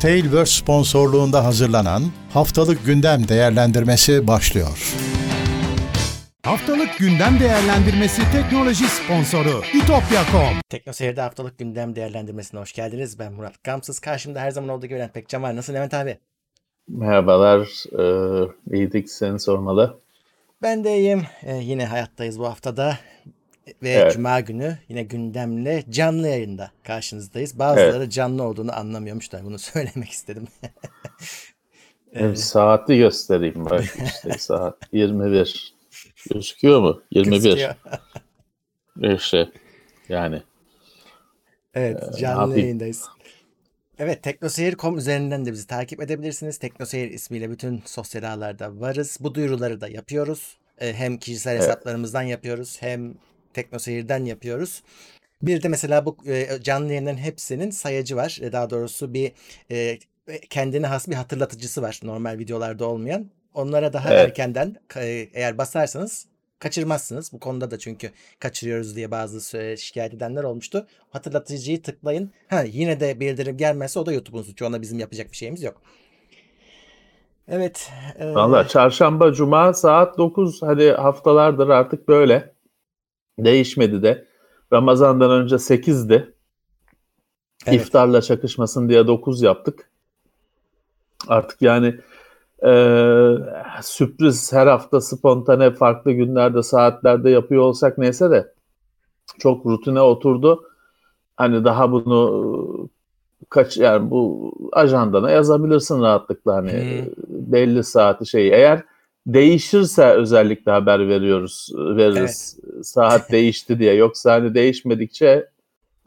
Tailverse 0.00 0.52
sponsorluğunda 0.52 1.44
hazırlanan 1.44 2.02
Haftalık 2.32 2.86
Gündem 2.86 3.28
Değerlendirmesi 3.28 4.26
başlıyor. 4.26 4.94
Haftalık 6.44 6.98
gündem 6.98 7.40
değerlendirmesi 7.40 8.22
teknoloji 8.32 8.84
sponsoru 8.84 9.62
itopya.com. 9.74 10.60
Tekno 10.68 10.92
Seyir'de 10.92 11.20
haftalık 11.20 11.58
gündem 11.58 11.96
değerlendirmesine 11.96 12.60
hoş 12.60 12.72
geldiniz. 12.72 13.18
Ben 13.18 13.32
Murat 13.32 13.64
Gamsız. 13.64 13.98
Karşımda 14.00 14.40
her 14.40 14.50
zaman 14.50 14.70
olduğu 14.70 14.86
gibi 14.86 14.98
Levent 14.98 15.14
Pekcan 15.14 15.42
var. 15.42 15.56
Nasıl 15.56 15.74
Levent 15.74 15.94
abi? 15.94 16.18
Merhabalar. 16.88 17.68
Ee, 17.98 18.76
iyiydik 18.76 19.10
seni 19.10 19.40
sormalı. 19.40 20.00
Ben 20.62 20.84
de 20.84 20.98
iyiyim. 20.98 21.22
Ee, 21.42 21.54
yine 21.54 21.86
hayattayız 21.86 22.38
bu 22.38 22.46
haftada. 22.46 22.98
Ve 23.82 23.90
Evet. 23.90 24.12
Cuma 24.12 24.40
günü 24.40 24.78
yine 24.88 25.02
gündemle 25.02 25.84
canlı 25.90 26.28
yayında 26.28 26.70
karşınızdayız. 26.82 27.58
Bazıları 27.58 27.96
Evet. 27.96 28.12
canlı 28.12 28.42
olduğunu 28.42 28.76
anlamıyormuş 28.78 29.32
da 29.32 29.44
bunu 29.44 29.58
söylemek 29.58 30.10
istedim. 30.10 30.48
Hem 32.12 32.36
saati 32.36 32.98
göstereyim 32.98 33.64
bak 33.64 33.84
işte 34.04 34.38
saat 34.38 34.76
21. 34.92 35.74
Gözüküyor 36.34 36.80
mu? 36.80 37.02
21. 37.10 37.32
Gözüküyor. 37.42 37.74
İşte 39.16 39.48
yani 40.08 40.42
Evet, 41.74 42.02
Ee, 42.02 42.12
ne 42.12 42.16
canlı 42.16 42.40
yapayım? 42.40 42.58
yayındayız. 42.60 43.04
Evet, 43.98 44.22
teknoseyir.com 44.22 44.98
üzerinden 44.98 45.46
de 45.46 45.52
bizi 45.52 45.66
takip 45.66 46.02
edebilirsiniz. 46.02 46.58
Teknoseyir 46.58 47.10
ismiyle 47.10 47.50
bütün 47.50 47.82
sosyal 47.86 48.22
ağlarda 48.34 48.80
varız. 48.80 49.16
Bu 49.20 49.34
duyuruları 49.34 49.80
da 49.80 49.88
yapıyoruz. 49.88 50.58
Ee, 50.78 50.92
Hem 50.94 51.16
kişisel 51.18 51.52
Evet. 51.52 51.62
hesaplarımızdan 51.62 52.22
yapıyoruz, 52.22 52.76
hem 52.82 53.14
teknoseyirden 53.54 54.24
yapıyoruz. 54.24 54.82
Bir 55.42 55.62
de 55.62 55.68
mesela 55.68 56.04
bu 56.06 56.16
e, 56.26 56.62
canlı 56.62 56.88
yayınların 56.88 57.16
hepsinin 57.16 57.70
sayacı 57.70 58.16
var. 58.16 58.38
E, 58.42 58.52
Daha 58.52 58.70
doğrusu 58.70 59.14
bir 59.14 59.32
e, 59.70 59.98
kendine 60.50 60.86
has 60.86 61.08
bir 61.08 61.14
hatırlatıcısı 61.14 61.82
var. 61.82 62.00
Normal 62.02 62.38
videolarda 62.38 62.86
olmayan. 62.86 63.30
Onlara 63.54 63.92
daha 63.92 64.14
Evet. 64.14 64.24
erkenden 64.28 64.76
eğer 65.34 65.58
basarsanız 65.58 66.26
kaçırmazsınız. 66.58 67.32
Bu 67.32 67.40
konuda 67.40 67.70
da 67.70 67.78
çünkü 67.78 68.10
kaçırıyoruz 68.38 68.96
diye 68.96 69.10
bazı 69.10 69.58
şikayet 69.78 70.14
edenler 70.14 70.44
olmuştu. 70.44 70.86
Hatırlatıcıyı 71.10 71.82
tıklayın. 71.82 72.32
Ha 72.48 72.62
yine 72.62 73.00
de 73.00 73.20
bildirim 73.20 73.56
gelmezse 73.56 74.00
o 74.00 74.06
da 74.06 74.12
YouTube'un 74.12 74.42
suçu. 74.42 74.66
Ona 74.66 74.82
bizim 74.82 74.98
yapacak 74.98 75.30
bir 75.32 75.36
şeyimiz 75.36 75.62
yok. 75.62 75.82
Evet. 77.48 77.90
e, 78.18 78.34
valla 78.34 78.68
çarşamba 78.68 79.32
cuma 79.32 79.72
saat 79.72 80.18
9 80.18 80.62
hadi 80.62 80.90
haftalardır 80.90 81.68
artık 81.68 82.08
böyle. 82.08 82.52
Değişmedi 83.44 84.02
de. 84.02 84.26
Ramazan'dan 84.72 85.30
önce 85.30 85.54
8'di. 85.54 86.34
evet. 87.66 87.80
İftarla 87.80 88.22
çakışmasın 88.22 88.88
diye 88.88 89.06
9 89.06 89.42
yaptık. 89.42 89.90
Artık 91.28 91.62
yani 91.62 91.94
e, 92.66 92.72
sürpriz 93.82 94.52
her 94.52 94.66
hafta 94.66 95.00
spontane 95.00 95.70
farklı 95.70 96.12
günlerde 96.12 96.62
saatlerde 96.62 97.30
yapıyor 97.30 97.62
olsak 97.62 97.98
neyse 97.98 98.30
de 98.30 98.52
çok 99.38 99.66
rutine 99.66 100.00
oturdu. 100.00 100.64
Hani 101.36 101.64
daha 101.64 101.92
bunu 101.92 102.90
kaç 103.48 103.76
yani 103.76 104.10
bu 104.10 104.52
ajandana 104.72 105.30
yazabilirsin 105.30 106.00
rahatlıkla 106.00 106.54
hani 106.54 106.72
Hı. 106.72 107.14
belli 107.28 107.84
saati 107.84 108.26
şey 108.26 108.48
eğer 108.48 108.82
değişirse 109.26 110.04
özellikle 110.04 110.72
haber 110.72 111.08
veriyoruz 111.08 111.68
veririz 111.74 112.58
saat 112.82 113.32
değişti 113.32 113.78
diye 113.78 113.94
yoksa 113.94 114.32
hani 114.32 114.54
değişmedikçe 114.54 115.48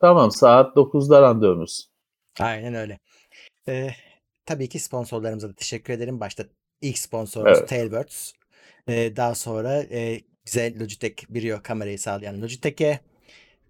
tamam 0.02 0.31
saat 0.31 0.75
9'da 0.75 1.22
randevumuz. 1.22 1.89
Aynen 2.39 2.73
öyle. 2.73 3.00
Ee, 3.67 3.89
tabii 4.45 4.69
ki 4.69 4.80
sponsorlarımıza 4.80 5.50
da 5.50 5.53
teşekkür 5.53 5.94
ederim. 5.94 6.19
Başta 6.19 6.44
ilk 6.81 6.97
sponsorumuz 6.97 7.58
Evet. 7.58 7.69
Tailwords. 7.69 8.31
Ee, 8.88 9.16
daha 9.16 9.35
sonra 9.35 9.84
e, 9.84 10.22
bize 10.45 10.80
Logitech 10.80 11.30
Brio 11.30 11.59
kamerayı 11.63 12.00
sağlayan 12.00 12.41
Logitech'e 12.41 13.00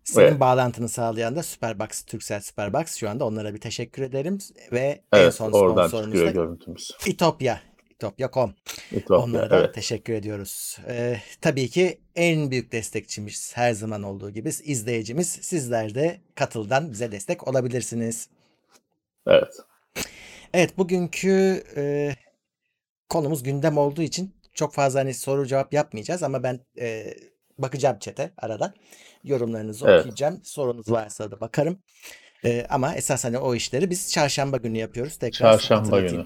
senin 0.03 0.27
Evet. 0.27 0.39
bağlantını 0.39 0.89
sağlayan 0.89 1.35
da 1.35 1.43
Superbox, 1.43 2.01
Turkcell 2.05 2.41
Superbox. 2.41 2.95
Şu 2.95 3.09
anda 3.09 3.25
onlara 3.25 3.53
bir 3.53 3.59
teşekkür 3.59 4.01
ederim. 4.01 4.37
Ve 4.71 5.01
en 5.13 5.19
Evet 5.19 5.33
son 5.33 5.51
oradan 5.51 5.87
sponsorumuz 5.87 6.19
da 6.21 6.31
görüntümüz. 6.31 6.91
İtopya. 7.05 7.61
İtopya.com. 8.03 8.53
İtopya, 8.91 9.17
Onlara 9.17 9.49
da 9.49 9.59
evet. 9.59 9.75
teşekkür 9.75 10.13
ediyoruz. 10.13 10.77
Ee, 10.87 11.17
tabii 11.41 11.69
ki 11.69 12.01
en 12.15 12.51
büyük 12.51 12.71
destekçimiz 12.71 13.57
her 13.57 13.73
zaman 13.73 14.03
olduğu 14.03 14.29
gibi 14.29 14.49
izleyicimiz. 14.49 15.27
Sizler 15.27 15.95
de 15.95 16.21
katıldan 16.35 16.91
bize 16.91 17.11
destek 17.11 17.47
olabilirsiniz. 17.47 18.29
Evet. 19.27 19.53
Evet 20.53 20.77
bugünkü 20.77 21.63
e, 21.75 22.15
konumuz 23.09 23.43
gündem 23.43 23.77
olduğu 23.77 24.01
için 24.01 24.35
çok 24.53 24.73
fazla 24.73 24.99
hani 24.99 25.13
soru 25.13 25.45
cevap 25.47 25.73
yapmayacağız 25.73 26.23
ama 26.23 26.43
ben 26.43 26.59
e, 26.79 27.13
bakacağım 27.57 27.99
chat'e 27.99 28.31
aradan. 28.37 28.73
Yorumlarınızı 29.23 29.85
Evet. 29.87 29.99
okuyacağım. 29.99 30.41
Sorunuz 30.43 30.91
varsa 30.91 31.31
da 31.31 31.39
bakarım. 31.41 31.79
E, 32.45 32.65
ama 32.69 32.95
esas 32.95 33.23
hani 33.23 33.37
o 33.37 33.55
işleri 33.55 33.89
biz 33.89 34.11
çarşamba 34.11 34.57
günü 34.57 34.77
yapıyoruz. 34.77 35.17
Tekrar 35.17 35.51
Çarşamba 35.51 35.99
günü. 35.99 36.25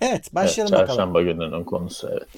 Evet 0.00 0.12
Evet, 0.12 0.34
başlayalım 0.34 0.72
bakalım. 0.72 0.88
çarşamba 0.88 1.22
gününün 1.22 1.64
konusu 1.64 2.08
evet. 2.12 2.28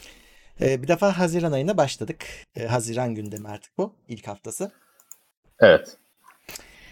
E, 0.61 0.83
bir 0.83 0.89
defa 0.89 1.19
Haziran 1.19 1.53
ayına 1.53 1.77
başladık. 1.77 2.25
E, 2.57 2.67
Haziran 2.67 3.15
gündemi 3.15 3.49
artık 3.49 3.79
bu. 3.79 3.95
ilk 4.09 4.29
haftası. 4.29 4.73
Evet. 5.61 5.97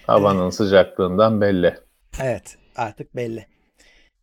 Havanın 0.07 0.51
sıcaklığından 0.51 1.41
belli. 1.41 1.75
Evet 2.23 2.57
artık 2.77 3.17
belli. 3.17 3.47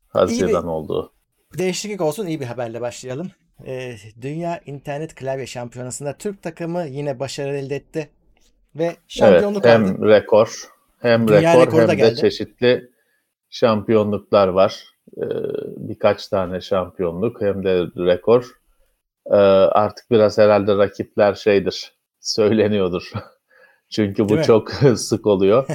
Haziran 0.08 0.68
olduğu. 0.68 1.14
Değişiklik 1.58 2.02
olsun 2.02 2.26
iyi 2.28 2.40
bir 2.40 2.46
haberle 2.46 2.82
başlayalım. 2.82 3.32
Ee, 3.66 3.96
Dünya 4.22 4.62
İnternet 4.66 5.16
Klavye 5.16 5.48
Şampiyonası'nda 5.48 6.18
Türk 6.18 6.44
takımı 6.44 6.86
yine 6.88 7.20
başarı 7.20 7.58
elde 7.58 7.76
etti. 7.76 8.10
Ve 8.76 8.84
Evet, 8.84 8.98
şampiyonluk 9.08 9.66
hem 9.66 9.86
aldı. 9.86 10.08
rekor, 10.08 10.64
hem 11.02 11.28
Dünya 11.28 11.62
rekor 11.62 11.82
hem 11.82 11.88
de 11.88 11.96
geldi. 11.96 12.16
çeşitli 12.16 12.90
şampiyonluklar 13.50 14.48
var. 14.48 14.84
Ee, 15.18 15.22
birkaç 15.78 16.28
tane 16.28 16.62
şampiyonluk 16.62 17.42
hem 17.42 17.64
de 17.64 17.86
rekor. 17.98 18.52
Ee, 19.32 19.36
artık 19.36 20.12
biraz 20.12 20.38
herhalde 20.38 20.78
rakipler 20.78 21.34
şeydir, 21.34 21.92
söyleniyordur. 22.20 23.12
Çünkü 23.90 24.26
bu 24.26 24.30
Değil 24.30 24.44
çok 24.44 24.72
sık 24.96 25.28
oluyor. 25.28 25.66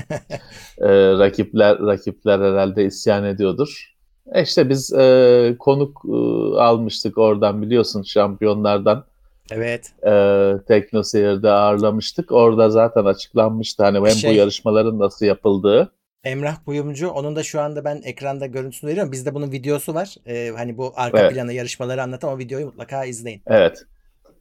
Ee, 0.78 0.88
rakipler 1.18 1.78
rakipler 1.78 2.38
herhalde 2.38 2.84
isyan 2.84 3.24
ediyordur. 3.24 3.92
E 4.32 4.42
işte 4.42 4.68
biz 4.68 4.92
e, 4.92 5.56
konuk 5.58 6.02
e, 6.08 6.16
almıştık 6.60 7.18
oradan 7.18 7.62
biliyorsun 7.62 8.02
şampiyonlardan 8.02 9.04
Evet. 9.50 9.92
e, 10.06 10.52
Tekno 10.68 11.02
Seyir'de 11.02 11.50
ağırlamıştık. 11.50 12.32
Orada 12.32 12.70
zaten 12.70 13.04
açıklanmıştı 13.04 13.82
hani 13.84 13.98
hem 13.98 14.06
Şey- 14.06 14.30
bu 14.30 14.34
yarışmaların 14.34 14.98
nasıl 14.98 15.26
yapıldığı. 15.26 15.92
Emrah 16.24 16.66
Buyumcu. 16.66 17.08
Onun 17.10 17.36
da 17.36 17.42
şu 17.42 17.60
anda 17.60 17.84
ben 17.84 18.00
ekranda 18.04 18.46
görüntüsünü 18.46 18.90
veriyorum. 18.90 19.12
Bizde 19.12 19.34
bunun 19.34 19.52
videosu 19.52 19.94
var. 19.94 20.14
Ee, 20.26 20.52
hani 20.56 20.78
bu 20.78 20.92
arka 20.96 21.20
Evet. 21.20 21.32
planı 21.34 21.52
yarışmaları 21.52 22.02
anlatan 22.02 22.32
o 22.32 22.38
videoyu 22.38 22.66
mutlaka 22.66 23.04
izleyin. 23.04 23.42
Evet. 23.46 23.82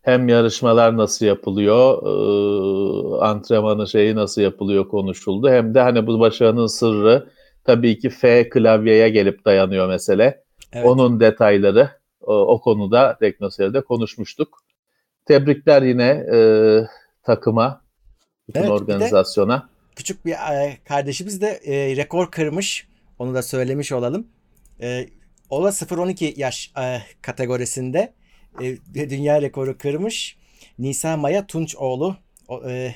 Hem 0.01 0.29
yarışmalar 0.29 0.97
nasıl 0.97 1.25
yapılıyor, 1.25 2.03
e, 2.03 3.25
antrenmanı 3.25 3.87
şeyi 3.87 4.15
nasıl 4.15 4.41
yapılıyor 4.41 4.87
konuşuldu. 4.87 5.49
Hem 5.49 5.73
de 5.73 5.81
hani 5.81 6.07
bu 6.07 6.19
başarının 6.19 6.67
sırrı 6.67 7.29
tabii 7.63 7.99
ki 7.99 8.09
F 8.09 8.49
klavyeye 8.49 9.09
gelip 9.09 9.45
dayanıyor 9.45 9.87
mesele. 9.87 10.43
Evet. 10.73 10.85
Onun 10.85 11.19
detayları 11.19 11.89
o, 12.21 12.33
o 12.33 12.61
konuda 12.61 13.17
Teknoseyir'de 13.19 13.81
konuşmuştuk. 13.81 14.63
Tebrikler 15.25 15.81
yine 15.81 16.25
e, 16.33 16.39
takıma, 17.23 17.81
bütün 18.47 18.59
Evet, 18.59 18.69
organizasyona. 18.71 19.69
Küçük 20.01 20.25
bir 20.25 20.31
e, 20.31 20.77
kardeşimiz 20.85 21.41
de 21.41 21.47
e, 21.65 21.95
rekor 21.95 22.31
kırmış. 22.31 22.87
Onu 23.19 23.33
da 23.33 23.41
söylemiş 23.43 23.91
olalım. 23.91 24.27
E, 24.81 25.05
o 25.49 25.63
da 25.63 25.67
0-12 25.69 26.39
yaş 26.39 26.71
e, 26.79 27.01
kategorisinde 27.21 28.13
e, 28.61 29.09
dünya 29.09 29.41
rekoru 29.41 29.77
kırmış. 29.77 30.37
Nisa 30.79 31.17
Maya 31.17 31.47
Tunçoğlu 31.47 32.17
o, 32.47 32.69
e, 32.69 32.95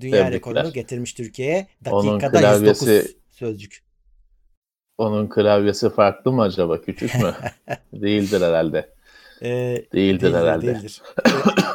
dünya 0.00 0.12
Tebrikler. 0.12 0.32
rekorunu 0.32 0.72
getirmiş 0.72 1.12
Türkiye'ye. 1.12 1.66
Onun 1.90 2.20
Dakikada 2.20 2.40
klavyesi- 2.40 2.90
109 2.90 3.16
sözcük. 3.30 3.82
Onun 4.98 5.28
klavyesi 5.28 5.90
farklı 5.90 6.32
mı 6.32 6.42
acaba? 6.42 6.80
Küçük 6.80 7.14
mü? 7.14 7.34
Değildir 7.92 8.40
herhalde. 8.40 8.90
E, 9.42 9.48
Değildir 9.94 10.34
herhalde. 10.34 10.66
değildir. 10.66 11.02
E, 11.26 11.30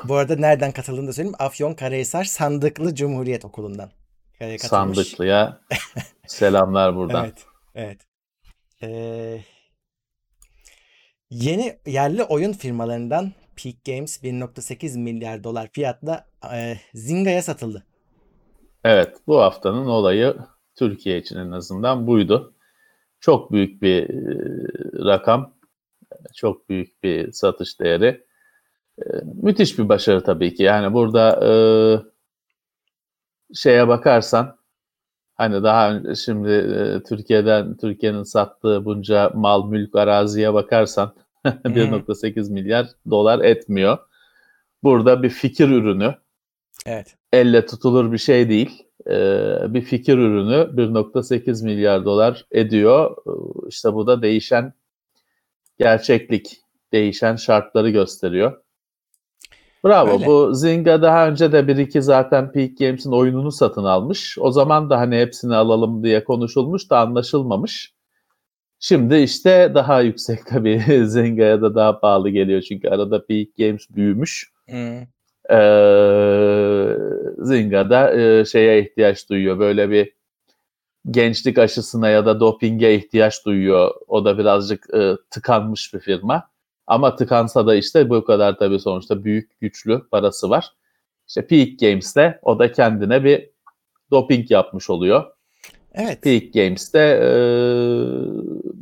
Bu 0.07 0.15
arada 0.15 0.35
nereden 0.35 0.71
katıldığını 0.71 1.07
da 1.07 1.13
söyleyeyim. 1.13 1.35
Afyon 1.39 1.73
Karahisar 1.73 2.23
Sandıklı 2.23 2.95
Cumhuriyet 2.95 3.45
Okulu'ndan. 3.45 3.91
E, 4.41 4.57
katılmış. 4.57 4.97
Sandıklı'ya 4.97 5.61
selamlar 6.27 6.95
buradan. 6.95 7.25
Evet. 7.25 7.45
Evet. 7.75 7.99
Ee, 8.83 9.41
yeni 11.29 11.77
yerli 11.85 12.23
oyun 12.23 12.53
firmalarından 12.53 13.31
Peak 13.63 13.75
Games 13.85 14.23
1.8 14.23 14.99
milyar 14.99 15.43
dolar 15.43 15.69
fiyatla 15.73 16.25
e, 16.53 16.77
Zinga'ya 16.93 17.41
satıldı. 17.41 17.83
Evet, 18.83 19.15
bu 19.27 19.41
haftanın 19.41 19.85
olayı 19.85 20.35
Türkiye 20.75 21.17
için 21.17 21.35
en 21.35 21.51
azından 21.51 22.07
buydu. 22.07 22.53
Çok 23.19 23.51
büyük 23.51 23.81
bir 23.81 24.09
e, 24.09 24.37
rakam. 25.05 25.53
Çok 26.35 26.69
büyük 26.69 27.03
bir 27.03 27.31
satış 27.31 27.79
değeri. 27.79 28.25
E, 28.99 29.03
müthiş 29.23 29.79
bir 29.79 29.89
başarı 29.89 30.23
tabii 30.23 30.53
ki. 30.53 30.63
Yani 30.63 30.93
burada 30.93 31.45
e, 31.45 31.51
şeye 33.55 33.87
bakarsan 33.87 34.57
hani 35.35 35.63
daha 35.63 35.91
önce 35.91 36.15
şimdi 36.15 36.51
e, 36.51 37.03
Türkiye'den 37.03 37.77
Türkiye'nin 37.77 38.23
sattığı 38.23 38.85
bunca 38.85 39.31
mal 39.35 39.69
mülk 39.69 39.95
araziye 39.95 40.53
bakarsan 40.53 41.13
1.8 41.45 42.51
milyar 42.51 42.87
dolar 43.09 43.39
etmiyor. 43.39 43.97
Burada 44.83 45.23
bir 45.23 45.29
fikir 45.29 45.69
ürünü. 45.69 46.15
Evet. 46.85 47.15
Elle 47.33 47.65
tutulur 47.65 48.11
bir 48.11 48.17
şey 48.17 48.49
değil. 48.49 48.83
Ee, 49.07 49.57
bir 49.67 49.81
fikir 49.81 50.17
ürünü 50.17 50.69
1.8 50.75 51.65
milyar 51.65 52.05
dolar 52.05 52.45
ediyor. 52.51 53.17
Ee, 53.27 53.67
İşte 53.67 53.93
bu 53.93 54.07
da 54.07 54.21
değişen 54.21 54.73
gerçeklik, 55.79 56.61
değişen 56.93 57.35
şartları 57.35 57.89
gösteriyor. 57.89 58.60
Bravo. 59.85 60.11
Öyle. 60.13 60.25
Bu 60.25 60.53
Zynga 60.53 61.01
daha 61.01 61.27
önce 61.27 61.51
de 61.51 61.67
bir 61.67 61.77
iki 61.77 62.01
zaten 62.01 62.51
Peak 62.51 62.77
Games'in 62.77 63.11
oyununu 63.11 63.51
satın 63.51 63.83
almış. 63.83 64.37
O 64.39 64.51
zaman 64.51 64.89
da 64.89 64.99
hani 64.99 65.17
hepsini 65.17 65.55
alalım 65.55 66.03
diye 66.03 66.23
konuşulmuş 66.23 66.89
da 66.89 66.99
anlaşılmamış. 66.99 67.93
Şimdi 68.79 69.15
işte 69.15 69.71
daha 69.75 70.01
yüksek 70.01 70.45
tabii 70.47 70.83
Zynga'ya 71.05 71.61
da 71.61 71.75
daha 71.75 71.99
pahalı 71.99 72.29
geliyor 72.29 72.61
çünkü 72.61 72.89
arada 72.89 73.25
Peak 73.25 73.47
Games 73.57 73.87
büyümüş. 73.89 74.51
Hı. 74.69 75.07
Ee, 75.53 76.97
Zinga'da 77.37 78.19
e, 78.19 78.45
şeye 78.45 78.81
ihtiyaç 78.81 79.29
duyuyor. 79.29 79.59
Böyle 79.59 79.89
bir 79.89 80.13
gençlik 81.11 81.57
aşısına 81.57 82.09
ya 82.09 82.25
da 82.25 82.39
dopinge 82.39 82.95
ihtiyaç 82.95 83.45
duyuyor. 83.45 83.91
O 84.07 84.25
da 84.25 84.37
birazcık 84.37 84.93
e, 84.93 85.13
tıkanmış 85.29 85.93
bir 85.93 85.99
firma. 85.99 86.51
Ama 86.87 87.15
tıkansa 87.15 87.67
da 87.67 87.75
işte 87.75 88.09
bu 88.09 88.25
kadar 88.25 88.57
tabii 88.57 88.79
sonuçta 88.79 89.23
büyük 89.23 89.59
güçlü 89.59 90.07
parası 90.09 90.49
var. 90.49 90.73
İşte 91.27 91.47
Peak 91.47 91.79
Games'te 91.79 92.39
o 92.41 92.59
da 92.59 92.71
kendine 92.71 93.23
bir 93.23 93.49
doping 94.11 94.51
yapmış 94.51 94.89
oluyor. 94.89 95.25
Evet. 95.93 96.21
Peak 96.21 96.53
Games'te 96.53 96.99
e, 96.99 97.29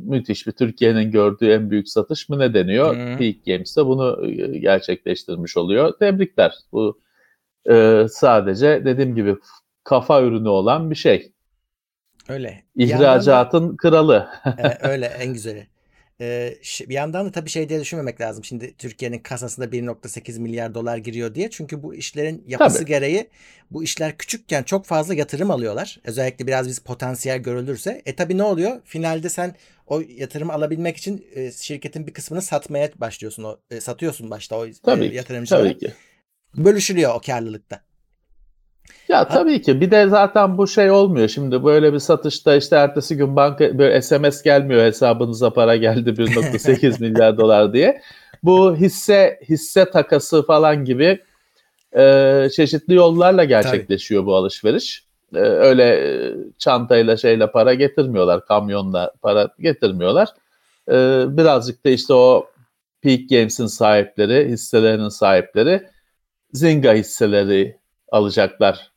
müthiş 0.06 0.48
bir 0.48 0.52
Türkiye'nin 0.52 1.12
gördüğü 1.12 1.52
en 1.52 1.72
büyük 1.72 1.90
satış 1.90 2.30
mı 2.30 2.40
ne 2.40 2.54
deniyor? 2.54 2.96
Hı. 2.96 3.18
Peak 3.18 3.46
Games'te 3.46 3.86
bunu 3.86 4.28
e, 4.28 4.58
gerçekleştirmiş 4.60 5.58
oluyor. 5.58 5.94
Tebrikler. 6.00 6.54
Bu 6.72 7.00
e, 7.72 8.06
sadece 8.10 8.86
dediğim 8.86 9.16
gibi 9.16 9.36
kafa 9.84 10.22
ürünü 10.22 10.48
olan 10.50 10.90
bir 10.92 10.96
şey. 10.96 11.32
Öyle. 12.30 12.64
Bir 12.78 12.88
yandan 12.88 13.06
da- 13.08 13.12
İhracatın 13.14 13.78
kralı. 13.78 14.28
Ee, 14.46 14.88
öyle 14.90 15.06
en 15.06 15.34
güzeli. 15.34 15.68
Bir 16.20 16.94
yandan 16.94 17.26
da 17.26 17.32
tabii 17.32 17.50
şey 17.50 17.70
diye 17.70 17.80
düşünmemek 17.82 18.22
lazım. 18.22 18.44
Şimdi 18.44 18.74
Türkiye'nin 18.78 19.20
kasasında 19.20 19.66
1.8 19.66 20.40
milyar 20.40 20.74
dolar 20.74 20.98
giriyor 20.98 21.36
diye. 21.36 21.50
Çünkü 21.50 21.84
bu 21.84 21.96
işlerin 21.96 22.44
yapısı 22.48 22.78
Tabii. 22.78 22.86
gereği 22.88 23.30
bu 23.72 23.84
işler 23.84 24.18
küçükken 24.18 24.64
çok 24.64 24.86
fazla 24.86 25.14
yatırım 25.14 25.52
alıyorlar. 25.52 26.00
Özellikle 26.04 26.48
biraz 26.48 26.68
biz 26.68 26.80
potansiyel 26.80 27.38
görülürse. 27.40 28.02
E 28.06 28.16
tabii 28.16 28.38
ne 28.38 28.44
oluyor? 28.44 28.82
Finalde 28.86 29.30
sen 29.30 29.56
o 29.88 30.02
yatırımı 30.02 30.54
alabilmek 30.54 30.98
için 30.98 31.26
e, 31.36 31.52
şirketin 31.52 32.08
bir 32.08 32.14
kısmını 32.14 32.42
satmaya 32.42 32.90
başlıyorsun. 32.96 33.44
O 33.44 33.60
e, 33.72 33.82
satıyorsun 33.82 34.30
başta 34.30 34.56
o 34.58 34.66
e, 34.66 34.72
Tabii 34.84 35.10
ki. 35.10 35.16
yatırımcılara. 35.16 35.64
Tabii 35.64 35.78
ki. 35.78 35.94
Bölüşülüyor 36.56 37.16
o 37.16 37.22
karlılıkta. 37.26 37.89
Ya 39.10 39.28
tabii 39.28 39.62
ki. 39.62 39.82
Bir 39.82 39.92
de 39.92 40.08
zaten 40.08 40.58
bu 40.58 40.68
şey 40.68 40.92
olmuyor. 40.92 41.28
Şimdi 41.28 41.64
böyle 41.64 41.94
bir 41.94 42.00
satışta 42.00 42.56
işte 42.56 42.76
ertesi 42.76 43.18
gün 43.18 43.36
banka 43.36 43.78
böyle 43.78 44.02
SMS 44.02 44.42
gelmiyor 44.44 44.84
hesabınıza 44.84 45.54
para 45.54 45.76
geldi 45.76 46.10
1.8 46.10 47.00
milyar 47.02 47.38
dolar 47.38 47.74
diye. 47.74 48.02
Bu 48.44 48.76
hisse 48.76 49.40
hisse 49.50 49.86
takası 49.86 50.46
falan 50.46 50.86
gibi 50.86 51.20
e, 51.98 52.48
çeşitli 52.56 52.94
yollarla 52.94 53.44
gerçekleşiyor 53.44 54.26
bu 54.26 54.36
alışveriş. 54.36 55.04
E, 55.36 55.40
öyle 55.40 55.84
e, 55.84 56.36
çantayla 56.58 57.18
şeyle 57.18 57.52
para 57.52 57.74
getirmiyorlar, 57.74 58.46
kamyonla 58.46 59.12
para 59.22 59.50
getirmiyorlar. 59.60 60.30
E, 60.92 61.26
birazcık 61.38 61.86
da 61.86 61.90
işte 61.90 62.14
o 62.14 62.50
Peak 63.02 63.30
Games'in 63.30 63.66
sahipleri, 63.66 64.50
hisselerinin 64.50 65.10
sahipleri 65.10 65.88
Zynga 66.54 66.94
hisseleri 66.94 67.79
alacaklar 68.12 68.92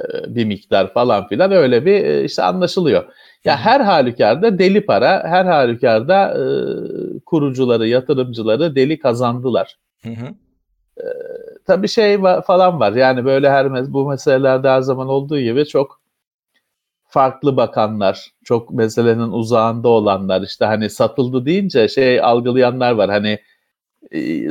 e, 0.00 0.34
bir 0.34 0.44
miktar 0.44 0.92
falan 0.92 1.28
filan 1.28 1.52
öyle 1.52 1.86
bir 1.86 2.04
e, 2.04 2.24
işte 2.24 2.42
anlaşılıyor. 2.42 3.04
Ya 3.44 3.56
her 3.56 3.80
halükarda 3.80 4.58
deli 4.58 4.86
para, 4.86 5.22
her 5.24 5.44
halükarda 5.44 6.34
e, 6.34 6.42
kurucuları, 7.26 7.88
yatırımcıları 7.88 8.74
deli 8.76 8.98
kazandılar. 8.98 9.78
Hı 10.02 10.08
hı. 10.10 10.34
Tabii 11.66 11.88
şey 11.88 12.18
falan 12.46 12.80
var. 12.80 12.92
Yani 12.92 13.24
böyle 13.24 13.50
her 13.50 13.92
bu 13.92 14.08
meselelerde 14.08 14.68
her 14.68 14.80
zaman 14.80 15.08
olduğu 15.08 15.40
gibi 15.40 15.66
çok 15.66 16.00
farklı 17.08 17.56
bakanlar, 17.56 18.32
çok 18.44 18.70
meselenin 18.70 19.32
uzağında 19.32 19.88
olanlar 19.88 20.42
işte 20.42 20.64
hani 20.64 20.90
satıldı 20.90 21.46
deyince 21.46 21.88
şey 21.88 22.20
algılayanlar 22.20 22.92
var. 22.92 23.10
Hani 23.10 23.38
e, 24.14 24.48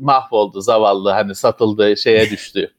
mahvoldu 0.00 0.60
zavallı 0.60 1.10
hani 1.10 1.34
satıldı 1.34 1.96
şeye 1.96 2.30
düştü. 2.30 2.75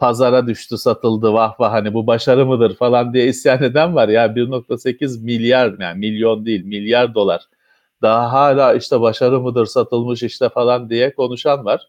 Pazara 0.00 0.46
düştü 0.46 0.78
satıldı 0.78 1.32
vah 1.32 1.60
vah 1.60 1.72
hani 1.72 1.94
bu 1.94 2.06
başarı 2.06 2.46
mıdır 2.46 2.76
falan 2.76 3.14
diye 3.14 3.26
isyan 3.26 3.62
eden 3.62 3.94
var 3.94 4.08
ya 4.08 4.26
1.8 4.26 5.22
milyar 5.22 5.74
yani 5.80 5.98
milyon 5.98 6.46
değil 6.46 6.64
milyar 6.64 7.14
dolar. 7.14 7.42
Daha 8.02 8.32
hala 8.32 8.74
işte 8.74 9.00
başarı 9.00 9.40
mıdır 9.40 9.66
satılmış 9.66 10.22
işte 10.22 10.48
falan 10.48 10.90
diye 10.90 11.14
konuşan 11.14 11.64
var. 11.64 11.88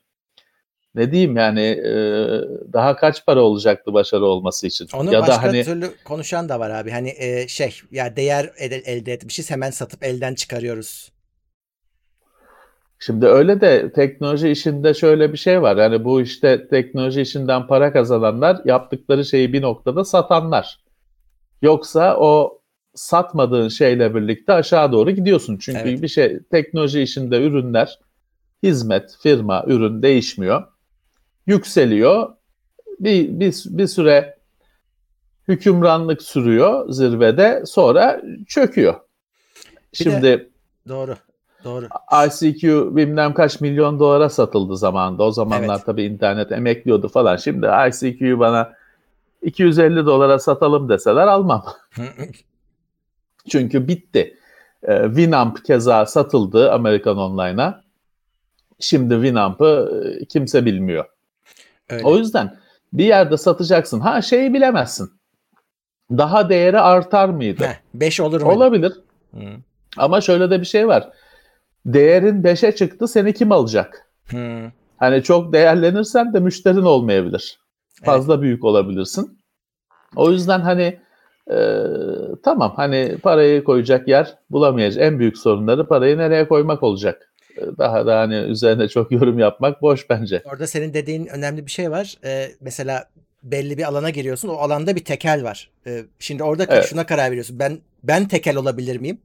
Ne 0.96 1.12
diyeyim 1.12 1.38
yani 1.38 1.62
e, 1.62 1.94
daha 2.74 2.96
kaç 2.96 3.26
para 3.26 3.42
olacaktı 3.42 3.94
başarı 3.94 4.26
olması 4.26 4.68
için? 4.68 4.88
Onu 4.94 5.14
ya 5.14 5.22
başka 5.22 5.34
da 5.34 5.44
hani 5.44 5.64
türlü 5.64 5.92
konuşan 6.06 6.50
da 6.50 6.60
var 6.60 6.70
abi. 6.70 6.92
Hani 6.92 7.14
e, 7.18 7.48
şey 7.48 7.80
ya 7.92 8.16
değer 8.16 8.52
elde 8.58 9.14
etmişiz 9.14 9.52
hemen 9.52 9.72
satıp 9.72 10.04
elden 10.04 10.36
çıkarıyoruz. 10.36 11.11
Şimdi 13.04 13.26
öyle 13.26 13.62
de 13.62 13.92
teknoloji 13.92 14.50
işinde 14.50 14.94
şöyle 14.94 15.34
bir 15.34 15.38
şey 15.38 15.62
var. 15.62 15.78
Yani 15.78 16.04
bu 16.04 16.22
işte 16.22 16.68
teknoloji 16.68 17.22
işinden 17.22 17.68
para 17.68 17.94
kazananlar 17.94 18.62
yaptıkları 18.66 19.26
şeyi 19.26 19.54
bir 19.54 19.62
noktada 19.62 20.04
satanlar. 20.06 20.80
Yoksa 21.62 22.18
o 22.18 22.62
satmadığın 22.96 23.68
şeyle 23.68 24.16
birlikte 24.16 24.54
aşağı 24.54 24.92
doğru 24.92 25.12
gidiyorsun. 25.12 25.58
Çünkü 25.58 25.80
Evet. 25.80 26.02
bir 26.02 26.08
şey 26.08 26.40
teknoloji 26.52 27.02
işinde 27.02 27.44
ürünler, 27.44 28.00
hizmet, 28.64 29.18
firma, 29.24 29.64
ürün 29.68 30.02
değişmiyor. 30.02 30.64
Yükseliyor. 31.48 32.30
Bir, 33.00 33.40
bir, 33.40 33.56
bir 33.66 33.88
süre 33.88 34.38
hükümranlık 35.48 36.22
sürüyor 36.22 36.90
zirvede 36.90 37.64
sonra 37.66 38.22
çöküyor. 38.48 38.94
Bir 38.94 40.06
de- 40.06 40.12
Şimdi 40.12 40.50
Doğru. 40.88 41.16
Doğru. 41.64 41.88
ICQ 42.28 42.96
bilmem 42.96 43.34
kaç 43.34 43.62
milyon 43.62 44.00
dolara 44.00 44.30
satıldı 44.30 44.78
zamanında. 44.78 45.24
O 45.24 45.32
zamanlar 45.32 45.76
Evet. 45.76 45.86
tabii 45.86 46.04
internet 46.04 46.52
emekliyordu 46.52 47.08
falan. 47.08 47.36
Şimdi 47.36 47.70
ICQ'yu 47.90 48.40
bana 48.40 48.74
250 49.42 50.06
dolara 50.06 50.40
satalım 50.40 50.90
deseler 50.90 51.28
almam. 51.28 51.66
Çünkü 53.50 53.88
bitti. 53.88 54.38
Ee, 54.84 55.04
Winamp 55.06 55.66
keza 55.66 56.06
satıldı 56.06 56.72
Amerikan 56.72 57.18
Online'a. 57.18 57.82
Şimdi 58.80 59.14
Winamp'ı 59.14 59.92
e, 60.22 60.26
kimse 60.26 60.66
bilmiyor. 60.66 61.06
Öyle. 61.90 62.04
O 62.04 62.18
yüzden 62.18 62.58
bir 62.94 63.06
yerde 63.06 63.38
satacaksın. 63.38 64.00
Ha 64.00 64.22
şeyi 64.22 64.54
bilemezsin. 64.54 65.12
Daha 66.12 66.50
değeri 66.50 66.80
artar 66.80 67.30
mıydı? 67.30 67.68
5 67.94 68.20
olur 68.20 68.42
mu? 68.42 68.52
Olabilir. 68.52 68.94
Hı. 69.34 69.40
Ama 69.98 70.22
şöyle 70.22 70.50
de 70.50 70.60
bir 70.60 70.66
şey 70.66 70.88
var. 70.88 71.10
Değerin 71.86 72.44
5'e 72.44 72.72
çıktı 72.76 73.08
seni 73.08 73.34
kim 73.34 73.52
alacak? 73.52 74.08
Hı. 74.32 74.72
Hani 74.98 75.24
çok 75.24 75.54
değerlenirsen 75.54 76.34
de 76.34 76.40
müşterin 76.40 76.82
olmayabilir. 76.82 77.60
Fazla 78.04 78.42
büyük 78.42 78.64
olabilirsin. 78.64 79.40
O 80.16 80.32
yüzden 80.32 80.60
hani 80.60 81.00
e, 81.52 81.58
tamam 82.44 82.74
hani 82.76 83.18
parayı 83.24 83.64
koyacak 83.64 84.08
yer 84.08 84.36
bulamayacak. 84.50 85.04
En 85.04 85.20
büyük 85.20 85.38
sorunları 85.38 85.88
parayı 85.88 86.18
nereye 86.18 86.48
koymak 86.48 86.84
olacak. 86.84 87.34
E, 87.58 87.62
Daha 87.78 88.06
da 88.06 88.20
hani 88.20 88.36
üzerine 88.36 88.88
çok 88.88 89.12
yorum 89.12 89.40
yapmak 89.40 89.82
boş 89.82 90.10
bence. 90.10 90.42
Orada 90.46 90.68
senin 90.68 90.94
dediğin 90.94 91.26
önemli 91.26 91.66
bir 91.66 91.72
şey 91.72 91.92
var. 91.92 92.16
Ee, 92.24 92.48
mesela 92.62 93.06
belli 93.44 93.78
bir 93.78 93.84
alana 93.84 94.10
giriyorsun. 94.10 94.50
O 94.50 94.54
alanda 94.54 94.96
bir 94.96 95.06
tekel 95.06 95.44
var. 95.44 95.70
Ee, 95.88 96.02
şimdi 96.20 96.44
orada 96.44 96.66
Evet. 96.70 96.86
şuna 96.86 97.06
karar 97.06 97.30
veriyorsun. 97.30 97.60
Ben 97.60 97.80
ben 98.04 98.28
tekel 98.28 98.56
olabilir 98.58 98.98
miyim? 99.00 99.18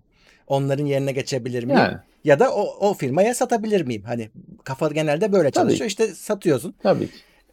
Onların 0.47 0.85
yerine 0.87 1.13
geçebilir 1.13 1.65
miyim? 1.65 1.79
Yani 1.79 1.97
Ya 2.27 2.39
da 2.39 2.51
o, 2.55 2.89
o 2.89 2.95
firmaya 2.95 3.35
satabilir 3.35 3.81
miyim? 3.87 4.03
Hani 4.07 4.31
kafa 4.65 4.89
genelde 4.89 5.33
böyle 5.33 5.51
Tabii. 5.51 5.63
çalışıyor. 5.65 5.89
İşte 5.91 6.07
satıyorsun. 6.07 6.75
tabii. 6.83 7.09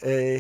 Ee, 0.06 0.40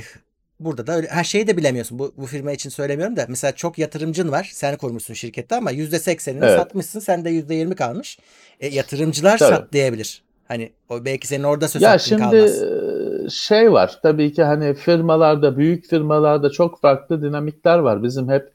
burada 0.60 0.88
da 0.88 0.96
öyle 0.96 1.08
her 1.08 1.24
şeyi 1.24 1.48
de 1.48 1.58
bilemiyorsun. 1.58 2.00
Bu, 2.00 2.14
bu 2.18 2.26
firma 2.26 2.52
için 2.52 2.70
söylemiyorum 2.70 3.16
da 3.16 3.26
mesela 3.30 3.52
çok 3.52 3.78
yatırımcın 3.80 4.32
var. 4.32 4.50
Sen 4.54 4.78
kurmuşsun 4.78 5.14
şirkette 5.14 5.56
ama 5.56 5.72
%80'ini 5.72 6.38
Evet. 6.46 6.58
satmışsın. 6.60 7.00
Sende 7.00 7.30
%20 7.30 7.76
kalmış. 7.76 8.20
E, 8.60 8.68
yatırımcılar 8.68 9.38
Tabii. 9.38 9.56
sat 9.56 9.74
diyebilir. 9.74 10.24
Hani 10.48 10.72
o 10.90 11.06
belki 11.06 11.28
senin 11.28 11.44
orada 11.44 11.68
söz 11.68 11.82
Ya 11.82 11.90
hakkın 11.92 12.04
şimdi 12.04 12.22
kalmaz. 12.22 12.64
e, 12.64 13.30
şey 13.30 13.72
var 13.72 14.00
tabii 14.04 14.34
ki 14.34 14.44
hani 14.44 14.74
firmalarda 14.74 15.58
büyük 15.58 15.86
firmalarda 15.86 16.50
çok 16.50 16.82
farklı 16.82 17.22
dinamikler 17.22 17.78
var. 17.80 18.04
Bizim 18.04 18.30
hep 18.30 18.53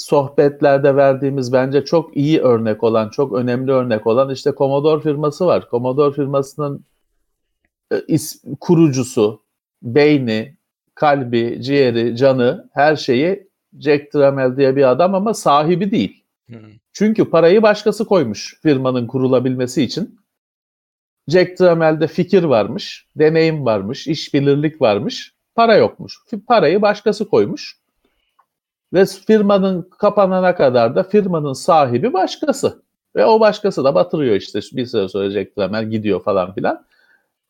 sohbetlerde 0.00 0.96
verdiğimiz 0.96 1.52
bence 1.52 1.84
çok 1.84 2.16
iyi 2.16 2.40
örnek 2.40 2.84
olan, 2.84 3.08
çok 3.08 3.32
önemli 3.32 3.72
örnek 3.72 4.06
olan 4.06 4.30
işte 4.30 4.52
Commodore 4.58 5.02
firması 5.02 5.46
var. 5.46 5.68
Commodore 5.70 6.14
firmasının 6.14 6.84
e, 7.92 7.96
is- 7.96 8.56
kurucusu, 8.60 9.42
beyni, 9.82 10.56
kalbi, 10.94 11.58
ciğeri, 11.62 12.16
canı, 12.16 12.70
her 12.74 12.96
şeyi 12.96 13.48
Jack 13.78 14.12
Tramiel 14.12 14.56
diye 14.56 14.76
bir 14.76 14.90
adam 14.90 15.14
ama 15.14 15.34
sahibi 15.34 15.90
değil. 15.90 16.24
Çünkü 16.92 17.30
parayı 17.30 17.62
başkası 17.62 18.04
koymuş 18.04 18.60
firmanın 18.62 19.06
kurulabilmesi 19.06 19.82
için. 19.82 20.20
Jack 21.28 21.56
Tramel'de 21.58 22.06
fikir 22.06 22.42
varmış, 22.44 23.06
deneyim 23.16 23.64
varmış, 23.64 24.06
işbirlik 24.08 24.80
varmış, 24.80 25.34
para 25.54 25.76
yokmuş. 25.76 26.18
Parayı 26.46 26.82
başkası 26.82 27.28
koymuş. 27.28 27.79
Ve 28.92 29.04
firmanın 29.04 29.82
kapanana 29.98 30.54
kadar 30.54 30.94
da 30.94 31.02
firmanın 31.02 31.52
sahibi 31.52 32.12
başkası. 32.12 32.82
Ve 33.16 33.26
o 33.26 33.40
başkası 33.40 33.84
da 33.84 33.94
batırıyor 33.94 34.36
işte 34.36 34.60
bir 34.72 34.86
süre 34.86 35.08
sonra 35.08 35.30
Jack 35.30 35.56
gidiyor 35.90 36.22
falan 36.22 36.54
filan. 36.54 36.84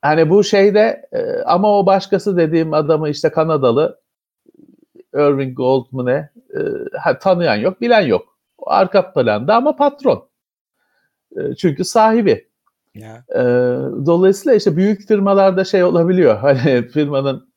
Hani 0.03 0.31
bu 0.31 0.45
şeyde 0.45 1.09
e, 1.13 1.43
ama 1.43 1.79
o 1.79 1.87
başkası 1.87 2.37
dediğim 2.37 2.75
adamı 2.75 3.09
işte 3.09 3.31
Kanadalı 3.31 4.01
Irving 5.15 5.57
Gold 5.57 5.87
mu 5.91 6.07
ne 6.07 6.31
e, 6.55 7.19
tanıyan 7.21 7.57
yok, 7.57 7.81
bilen 7.81 8.07
yok. 8.07 8.37
Arka 8.67 9.13
planda 9.13 9.55
ama 9.55 9.77
patron. 9.77 10.29
E, 11.37 11.55
çünkü 11.55 11.85
sahibi. 11.85 12.49
Ya. 12.95 13.25
E, 13.35 13.43
dolayısıyla 14.07 14.57
işte 14.57 14.77
büyük 14.77 15.09
firmalarda 15.09 15.65
şey 15.65 15.85
olabiliyor. 15.85 16.37
Hani 16.43 16.89
firmanın 16.89 17.50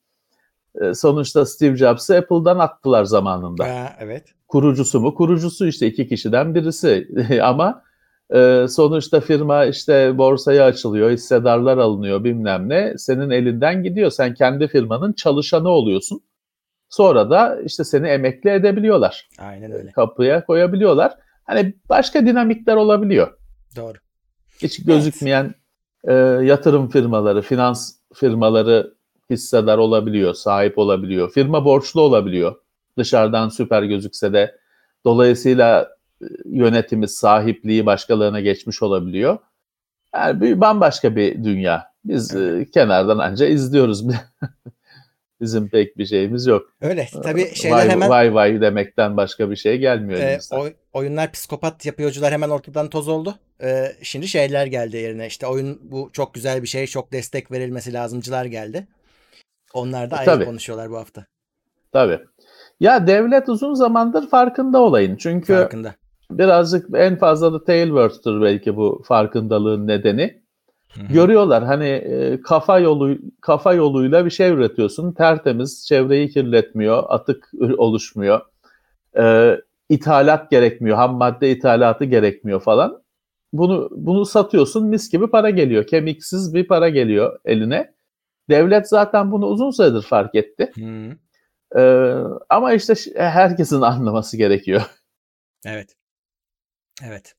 sonuçta 0.94 1.46
Steve 1.46 1.76
Jobs'ı 1.76 2.18
Apple'dan 2.18 2.60
attılar 2.60 3.04
zamanında. 3.04 3.66
Ha, 3.66 3.96
evet. 4.00 4.24
Kurucusu 4.48 5.00
mu? 5.00 5.16
Kurucusu 5.16 5.68
işte 5.68 5.88
iki 5.88 6.08
kişiden 6.08 6.56
birisi. 6.56 7.08
ama 7.44 7.84
e, 8.34 8.66
sonuçta 8.70 9.20
firma 9.22 9.66
işte 9.66 10.18
borsaya 10.18 10.66
açılıyor, 10.66 11.12
hissedarlar 11.12 11.78
alınıyor 11.78 12.24
bilmem 12.24 12.70
ne. 12.70 12.94
Senin 12.98 13.30
elinden 13.30 13.84
gidiyor. 13.84 14.12
Sen 14.12 14.34
kendi 14.34 14.68
firmanın 14.68 15.14
çalışanı 15.14 15.70
oluyorsun. 15.70 16.22
Sonra 16.90 17.30
da 17.30 17.62
işte 17.62 17.84
seni 17.84 18.08
emekli 18.08 18.50
edebiliyorlar. 18.50 19.28
Aynen 19.40 19.72
öyle. 19.72 19.92
Kapıya 19.92 20.46
koyabiliyorlar. 20.46 21.14
Hani 21.44 21.74
başka 21.90 22.26
dinamikler 22.26 22.76
olabiliyor 22.76 23.38
Doğru. 23.76 23.98
hiç 24.62 24.86
gözükmeyen 24.86 25.56
e, 26.04 26.14
yatırım 26.44 26.90
firmaları, 26.90 27.42
finans 27.42 27.96
firmaları 28.14 28.94
hissedar 29.30 29.78
olabiliyor, 29.78 30.34
sahip 30.34 30.78
olabiliyor. 30.78 31.32
Firma 31.32 31.66
borçlu 31.66 32.02
olabiliyor. 32.02 32.56
Dışarıdan 32.98 33.50
süper 33.50 33.84
gözükse 33.84 34.34
de 34.34 34.58
dolayısıyla 35.06 35.90
e, 36.22 36.26
yönetimi, 36.46 37.08
sahipliği 37.08 37.86
başkalarına 37.86 38.40
geçmiş 38.40 38.82
olabiliyor. 38.84 39.38
Yani 40.16 40.42
bir 40.42 40.62
bambaşka 40.62 41.16
bir 41.16 41.44
dünya. 41.44 41.84
Biz 42.06 42.36
e, 42.36 42.68
kenardan 42.74 43.18
anca 43.18 43.46
izliyoruz. 43.46 44.04
Bizim 45.42 45.70
pek 45.70 45.98
bir 45.98 46.06
şeyimiz 46.06 46.46
yok. 46.46 46.74
Öyle. 46.82 47.08
Tabii 47.24 47.56
şeyler 47.56 47.78
vay, 47.78 47.90
hemen 47.90 48.10
vay 48.10 48.34
vay 48.34 48.62
demekten 48.62 49.18
başka 49.18 49.52
bir 49.52 49.56
şey 49.56 49.78
gelmiyor 49.78 50.20
e, 50.20 50.40
oy- 50.52 50.74
oyunlar 50.94 51.32
psikopat 51.32 51.86
yapıyorcular 51.86 52.34
hemen 52.34 52.50
ortadan 52.50 52.90
toz 52.90 53.08
oldu. 53.08 53.36
E, 53.64 53.92
şimdi 54.02 54.28
şeyler 54.28 54.66
geldi 54.66 54.98
yerine. 54.98 55.28
İşte 55.28 55.48
oyun 55.48 55.80
bu 55.84 56.10
çok 56.14 56.34
güzel 56.34 56.62
bir 56.62 56.68
şey. 56.68 56.88
Çok 56.88 57.12
destek 57.12 57.52
verilmesi 57.52 57.94
lazımcılar 57.94 58.46
geldi. 58.46 58.88
Onlar 59.74 60.12
da 60.12 60.16
E, 60.16 60.20
ayrı 60.20 60.30
tabii. 60.32 60.46
konuşuyorlar 60.46 60.90
bu 60.92 60.98
hafta. 60.98 61.26
Tabii. 61.92 62.20
Ya 62.80 63.08
devlet 63.08 63.50
uzun 63.50 63.74
zamandır 63.74 64.30
farkında 64.30 64.82
olayın. 64.82 65.16
Çünkü 65.16 65.54
Farkında. 65.54 65.96
birazcık 66.32 66.86
en 66.96 67.16
fazla 67.18 67.54
da 67.54 67.64
tailwords'tur 67.64 68.42
belki 68.42 68.76
bu 68.76 69.02
farkındalığın 69.08 69.88
nedeni. 69.88 70.44
Görüyorlar 71.10 71.64
hani 71.64 71.88
e, 71.88 72.42
kafa 72.42 72.80
yolu 72.80 73.18
kafa 73.42 73.74
yoluyla 73.74 74.26
bir 74.26 74.30
şey 74.30 74.50
üretiyorsun. 74.50 75.12
Tertemiz, 75.12 75.86
çevreyi 75.88 76.30
kirletmiyor, 76.30 77.04
atık 77.08 77.52
oluşmuyor. 77.78 78.42
E, 79.18 79.56
ithalat 79.90 80.52
gerekmiyor, 80.52 80.98
ham 80.98 81.16
madde 81.18 81.52
ithalatı 81.52 82.06
gerekmiyor 82.06 82.60
falan. 82.60 83.02
Bunu 83.54 83.90
bunu 83.92 84.26
satıyorsun, 84.26 84.88
mis 84.88 85.10
gibi 85.12 85.28
para 85.28 85.50
geliyor. 85.50 85.88
Kemiksiz 85.88 86.54
bir 86.54 86.68
para 86.68 86.90
geliyor 86.90 87.40
eline. 87.46 87.93
Devlet 88.50 88.90
zaten 88.90 89.32
bunu 89.32 89.46
uzun 89.46 89.72
süredir 89.72 90.02
fark 90.02 90.36
etti. 90.36 90.72
Hı. 90.76 91.18
E, 91.80 91.84
ama 92.50 92.74
işte 92.74 92.94
herkesin 93.16 93.82
anlaması 93.82 94.38
gerekiyor. 94.38 94.82
Evet. 95.66 95.96
Evet. 97.04 97.36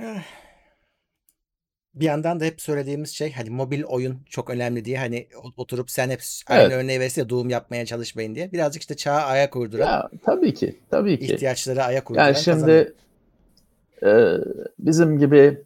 Eh. 0.00 0.22
Bir 1.94 2.04
yandan 2.04 2.40
da 2.40 2.44
hep 2.44 2.60
söylediğimiz 2.60 3.10
şey 3.10 3.32
hani 3.32 3.50
mobil 3.50 3.82
oyun 3.84 4.18
çok 4.30 4.50
önemli 4.50 4.84
diye 4.84 4.98
hani 4.98 5.28
oturup 5.56 5.90
sen 5.90 6.10
hep 6.10 6.22
aynı 6.46 6.62
Evet. 6.62 6.72
örneği 6.72 7.00
verirse 7.00 7.20
ya, 7.20 7.28
Doom 7.28 7.50
yapmaya 7.50 7.86
çalışmayın 7.86 8.34
diye. 8.34 8.52
Birazcık 8.52 8.82
işte 8.82 8.96
çağa 8.96 9.12
ayak 9.16 9.56
uyduran, 9.56 9.86
Ya 9.86 10.10
tabii 10.24 10.54
ki, 10.54 10.80
tabii 10.90 11.18
ki. 11.18 11.24
ihtiyaçlara 11.34 11.84
ayak 11.84 12.10
uyduran 12.10 12.26
Yani 12.26 12.36
şimdi 12.36 12.94
e, 14.02 14.36
bizim 14.78 15.18
gibi 15.18 15.64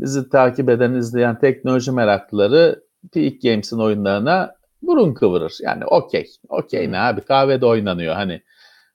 bizi 0.00 0.28
takip 0.28 0.68
eden, 0.68 0.94
izleyen 0.94 1.38
teknoloji 1.38 1.92
meraklıları 1.92 2.85
Peak 3.12 3.42
Games'in 3.42 3.78
oyunlarına 3.78 4.56
burun 4.82 5.14
kıvırır. 5.14 5.58
Yani 5.62 5.84
okey, 5.86 6.26
okey 6.48 6.92
ne 6.92 6.98
abi 6.98 7.20
kahvede 7.20 7.66
oynanıyor 7.66 8.14
hani. 8.14 8.42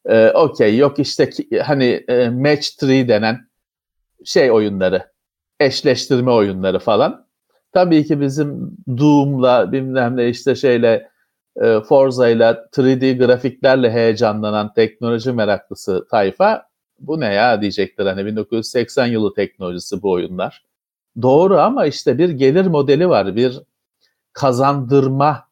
E, 0.05 0.29
okey 0.31 0.77
yok 0.77 0.99
işte 0.99 1.29
ki- 1.29 1.59
hani 1.61 2.05
e, 2.07 2.29
Match 2.29 2.67
3 2.83 3.07
denen 3.09 3.39
şey 4.25 4.51
oyunları, 4.51 5.11
eşleştirme 5.59 6.31
oyunları 6.31 6.79
falan. 6.79 7.27
Tabii 7.73 8.05
ki 8.05 8.21
bizim 8.21 8.77
Doom'la 8.97 9.71
bilmem 9.71 10.17
ne 10.17 10.29
işte 10.29 10.55
şeyle 10.55 11.09
e, 11.61 11.79
Forza'yla 11.81 12.67
3D 12.77 13.13
grafiklerle 13.17 13.91
heyecanlanan 13.91 14.73
teknoloji 14.73 15.31
meraklısı 15.31 16.07
tayfa 16.11 16.63
bu 16.99 17.19
ne 17.19 17.33
ya 17.33 17.61
diyecektir 17.61 18.05
hani 18.05 18.25
1980 18.25 19.05
yılı 19.07 19.33
teknolojisi 19.33 20.01
bu 20.03 20.11
oyunlar. 20.11 20.65
Doğru 21.21 21.59
ama 21.59 21.85
işte 21.85 22.17
bir 22.17 22.29
gelir 22.29 22.65
modeli 22.65 23.09
var, 23.09 23.35
bir 23.35 23.59
kazandırma, 24.33 25.47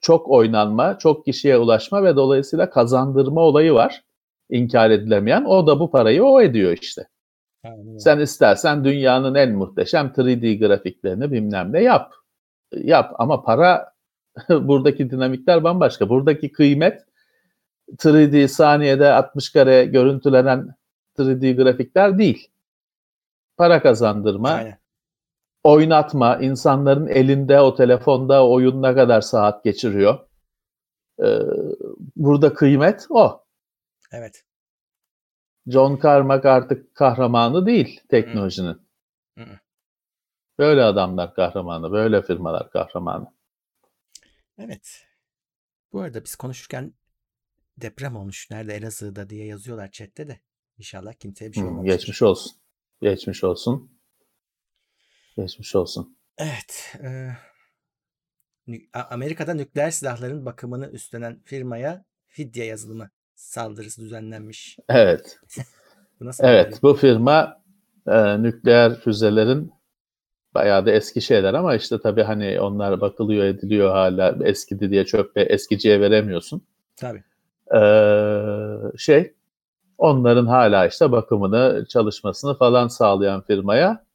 çok 0.00 0.28
oynanma, 0.28 0.98
çok 0.98 1.24
kişiye 1.24 1.58
ulaşma 1.58 2.04
ve 2.04 2.16
dolayısıyla 2.16 2.70
kazandırma 2.70 3.40
olayı 3.40 3.74
var. 3.74 4.04
İnkar 4.50 4.90
edilemeyen. 4.90 5.44
O 5.44 5.66
da 5.66 5.80
bu 5.80 5.90
parayı 5.90 6.24
o 6.24 6.40
ediyor 6.40 6.78
işte. 6.80 7.08
Aynen. 7.64 7.98
Sen 7.98 8.18
istersen 8.18 8.84
dünyanın 8.84 9.34
en 9.34 9.52
muhteşem 9.52 10.06
3D 10.06 10.66
grafiklerini 10.66 11.32
bilmem 11.32 11.72
ne 11.72 11.82
yap. 11.82 12.12
Yap 12.72 13.14
ama 13.18 13.42
para 13.42 13.92
buradaki 14.48 15.10
dinamikler 15.10 15.64
bambaşka. 15.64 16.08
Buradaki 16.08 16.52
kıymet 16.52 17.04
3D 17.96 18.48
saniyede 18.48 19.12
60 19.12 19.50
kare 19.52 19.84
görüntülenen 19.84 20.74
3D 21.18 21.56
grafikler 21.56 22.18
değil. 22.18 22.50
Para 23.56 23.82
kazandırma, 23.82 24.50
Aynen. 24.50 24.78
Oynatma, 25.68 26.36
insanların 26.36 27.06
elinde 27.06 27.60
o 27.60 27.74
telefonda 27.74 28.44
o 28.46 28.52
oyun 28.52 28.82
ne 28.82 28.94
kadar 28.94 29.20
saat 29.20 29.64
geçiriyor. 29.64 30.18
Ee, 31.22 31.38
burada 32.16 32.54
kıymet 32.54 33.06
o. 33.10 33.44
Evet. 34.12 34.44
John 35.66 36.00
Carmack 36.02 36.44
artık 36.44 36.94
kahramanı 36.94 37.66
değil 37.66 38.00
teknolojinin. 38.08 38.82
Hı 39.38 39.44
hı. 39.44 39.58
Böyle 40.58 40.82
adamlar 40.82 41.34
kahramanı, 41.34 41.92
böyle 41.92 42.22
firmalar 42.22 42.70
kahramanı. 42.70 43.26
Evet. 44.58 45.06
Bu 45.92 46.00
arada 46.00 46.24
biz 46.24 46.36
konuşurken 46.36 46.92
deprem 47.76 48.16
olmuş. 48.16 48.50
Nerede 48.50 48.74
Elazığ'da 48.74 49.30
diye 49.30 49.46
yazıyorlar 49.46 49.90
chatte 49.90 50.28
de. 50.28 50.40
İnşallah 50.78 51.12
kimseye 51.12 51.48
bir 51.48 51.54
şey 51.54 51.64
olmamıştır. 51.64 51.96
geçmiş 51.96 52.22
olsun. 52.22 52.52
Geçmiş 53.02 53.44
olsun. 53.44 53.97
Geçmiş 55.38 55.76
olsun. 55.76 56.16
Evet. 56.38 56.96
e, 57.02 57.30
Amerika'da 59.10 59.54
nükleer 59.54 59.90
silahların 59.90 60.46
bakımını 60.46 60.90
üstlenen 60.90 61.40
firmaya 61.44 62.04
fidye 62.26 62.64
yazılımı 62.64 63.10
saldırısı 63.34 64.02
düzenlenmiş. 64.02 64.78
Evet. 64.88 65.40
Bu 66.20 66.24
nasıl 66.24 66.44
Evet, 66.44 66.82
bu 66.82 66.94
firma 66.94 67.62
e, 68.06 68.42
nükleer 68.42 69.00
füzelerin 69.00 69.72
bayağı 70.54 70.86
da 70.86 70.90
eski 70.90 71.20
şeyler 71.20 71.54
ama 71.54 71.74
işte 71.74 72.00
tabii 72.00 72.22
hani 72.22 72.60
onlar 72.60 73.00
bakılıyor 73.00 73.44
ediliyor 73.44 73.90
hala 73.90 74.36
eskidi 74.44 74.90
diye 74.90 75.04
çöpe 75.04 75.40
eskiciye 75.40 76.00
veremiyorsun. 76.00 76.62
Tabii. 76.96 77.22
Ee, 77.74 78.96
şey 78.96 79.34
onların 79.98 80.46
hala 80.46 80.86
işte 80.86 81.12
bakımını 81.12 81.86
çalışmasını 81.88 82.58
falan 82.58 82.88
sağlayan 82.88 83.40
firmaya 83.40 84.07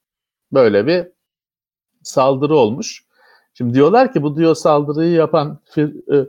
böyle 0.53 0.87
bir 0.87 1.07
saldırı 2.03 2.55
olmuş. 2.55 3.05
Şimdi 3.53 3.73
diyorlar 3.73 4.13
ki 4.13 4.23
bu 4.23 4.35
diyor 4.35 4.55
saldırıyı 4.55 5.11
yapan 5.11 5.59
fir, 5.65 6.13
e, 6.13 6.27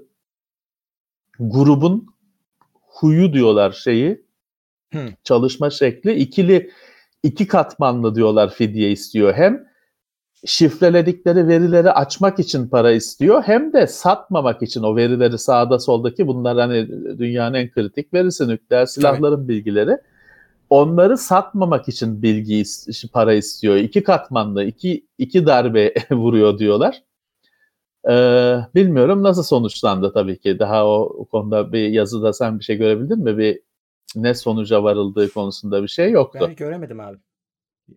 grubun 1.39 2.07
huyu 2.73 3.33
diyorlar 3.33 3.73
şeyi 3.73 4.25
Hı. 4.93 5.09
çalışma 5.25 5.71
şekli 5.71 6.15
ikili 6.15 6.71
iki 7.23 7.47
katmanlı 7.47 8.15
diyorlar 8.15 8.51
fidye 8.55 8.91
istiyor. 8.91 9.35
Hem 9.35 9.67
şifreledikleri 10.47 11.49
verileri 11.49 11.91
açmak 11.91 12.39
için 12.39 12.69
para 12.69 12.93
istiyor 12.93 13.43
hem 13.43 13.73
de 13.73 13.87
satmamak 13.87 14.63
için 14.63 14.83
o 14.83 14.97
verileri 14.97 15.39
sağda 15.39 15.79
soldaki 15.79 16.27
bunlar 16.27 16.59
hani 16.59 16.89
dünyanın 17.19 17.55
en 17.55 17.71
kritik 17.71 18.15
verisi 18.15 18.49
nükleer 18.49 18.87
silahların 18.87 19.49
bilgileri. 19.49 19.99
Onları 20.75 21.19
satmamak 21.19 21.89
için 21.89 22.23
bilgi 22.23 22.65
para 23.13 23.35
istiyor. 23.35 23.77
İki 23.77 24.03
katmanlı, 24.03 24.65
iki, 24.65 25.07
iki 25.19 25.47
darbe 25.47 25.95
vuruyor 26.11 26.59
diyorlar. 26.59 27.03
Ee, 28.09 28.57
bilmiyorum 28.75 29.23
nasıl 29.23 29.43
sonuçlandı 29.43 30.13
tabii 30.13 30.39
ki. 30.39 30.59
Daha 30.59 30.87
o, 30.87 31.01
o 31.19 31.25
konuda 31.25 31.73
bir 31.73 31.89
yazıda 31.89 32.33
sen 32.33 32.59
bir 32.59 32.65
şey 32.65 32.77
görebildin 32.77 33.19
mi? 33.19 33.39
Bir 33.39 33.61
ne 34.17 34.35
sonuca 34.35 34.83
varıldığı 34.83 35.31
konusunda 35.33 35.83
bir 35.83 35.89
şey 35.89 36.11
yoktu. 36.11 36.39
Ben 36.43 36.57
göremedim 36.57 37.01
abi. 37.01 37.19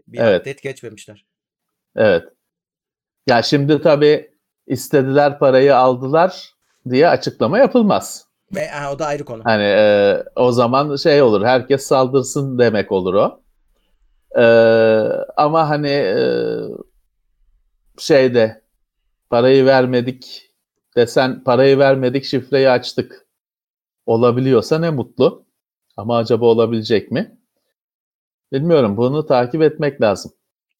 Bir 0.07 0.19
Evet. 0.19 0.41
update 0.41 0.69
geçmemişler. 0.69 1.25
Evet. 1.95 2.23
Ya 3.27 3.41
şimdi 3.41 3.81
tabii 3.81 4.31
istediler 4.67 5.39
parayı 5.39 5.77
aldılar 5.77 6.53
diye 6.89 7.09
açıklama 7.09 7.59
yapılmaz. 7.59 8.26
Ve 8.55 8.67
ha, 8.67 8.93
o 8.93 8.99
da 8.99 9.05
ayrı 9.05 9.25
konu. 9.25 9.41
Hani 9.45 9.63
e, 9.63 10.23
o 10.35 10.51
zaman 10.51 10.95
şey 10.95 11.21
olur 11.21 11.45
herkes 11.45 11.85
saldırsın 11.85 12.59
demek 12.59 12.91
olur 12.91 13.13
o. 13.13 13.41
E, 14.41 14.45
ama 15.37 15.69
hani 15.69 15.89
e, 15.89 16.19
şeyde 17.97 18.61
parayı 19.29 19.65
vermedik 19.65 20.51
desen 20.95 21.43
parayı 21.43 21.77
vermedik 21.79 22.23
şifreyi 22.23 22.69
açtık 22.69 23.27
olabiliyorsa 24.05 24.79
ne 24.79 24.89
mutlu. 24.89 25.45
Ama 25.97 26.17
acaba 26.17 26.45
olabilecek 26.45 27.11
mi? 27.11 27.37
Bilmiyorum 28.51 28.97
bunu 28.97 29.25
takip 29.25 29.61
etmek 29.61 30.01
lazım. 30.01 30.31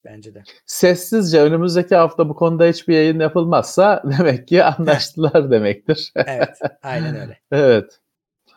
Bence 0.10 0.34
de. 0.34 0.44
Sessizce 0.66 1.42
önümüzdeki 1.42 1.96
hafta 1.96 2.30
bu 2.30 2.36
konuda 2.36 2.66
hiçbir 2.66 2.94
yayın 2.94 3.20
yapılmazsa 3.20 4.04
demek 4.18 4.48
ki 4.48 4.64
anlaştılar 4.64 5.52
demektir. 5.52 6.12
Evet. 6.16 6.60
Aynen 6.84 7.16
öyle. 7.22 7.40
evet. 7.52 8.00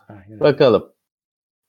Aynen 0.08 0.32
öyle. 0.32 0.40
Bakalım. 0.40 0.92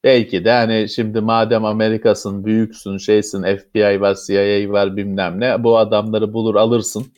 Belki 0.04 0.46
de 0.46 0.52
hani 0.52 0.90
şimdi 0.90 1.22
madem 1.22 1.66
Amerika'sın, 1.66 2.46
büyüksün, 2.46 2.98
şeysin, 2.98 3.58
FBI 3.58 4.02
var, 4.02 4.18
CIA 4.28 4.72
var 4.72 4.98
bilmem 4.98 5.40
ne. 5.40 5.64
Bu 5.64 5.78
adamları 5.78 6.34
bulur 6.34 6.56
alırsın 6.56 7.14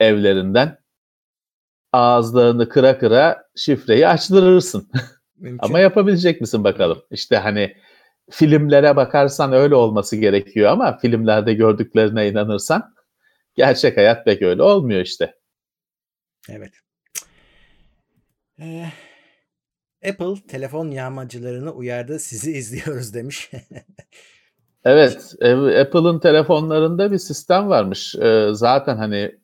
evlerinden. 0.00 0.78
Ağızlarını 1.92 2.68
kıra 2.68 2.98
kıra 2.98 3.44
şifreyi 3.56 4.08
açtırırsın. 4.08 4.88
Ama 5.58 5.78
yapabilecek 5.78 6.40
misin 6.40 6.64
bakalım? 6.64 7.02
İşte 7.10 7.36
hani 7.36 7.76
filmlere 8.30 8.96
bakarsan 8.96 9.52
öyle 9.52 9.74
olması 9.74 10.16
gerekiyor 10.16 10.70
ama 10.70 10.98
filmlerde 10.98 11.54
gördüklerine 11.54 12.28
inanırsan 12.28 12.94
gerçek 13.54 13.96
hayat 13.96 14.24
pek 14.24 14.42
öyle 14.42 14.62
olmuyor 14.62 15.00
işte. 15.00 15.34
Evet. 16.48 16.72
Ee, 18.60 18.86
Apple 20.08 20.46
telefon 20.48 20.90
yağmacılarını 20.90 21.70
uyardı. 21.70 22.18
Sizi 22.18 22.52
izliyoruz 22.52 23.14
demiş. 23.14 23.50
Evet, 24.84 25.34
Apple'ın 25.80 26.18
telefonlarında 26.18 27.12
bir 27.12 27.18
sistem 27.18 27.68
varmış. 27.68 28.14
E, 28.14 28.48
Zaten 28.52 28.96
hani 28.96 29.38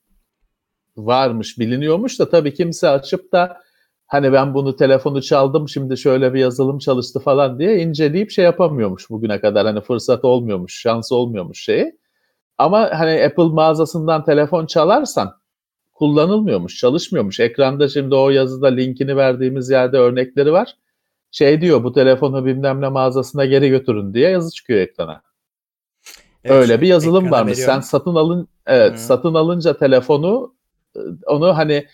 varmış, 0.96 1.58
biliniyormuş 1.58 2.18
da 2.18 2.30
tabii 2.30 2.54
kimse 2.54 2.88
açıp 2.88 3.32
da 3.32 3.60
hani 4.08 4.32
ben 4.32 4.54
bunu 4.54 4.76
telefonu 4.76 5.22
çaldım 5.22 5.68
şimdi 5.68 5.96
şöyle 5.96 6.34
bir 6.34 6.40
yazılım 6.40 6.78
çalıştı 6.78 7.20
falan 7.20 7.58
diye 7.58 7.78
inceleyip 7.78 8.30
şey 8.30 8.44
yapamıyormuş 8.44 9.10
bugüne 9.10 9.40
kadar. 9.40 9.66
Hani 9.66 9.80
fırsat 9.80 10.24
olmuyormuş, 10.24 10.80
şans 10.80 11.12
olmuyormuş 11.12 11.64
şeyi. 11.64 11.98
Ama 12.58 12.90
hani 12.98 13.24
Apple 13.24 13.42
mağazasından 13.44 14.24
telefon 14.24 14.66
çalarsan 14.66 15.34
kullanılmıyormuş, 15.94 16.76
çalışmıyormuş. 16.76 17.40
Ekranda 17.40 17.88
şimdi 17.88 18.14
o 18.14 18.30
yazıda 18.30 18.66
linkini 18.66 19.16
verdiğimiz 19.16 19.70
yerde 19.70 19.98
örnekleri 19.98 20.52
var. 20.52 20.76
Şey 21.30 21.60
diyor 21.60 21.84
bu 21.84 21.92
telefonu 21.92 22.44
bilmem 22.44 22.80
ne 22.80 22.88
mağazasına 22.88 23.44
geri 23.44 23.68
götürün 23.68 24.14
diye 24.14 24.30
yazı 24.30 24.50
çıkıyor 24.50 24.80
ekrana. 24.80 25.22
Evet, 26.44 26.62
Öyle 26.62 26.80
bir 26.80 26.86
yazılım 26.86 27.30
varmış. 27.30 27.52
veriyorum. 27.52 27.74
Sen 27.74 27.80
satın 27.80 28.14
alın 28.14 28.48
evet, 28.66 28.92
Hı. 28.92 28.98
satın 28.98 29.34
alınca 29.34 29.76
telefonu 29.76 30.54
onu 31.26 31.56
hani 31.56 31.86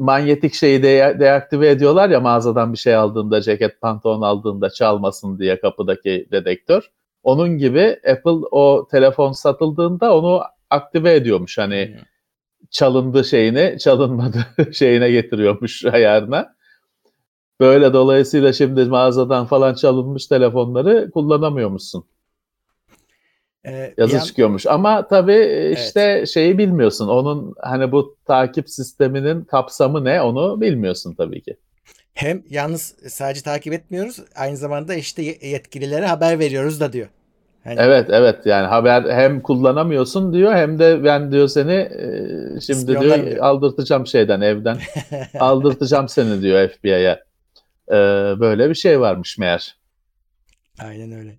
manyetik 0.00 0.54
şeyi 0.54 0.82
de- 0.82 1.16
deaktive 1.20 1.70
ediyorlar 1.70 2.10
ya 2.10 2.20
mağazadan 2.20 2.72
bir 2.72 2.78
şey 2.78 2.94
aldığında, 2.94 3.40
ceket, 3.40 3.80
pantolon 3.80 4.22
aldığında 4.22 4.70
çalmasın 4.70 5.38
diye 5.38 5.60
kapıdaki 5.60 6.28
dedektör. 6.32 6.90
Onun 7.22 7.58
gibi 7.58 8.00
Apple 8.10 8.46
o 8.50 8.88
telefon 8.90 9.32
satıldığında 9.32 10.16
onu 10.16 10.42
aktive 10.70 11.14
ediyormuş. 11.14 11.58
Hani 11.58 11.96
Hı. 11.98 12.04
çalındı 12.70 13.24
şeyini, 13.24 13.78
çalınmadı 13.78 14.38
şeyine 14.72 15.10
getiriyormuş 15.10 15.84
ayarına. 15.84 16.54
Böyle 17.60 17.92
dolayısıyla 17.92 18.52
şimdi 18.52 18.84
mağazadan 18.84 19.46
falan 19.46 19.74
çalınmış 19.74 20.26
telefonları 20.26 21.10
kullanamıyormuşsun. 21.10 22.04
Ee, 23.66 23.94
Yazı 23.98 24.16
yan- 24.16 24.24
çıkıyormuş. 24.24 24.66
Ama 24.66 25.08
tabii 25.08 25.32
e, 25.32 25.72
işte 25.72 26.24
şeyi 26.26 26.58
bilmiyorsun. 26.58 27.08
Onun 27.08 27.54
hani 27.58 27.92
bu 27.92 28.16
takip 28.26 28.70
sisteminin 28.70 29.44
kapsamı 29.44 30.04
ne 30.04 30.22
onu 30.22 30.60
bilmiyorsun 30.60 31.14
tabii 31.14 31.42
ki. 31.42 31.56
hem 32.14 32.42
yalnız 32.50 32.94
sadece 33.08 33.42
takip 33.42 33.72
etmiyoruz. 33.72 34.16
Aynı 34.36 34.56
zamanda 34.56 34.94
işte 34.94 35.22
ye- 35.22 35.38
yetkililere 35.42 36.06
haber 36.06 36.38
veriyoruz 36.38 36.80
da 36.80 36.92
diyor. 36.92 37.08
Hani 37.64 37.80
Evet 37.80 38.06
evet 38.10 38.46
yani 38.46 38.66
haber 38.66 39.14
hem 39.16 39.40
kullanamıyorsun 39.42 40.32
diyor 40.32 40.54
hem 40.54 40.78
de 40.78 41.04
ben 41.04 41.32
diyor 41.32 41.48
seni 41.48 41.72
e, 41.72 42.60
şimdi 42.60 42.86
diyor 42.88 43.02
diyor. 43.02 43.36
aldırtacağım 43.38 44.06
şeyden 44.06 44.40
evden 44.40 44.78
aldırtacağım 45.40 46.08
seni 46.08 46.42
diyor 46.42 46.68
FBI'ye. 46.68 47.24
Ee, 47.88 47.94
böyle 48.40 48.68
bir 48.70 48.74
şey 48.74 49.00
varmış 49.00 49.38
meğer. 49.38 49.76
Aynen 50.78 51.12
öyle. 51.12 51.38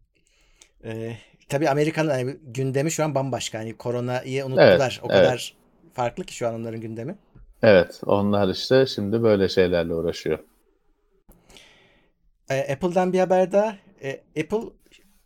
Ee, 0.84 1.14
tabii 1.52 1.70
Amerika'nın 1.70 2.10
hani 2.10 2.38
gündemi 2.44 2.92
şu 2.92 3.04
an 3.04 3.16
bambaşka. 3.16 3.60
Hani 3.60 3.78
koronayı 3.78 4.46
unuttular. 4.46 5.00
Evet, 5.00 5.00
o 5.04 5.08
evet. 5.14 5.24
kadar 5.24 5.56
farklı 5.94 6.24
ki 6.24 6.36
şu 6.36 6.48
an 6.48 6.54
onların 6.54 6.82
gündemi. 6.82 7.16
Evet 7.64 8.02
onlar 8.06 8.50
işte 8.50 8.86
şimdi 8.86 9.24
böyle 9.24 9.50
şeylerle 9.50 9.94
uğraşıyor. 9.94 10.40
Ee, 12.50 12.74
Apple'dan 12.74 13.14
bir 13.14 13.20
haber 13.20 13.52
daha. 13.52 13.76
Ee, 14.04 14.22
Apple 14.40 14.62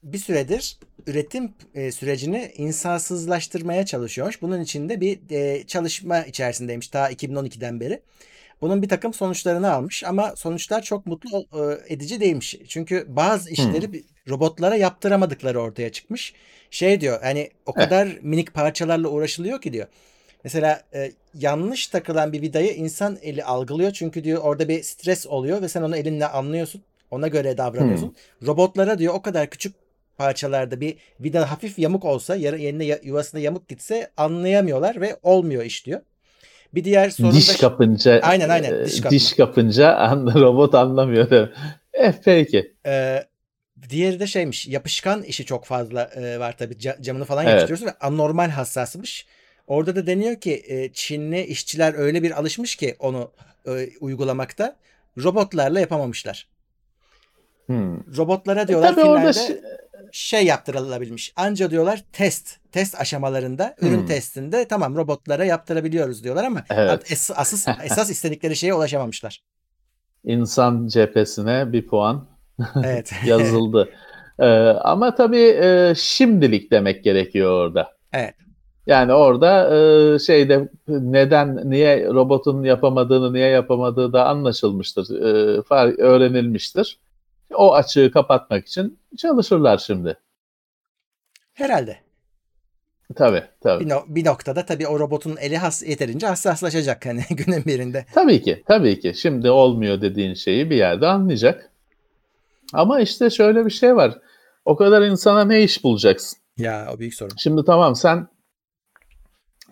bir 0.03 0.17
süredir 0.17 0.77
üretim 1.07 1.53
e, 1.75 1.91
sürecini 1.91 2.51
insansızlaştırmaya 2.57 3.85
çalışıyormuş. 3.85 4.41
Bunun 4.41 4.61
için 4.61 4.89
de 4.89 5.01
bir 5.01 5.19
e, 5.29 5.67
çalışma 5.67 6.19
içerisindeymiş 6.19 6.87
ta 6.87 7.11
2012'den 7.11 7.79
beri. 7.79 8.01
Bunun 8.61 8.81
bir 8.81 8.89
takım 8.89 9.13
sonuçlarını 9.13 9.71
almış 9.73 10.03
ama 10.03 10.35
sonuçlar 10.35 10.81
çok 10.81 11.05
mutlu 11.05 11.39
e, 11.53 11.93
edici 11.93 12.19
değilmiş. 12.19 12.55
Çünkü 12.67 13.05
bazı 13.09 13.49
işleri 13.49 13.93
bir- 13.93 14.03
robotlara 14.29 14.75
yaptıramadıkları 14.75 15.61
ortaya 15.61 15.91
çıkmış. 15.91 16.33
Şey 16.71 17.01
diyor 17.01 17.19
hani 17.21 17.49
o 17.65 17.73
kadar 17.73 18.17
minik 18.21 18.53
parçalarla 18.53 19.07
uğraşılıyor 19.07 19.61
ki 19.61 19.73
diyor. 19.73 19.87
Mesela 20.43 20.81
e, 20.93 21.11
yanlış 21.33 21.87
takılan 21.87 22.33
bir 22.33 22.41
vidayı 22.41 22.73
insan 22.73 23.17
eli 23.21 23.43
algılıyor 23.43 23.91
çünkü 23.91 24.23
diyor 24.23 24.41
orada 24.43 24.67
bir 24.67 24.83
stres 24.83 25.27
oluyor 25.27 25.61
ve 25.61 25.67
sen 25.69 25.81
onu 25.81 25.97
elinle 25.97 26.27
anlıyorsun. 26.27 26.81
Ona 27.11 27.27
göre 27.27 27.57
davranıyorsun. 27.57 28.15
Robotlara 28.45 28.99
diyor 28.99 29.13
o 29.13 29.21
kadar 29.21 29.49
küçük 29.49 29.75
parçalarda 30.17 30.81
bir 30.81 30.97
vida 31.19 31.51
hafif 31.51 31.79
yamuk 31.79 32.05
olsa 32.05 32.35
yerine 32.35 32.99
yuvasına 33.03 33.39
yamuk 33.41 33.67
gitse 33.67 34.11
anlayamıyorlar 34.17 35.01
ve 35.01 35.17
olmuyor 35.23 35.63
iş 35.63 35.85
diyor. 35.85 36.01
Bir 36.75 36.83
diğer 36.83 37.09
sorun 37.09 37.31
diş 37.31 37.49
da 37.49 37.57
kapınca 37.69 38.19
Aynen, 38.23 38.49
aynen, 38.49 38.73
e, 38.73 38.85
diş 38.85 38.95
kapma. 38.95 39.09
diş 39.11 39.33
kapınca 39.33 39.95
an- 39.95 40.33
robot 40.41 40.75
anlamıyor. 40.75 41.49
Eh 41.93 42.13
peki. 42.25 42.73
Ee, 42.85 43.23
diğeri 43.89 44.19
de 44.19 44.27
şeymiş 44.27 44.67
yapışkan 44.67 45.23
işi 45.23 45.45
çok 45.45 45.65
fazla 45.65 46.03
e, 46.03 46.39
var 46.39 46.57
tabii 46.57 46.73
Ca- 46.73 47.01
camını 47.01 47.25
falan 47.25 47.43
Evet. 47.43 47.51
yapıştırıyorsun 47.51 47.85
ve 47.87 47.93
anormal 48.01 48.49
hassasmış. 48.49 49.25
Orada 49.67 49.95
da 49.95 50.07
deniyor 50.07 50.35
ki 50.35 50.63
e, 50.67 50.93
Çinli 50.93 51.41
işçiler 51.45 51.93
öyle 51.97 52.23
bir 52.23 52.39
alışmış 52.39 52.75
ki 52.75 52.95
onu 52.99 53.31
e, 53.67 53.89
uygulamakta 53.99 54.75
robotlarla 55.23 55.79
yapamamışlar. 55.79 56.47
Hmm. 57.65 58.17
Robotlara 58.17 58.67
diyorlar 58.67 58.95
Tabii 58.95 59.05
orada 59.05 59.33
finalde 59.33 59.53
şi- 59.53 59.74
şey 60.15 60.45
yaptırılabilmiş. 60.45 61.33
Anca 61.35 61.71
diyorlar 61.71 62.03
test. 62.13 62.57
Test 62.71 63.01
aşamalarında, 63.01 63.75
ürün 63.81 63.99
Hmm. 63.99 64.05
testinde 64.05 64.67
tamam 64.67 64.95
robotlara 64.95 65.45
yaptırabiliyoruz 65.45 66.23
diyorlar 66.23 66.43
ama 66.43 66.63
Evet. 66.69 67.11
es- 67.11 67.33
asıl, 67.35 67.71
esas 67.83 68.09
istedikleri 68.09 68.55
şeye 68.55 68.73
ulaşamamışlar. 68.73 69.41
İnsan 70.23 70.87
cephesine 70.87 71.73
bir 71.73 71.87
puan 71.87 72.27
Evet. 72.83 73.13
yazıldı. 73.27 73.89
Ee, 74.39 74.45
ama 74.67 75.15
tabii 75.15 75.59
e, 75.63 75.93
şimdilik 75.97 76.71
demek 76.71 77.03
gerekiyor 77.03 77.51
orada. 77.51 77.91
Evet. 78.13 78.35
Yani 78.87 79.13
orada 79.13 79.75
e, 80.15 80.19
şeyde 80.19 80.69
neden, 80.87 81.69
niye 81.69 82.05
robotun 82.07 82.63
yapamadığını, 82.63 83.33
niye 83.33 83.47
yapamadığı 83.47 84.13
da 84.13 84.27
anlaşılmıştır, 84.27 85.09
e, 85.21 85.61
öğrenilmiştir. 86.01 86.99
O 87.53 87.73
açığı 87.73 88.11
kapatmak 88.11 88.67
için 88.67 88.99
çalışırlar 89.17 89.77
şimdi. 89.77 90.17
Herhalde. 91.53 91.99
Tabii, 93.15 93.43
tabii. 93.61 93.85
Bir, 93.85 93.89
no- 93.89 94.03
bir 94.07 94.25
noktada 94.25 94.65
tabii 94.65 94.87
o 94.87 94.99
robotun 94.99 95.37
eli 95.37 95.57
has 95.57 95.83
yeterince 95.83 96.27
hassaslaşacak 96.27 97.05
hani 97.05 97.23
günün 97.29 97.65
birinde. 97.65 98.05
Tabii 98.13 98.41
ki, 98.41 98.63
tabii 98.67 98.99
ki. 98.99 99.13
Şimdi 99.15 99.49
olmuyor 99.49 100.01
dediğin 100.01 100.33
şeyi 100.33 100.69
bir 100.69 100.75
yerde 100.75 101.07
anlayacak. 101.07 101.71
Ama 102.73 102.99
işte 102.99 103.29
şöyle 103.29 103.65
bir 103.65 103.71
şey 103.71 103.95
var. 103.95 104.17
O 104.65 104.75
kadar 104.75 105.01
insana 105.01 105.43
ne 105.45 105.63
iş 105.63 105.83
bulacaksın? 105.83 106.39
Ya 106.57 106.89
o 106.95 106.99
büyük 106.99 107.13
sorun. 107.13 107.35
Şimdi 107.37 107.65
tamam 107.65 107.95
sen 107.95 108.27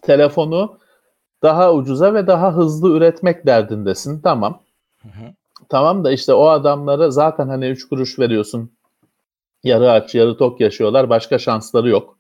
telefonu 0.02 0.80
daha 1.44 1.74
ucuza 1.74 2.14
ve 2.14 2.28
daha 2.28 2.56
hızlı 2.56 2.98
üretmek 2.98 3.46
derdindesin. 3.46 4.22
Tamam. 4.22 4.62
Hı 5.02 5.10
hı. 5.10 5.34
Tamam 5.70 6.04
da 6.04 6.12
işte 6.12 6.34
o 6.34 6.48
adamlara 6.48 7.12
zaten 7.12 7.48
hani 7.48 7.68
3 7.68 7.90
kuruş 7.90 8.20
veriyorsun. 8.20 8.72
Yarı 9.64 9.92
aç, 9.92 10.16
yarı 10.16 10.38
tok 10.38 10.62
yaşıyorlar. 10.62 11.10
Başka 11.10 11.40
şansları 11.40 11.90
yok. 11.90 12.18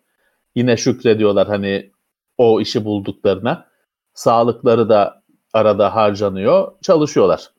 Yine 0.55 0.77
şükrediyorlar 0.77 1.47
hani 1.47 1.91
o 2.37 2.61
işi 2.61 2.85
bulduklarına. 2.85 3.67
Sağlıkları 4.13 4.89
da 4.89 5.23
arada 5.53 5.95
harcanıyor. 5.95 6.71
Çalışıyorlar. 6.81 7.51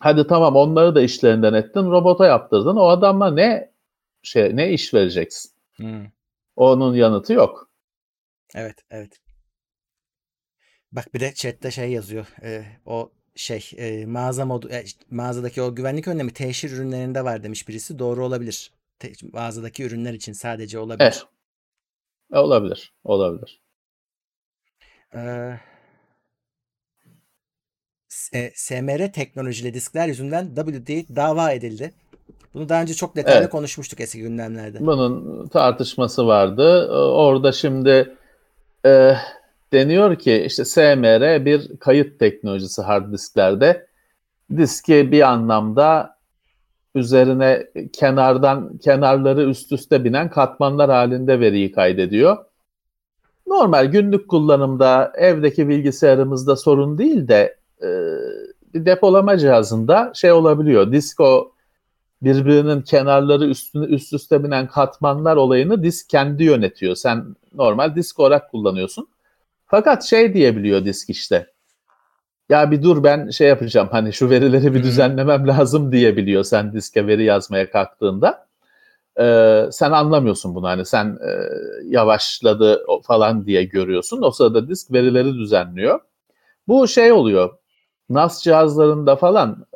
Hadi 0.00 0.26
tamam 0.26 0.56
onları 0.56 0.94
da 0.94 1.00
işlerinden 1.00 1.54
ettin. 1.54 1.90
Robota 1.90 2.26
yaptırdın. 2.26 2.76
O 2.76 2.86
adama 2.86 3.30
ne 3.30 3.72
şey 4.22 4.56
ne 4.56 4.72
iş 4.72 4.94
vereceksin? 4.94 5.52
Hı. 5.76 6.02
Onun 6.56 6.94
yanıtı 6.94 7.32
yok. 7.32 7.70
Evet, 8.54 8.76
evet. 8.90 9.20
Bak 10.92 11.14
bir 11.14 11.20
de 11.20 11.34
chatte 11.34 11.70
şey 11.70 11.92
yazıyor. 11.92 12.26
e, 12.42 12.64
o 12.86 13.10
şey 13.38 13.70
e, 13.76 14.06
mağaza 14.06 14.44
modu 14.46 14.68
e, 14.70 14.84
mağazadaki 15.10 15.62
o 15.62 15.74
güvenlik 15.74 16.08
önlemi 16.08 16.32
teşhir 16.32 16.70
ürünlerinde 16.70 17.24
var 17.24 17.42
demiş 17.42 17.68
birisi. 17.68 17.98
Doğru 17.98 18.24
olabilir. 18.24 18.72
Te- 18.98 19.12
mağazadaki 19.32 19.84
ürünler 19.84 20.12
için 20.14 20.32
sadece 20.32 20.78
olabilir. 20.78 21.04
Evet. 21.04 21.24
E, 22.32 22.38
olabilir. 22.38 22.92
Olabilir. 23.04 23.60
Ee, 25.14 25.58
S- 28.08 28.38
e, 28.38 28.52
SMR 28.54 29.12
teknolojili 29.12 29.74
diskler 29.74 30.08
yüzünden 30.08 30.54
WD 30.54 31.16
dava 31.16 31.52
edildi. 31.52 31.94
Bunu 32.54 32.68
daha 32.68 32.82
önce 32.82 32.94
çok 32.94 33.16
detaylı 33.16 33.38
Evet. 33.38 33.50
konuşmuştuk 33.50 34.00
eski 34.00 34.20
gündemlerde. 34.20 34.80
Bunun 34.80 35.48
tartışması 35.48 36.26
vardı. 36.26 36.86
E, 36.90 36.92
Orada 36.96 37.52
şimdi 37.52 38.16
e, 38.86 39.14
deniyor 39.72 40.16
ki 40.16 40.44
işte 40.46 40.64
SMR 40.64 41.44
bir 41.44 41.76
kayıt 41.76 42.18
teknolojisi 42.18 42.82
hard 42.82 43.12
disklerde. 43.12 43.86
Diski 44.56 45.12
bir 45.12 45.30
anlamda 45.30 46.18
üzerine 46.94 47.66
kenardan 47.92 48.78
kenarları 48.78 49.42
üst 49.42 49.72
üste 49.72 50.04
binen 50.04 50.30
katmanlar 50.30 50.90
halinde 50.90 51.40
veriyi 51.40 51.72
kaydediyor. 51.72 52.36
Normal 53.46 53.84
günlük 53.84 54.28
kullanımda 54.28 55.12
evdeki 55.16 55.68
bilgisayarımızda 55.68 56.56
sorun 56.56 56.98
değil 56.98 57.28
de 57.28 57.56
e, 57.82 57.88
depolama 58.74 59.38
cihazında 59.38 60.12
şey 60.14 60.32
olabiliyor. 60.32 60.92
Disk 60.92 61.20
o 61.20 61.52
birbirinin 62.22 62.82
kenarları 62.82 63.44
üstüne 63.44 63.84
üst 63.84 64.12
üste 64.12 64.44
binen 64.44 64.66
katmanlar 64.66 65.36
olayını 65.36 65.82
disk 65.82 66.08
kendi 66.08 66.44
yönetiyor. 66.44 66.94
Sen 66.94 67.36
normal 67.54 67.96
disk 67.96 68.20
olarak 68.20 68.50
kullanıyorsun. 68.50 69.08
Fakat 69.68 70.04
şey 70.04 70.34
diyebiliyor 70.34 70.84
disk 70.84 71.10
işte. 71.10 71.46
Ya 72.48 72.70
bir 72.70 72.82
dur 72.82 73.04
ben 73.04 73.30
şey 73.30 73.48
yapacağım 73.48 73.88
hani 73.92 74.12
şu 74.12 74.30
verileri 74.30 74.74
bir 74.74 74.82
düzenlemem 74.82 75.48
lazım 75.48 75.92
diyebiliyor 75.92 76.44
sen 76.44 76.72
diske 76.72 77.06
veri 77.06 77.24
yazmaya 77.24 77.70
kalktığında. 77.70 78.48
Ee, 79.20 79.64
sen 79.72 79.90
anlamıyorsun 79.90 80.54
bunu 80.54 80.68
hani 80.68 80.84
sen 80.84 81.06
e, 81.06 81.30
yavaşladı 81.84 82.86
falan 83.06 83.46
diye 83.46 83.64
görüyorsun. 83.64 84.22
O 84.22 84.30
sırada 84.30 84.68
disk 84.68 84.92
verileri 84.92 85.34
düzenliyor. 85.34 86.00
Bu 86.68 86.88
şey 86.88 87.12
oluyor. 87.12 87.58
NAS 88.10 88.42
cihazlarında 88.42 89.16
falan 89.16 89.66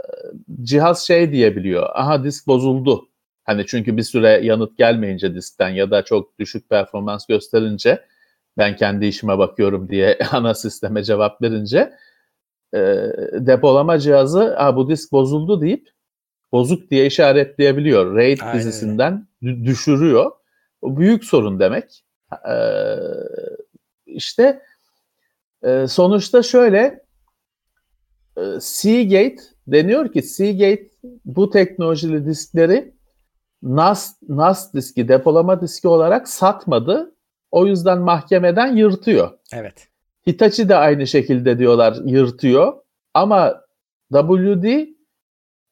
cihaz 0.63 1.07
şey 1.07 1.33
diyebiliyor. 1.33 1.89
Aha 1.95 2.25
disk 2.25 2.47
bozuldu. 2.47 3.09
Hani 3.45 3.67
çünkü 3.67 3.97
bir 3.97 4.03
süre 4.03 4.41
yanıt 4.43 4.79
gelmeyince 4.79 5.35
diskten 5.35 5.69
ya 5.69 5.91
da 5.91 6.03
çok 6.03 6.39
düşük 6.39 6.69
performans 6.69 7.27
gösterince 7.27 8.05
ben 8.59 8.77
kendi 8.77 9.07
işime 9.07 9.39
bakıyorum 9.39 9.89
diye 9.89 10.19
ana 10.33 10.55
sisteme 10.55 11.03
cevap 11.03 11.43
verince 11.43 11.93
e, 12.75 12.79
depolama 13.33 13.99
cihazı 13.99 14.55
ha 14.55 14.77
bu 14.77 14.91
disk 14.91 15.13
bozuldu 15.13 15.61
deyip 15.61 15.89
bozuk 16.53 16.91
diye 16.91 17.07
işaretleyebiliyor. 17.07 18.17
RAID 18.17 18.39
Aynen 18.43 18.59
dizisinden 18.59 19.27
dü- 19.43 19.65
düşürüyor. 19.65 20.31
O 20.83 20.97
büyük 20.97 21.25
sorun 21.25 21.61
demek. 21.61 22.05
E, 22.49 22.57
işte 24.07 24.63
e, 25.63 25.87
sonuçta 25.87 26.43
şöyle 26.43 27.05
e, 28.37 28.43
Seagate 28.61 29.37
deniyor 29.67 30.13
ki 30.13 30.23
Seagate 30.23 30.91
bu 31.25 31.51
teknolojili 31.51 32.27
diskleri 32.27 32.95
NAS, 33.63 34.17
NAS 34.29 34.75
diski, 34.75 35.09
depolama 35.09 35.61
diski 35.61 35.89
olarak 35.89 36.29
satmadı. 36.29 37.15
O 37.53 37.67
yüzden 37.67 37.99
mahkemeden 37.99 38.77
yırtıyor. 38.77 39.31
Evet. 39.53 39.89
Hitachi 40.27 40.69
de 40.69 40.77
aynı 40.77 41.07
şekilde 41.07 41.59
diyorlar 41.59 41.97
yırtıyor. 42.05 42.73
Ama 43.15 43.61
WD 44.13 44.87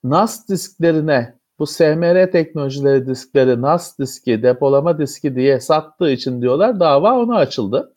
NAS 0.05 0.49
disklerine 0.49 1.35
bu 1.59 1.67
SMR 1.67 2.31
teknolojileri 2.33 3.07
diskleri 3.07 3.63
NAS 3.63 3.99
diski, 3.99 4.43
depolama 4.43 4.99
diski 4.99 5.35
diye 5.35 5.61
sattığı 5.61 6.11
için 6.11 6.43
diyorlar 6.43 6.81
dava 6.81 7.19
ona 7.19 7.37
açıldı. 7.37 7.97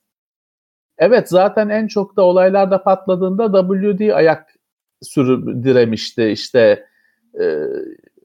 Evet 0.98 1.30
zaten 1.30 1.70
en 1.70 1.88
çok 1.88 2.18
da 2.18 2.22
olaylarda 2.22 2.84
patladığında 2.84 3.68
WD 3.68 4.10
ayak 4.10 4.56
sürdüremişti 5.02 6.26
işte 6.26 6.88
e, 7.42 7.66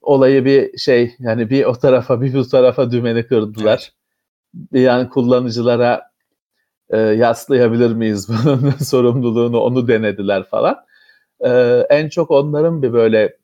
olayı 0.01 0.45
bir 0.45 0.77
şey 0.77 1.15
yani 1.19 1.49
bir 1.49 1.65
o 1.65 1.73
tarafa 1.73 2.21
bir 2.21 2.33
bu 2.33 2.47
tarafa 2.47 2.91
dümeni 2.91 3.27
kırdılar. 3.27 3.93
Yani 4.71 5.09
kullanıcılara 5.09 6.11
e, 6.89 6.97
yaslayabilir 6.97 7.93
miyiz 7.93 8.29
bunun 8.29 8.71
sorumluluğunu 8.83 9.59
onu 9.59 9.87
denediler 9.87 10.43
falan. 10.43 10.77
E, 11.45 11.49
en 11.89 12.09
çok 12.09 12.31
onların 12.31 12.81
bir 12.81 12.93
böyle 12.93 13.37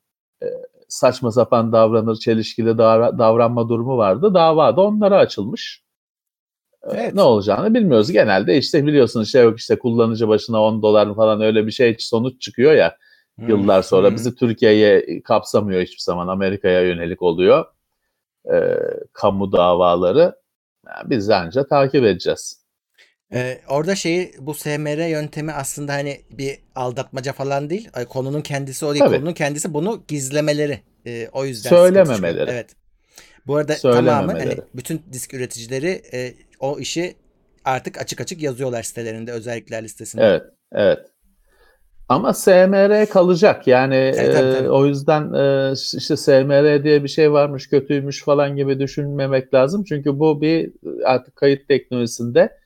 e, 0.43 0.45
saçma 0.87 1.31
sapan 1.31 1.71
davranır, 1.71 2.15
çelişkili 2.15 2.69
davra- 2.69 3.17
davranma 3.19 3.69
durumu 3.69 3.97
vardı. 3.97 4.33
Dava 4.33 4.77
da 4.77 4.81
onlara 4.81 5.17
açılmış. 5.17 5.83
E, 6.83 6.89
Evet. 6.91 7.13
Ne 7.13 7.21
olacağını 7.21 7.73
bilmiyoruz. 7.73 8.11
Genelde 8.11 8.57
işte 8.57 8.85
biliyorsunuz 8.85 9.31
şey 9.31 9.43
yok 9.43 9.59
işte 9.59 9.79
kullanıcı 9.79 10.27
başına 10.27 10.61
10 10.63 10.81
dolar 10.81 11.15
falan 11.15 11.41
öyle 11.41 11.67
bir 11.67 11.71
şey 11.71 11.95
sonuç 11.99 12.41
çıkıyor 12.41 12.73
ya 12.73 12.97
yıllar 13.47 13.81
sonra. 13.81 14.07
Hı. 14.07 14.15
Bizi 14.15 14.35
Türkiye'ye 14.35 15.21
kapsamıyor 15.23 15.81
hiçbir 15.81 16.01
zaman. 16.01 16.27
Amerika'ya 16.27 16.81
yönelik 16.81 17.21
oluyor. 17.21 17.65
E, 18.53 18.77
kamu 19.13 19.51
davaları. 19.51 20.35
Yani 20.87 21.09
biz 21.09 21.29
de 21.29 21.35
anca 21.35 21.67
takip 21.67 22.03
edeceğiz. 22.03 22.65
Ee, 23.33 23.61
orada 23.69 23.95
şeyi 23.95 24.33
bu 24.39 24.53
SMR 24.53 25.09
yöntemi 25.09 25.51
aslında 25.51 25.93
hani 25.93 26.21
bir 26.31 26.59
aldatmaca 26.75 27.33
falan 27.33 27.69
değil. 27.69 27.89
Ay, 27.93 28.05
Konunun 28.05 28.41
kendisi 28.41 28.85
o 28.85 28.93
değil. 28.93 29.05
Tabii. 29.05 29.15
Konunun 29.15 29.33
kendisi 29.33 29.73
bunu 29.73 30.03
gizlemeleri. 30.07 30.81
Ee, 31.05 31.29
o 31.31 31.45
yüzden 31.45 31.69
Söylememeleri. 31.69 32.51
Evet. 32.51 32.75
Bu 33.47 33.55
arada 33.55 33.75
tamamı 33.75 34.31
hani 34.31 34.57
bütün 34.75 35.01
disk 35.13 35.33
üreticileri 35.33 36.01
e, 36.13 36.33
o 36.59 36.79
işi 36.79 37.15
artık 37.65 38.01
açık 38.01 38.21
açık 38.21 38.41
yazıyorlar 38.41 38.83
sitelerinde 38.83 39.31
özellikler 39.31 39.83
listesinde. 39.83 40.23
Evet, 40.23 40.43
evet. 40.71 40.99
Ama 42.09 42.33
SMR 42.33 43.05
kalacak. 43.09 43.67
Yani 43.67 44.13
tabii, 44.15 44.33
tabii. 44.33 44.65
e, 44.65 44.69
o 44.69 44.85
yüzden 44.85 45.33
e, 45.33 45.73
işte 45.97 46.17
SMR 46.17 46.83
diye 46.83 47.03
bir 47.03 47.07
şey 47.09 47.31
varmış, 47.31 47.69
kötüymüş 47.69 48.23
falan 48.23 48.55
gibi 48.55 48.79
düşünmemek 48.79 49.53
lazım. 49.53 49.83
Çünkü 49.83 50.19
bu 50.19 50.41
bir 50.41 50.71
artık 51.05 51.35
kayıt 51.35 51.67
teknolojisinde 51.67 52.57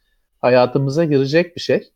hayatımıza 0.42 1.06
girecek 1.06 1.56
bir 1.56 1.62
şey, 1.62 1.90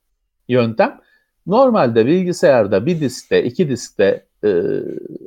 yöntem. 0.47 0.99
Normalde 1.47 2.05
bilgisayarda 2.05 2.85
bir 2.85 2.99
diskte, 2.99 3.43
iki 3.43 3.69
diskte 3.69 4.25
e, 4.43 4.63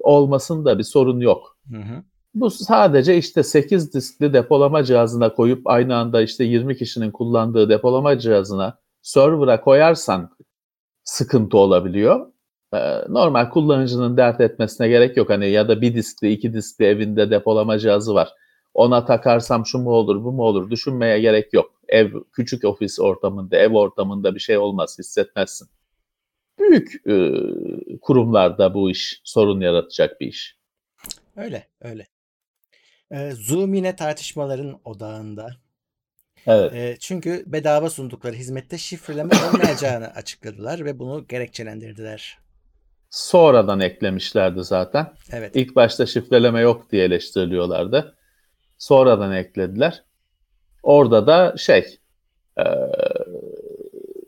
olmasında 0.00 0.78
bir 0.78 0.84
sorun 0.84 1.20
yok. 1.20 1.58
Hı 1.70 1.76
hı. 1.76 2.02
Bu 2.34 2.50
sadece 2.50 3.16
işte 3.16 3.42
8 3.42 3.94
diskli 3.94 4.32
depolama 4.32 4.84
cihazına 4.84 5.34
koyup 5.34 5.60
aynı 5.64 5.96
anda 5.96 6.22
işte 6.22 6.44
20 6.44 6.76
kişinin 6.76 7.10
kullandığı 7.10 7.68
depolama 7.68 8.18
cihazına 8.18 8.78
server'a 9.02 9.60
koyarsan 9.60 10.30
sıkıntı 11.06 11.58
olabiliyor. 11.58 12.32
Ee, 12.74 12.78
normal 13.08 13.50
kullanıcının 13.50 14.16
dert 14.16 14.40
etmesine 14.40 14.88
gerek 14.88 15.16
yok. 15.16 15.30
Hani 15.30 15.50
ya 15.50 15.68
da 15.68 15.80
bir 15.80 15.94
diskli, 15.94 16.32
iki 16.32 16.54
diskli 16.54 16.84
evinde 16.84 17.30
depolama 17.30 17.78
cihazı 17.78 18.14
var. 18.14 18.28
Ona 18.74 19.04
takarsam 19.04 19.66
şu 19.66 19.78
mu 19.78 19.90
olur, 19.90 20.24
bu 20.24 20.32
mu 20.32 20.42
olur 20.42 20.70
düşünmeye 20.70 21.20
gerek 21.20 21.52
yok. 21.52 21.72
Ev 21.88 22.12
küçük 22.32 22.64
ofis 22.64 23.00
ortamında, 23.00 23.56
ev 23.56 23.74
ortamında 23.74 24.34
bir 24.34 24.40
şey 24.40 24.58
olmaz, 24.58 24.98
hissetmezsin. 24.98 25.68
Büyük 26.58 27.06
e, 27.06 27.32
kurumlarda 28.02 28.74
bu 28.74 28.90
iş 28.90 29.20
sorun 29.24 29.60
yaratacak 29.60 30.20
bir 30.20 30.26
iş. 30.26 30.56
Öyle, 31.36 31.68
öyle. 31.80 32.06
Ee, 33.10 33.30
Zoom 33.30 33.74
yine 33.74 33.96
tartışmaların 33.96 34.80
odağında. 34.84 35.56
Evet. 36.46 36.72
Ee, 36.74 36.96
çünkü 37.00 37.44
bedava 37.46 37.90
sundukları 37.90 38.34
hizmette 38.34 38.78
şifreleme 38.78 39.34
olmayacağını 39.48 40.06
açıkladılar 40.14 40.84
ve 40.84 40.98
bunu 40.98 41.26
gerekçelendirdiler. 41.28 42.38
Sonradan 43.10 43.80
eklemişlerdi 43.80 44.64
zaten. 44.64 45.12
Evet. 45.32 45.56
İlk 45.56 45.76
başta 45.76 46.06
şifreleme 46.06 46.60
yok 46.60 46.92
diye 46.92 47.04
eleştiriliyorlardı. 47.04 48.16
Sonradan 48.78 49.32
eklediler. 49.32 50.04
Orada 50.82 51.26
da 51.26 51.54
şey 51.56 51.98
e, 52.58 52.64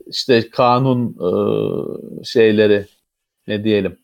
işte 0.07 0.49
kanun 0.49 1.09
e, 1.09 2.23
şeyleri 2.23 2.85
ne 3.47 3.63
diyelim 3.63 3.99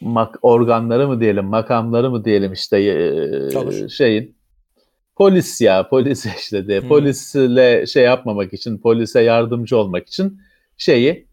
mak 0.00 0.38
organları 0.42 1.08
mı 1.08 1.20
diyelim 1.20 1.44
makamları 1.44 2.10
mı 2.10 2.24
diyelim 2.24 2.52
işte 2.52 2.78
e, 2.78 3.58
Olur. 3.58 3.88
şeyin 3.88 4.36
polis 5.16 5.60
ya 5.60 5.88
polis 5.88 6.26
işte 6.38 6.68
de 6.68 6.76
Hı. 6.76 6.88
polisle 6.88 7.86
şey 7.86 8.04
yapmamak 8.04 8.52
için 8.52 8.78
polise 8.78 9.22
yardımcı 9.22 9.76
olmak 9.76 10.08
için 10.08 10.40
şeyi 10.76 11.26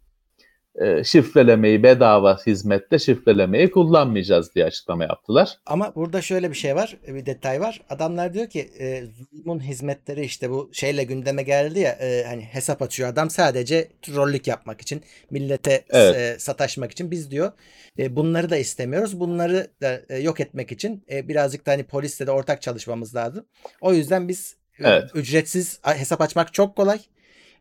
e, 0.75 1.03
şifrelemeyi 1.03 1.84
bedava 1.84 2.38
hizmette 2.47 2.99
şifrelemeyi 2.99 3.71
kullanmayacağız 3.71 4.55
diye 4.55 4.65
açıklama 4.65 5.03
yaptılar. 5.03 5.58
Ama 5.65 5.95
burada 5.95 6.21
şöyle 6.21 6.49
bir 6.49 6.55
şey 6.55 6.75
var, 6.75 6.97
bir 7.08 7.25
detay 7.25 7.62
var. 7.62 7.82
Adamlar 7.89 8.34
diyor 8.34 8.47
ki 8.47 8.69
e, 8.79 9.03
Zoom'un 9.05 9.60
hizmetleri 9.63 10.25
işte 10.25 10.49
bu 10.49 10.69
şeyle 10.73 11.03
gündeme 11.03 11.43
geldi 11.43 11.79
ya 11.79 11.91
e, 11.91 12.23
hani 12.27 12.41
hesap 12.43 12.82
açıyor 12.82 13.10
adam 13.10 13.29
sadece 13.29 13.88
trollük 14.01 14.47
yapmak 14.47 14.82
için, 14.82 15.03
millete 15.32 15.86
Evet. 15.89 16.15
e, 16.15 16.39
sataşmak 16.39 16.91
için. 16.91 17.12
Biz 17.12 17.32
diyor 17.32 17.51
e, 17.99 18.15
bunları 18.15 18.49
da 18.49 18.58
istemiyoruz. 18.58 19.19
Bunları 19.19 19.67
da 19.82 20.01
e, 20.10 20.17
yok 20.17 20.39
etmek 20.39 20.71
için 20.71 21.03
e, 21.12 21.27
birazcık 21.27 21.65
da 21.65 21.71
hani 21.71 21.84
polisle 21.84 22.27
de 22.27 22.32
ortak 22.32 22.62
çalışmamız 22.62 23.15
lazım. 23.15 23.45
O 23.82 23.93
yüzden 23.93 24.27
biz 24.27 24.55
Evet. 24.84 25.12
ücretsiz 25.13 25.79
hesap 25.84 26.21
açmak 26.21 26.53
çok 26.53 26.75
kolay. 26.75 26.99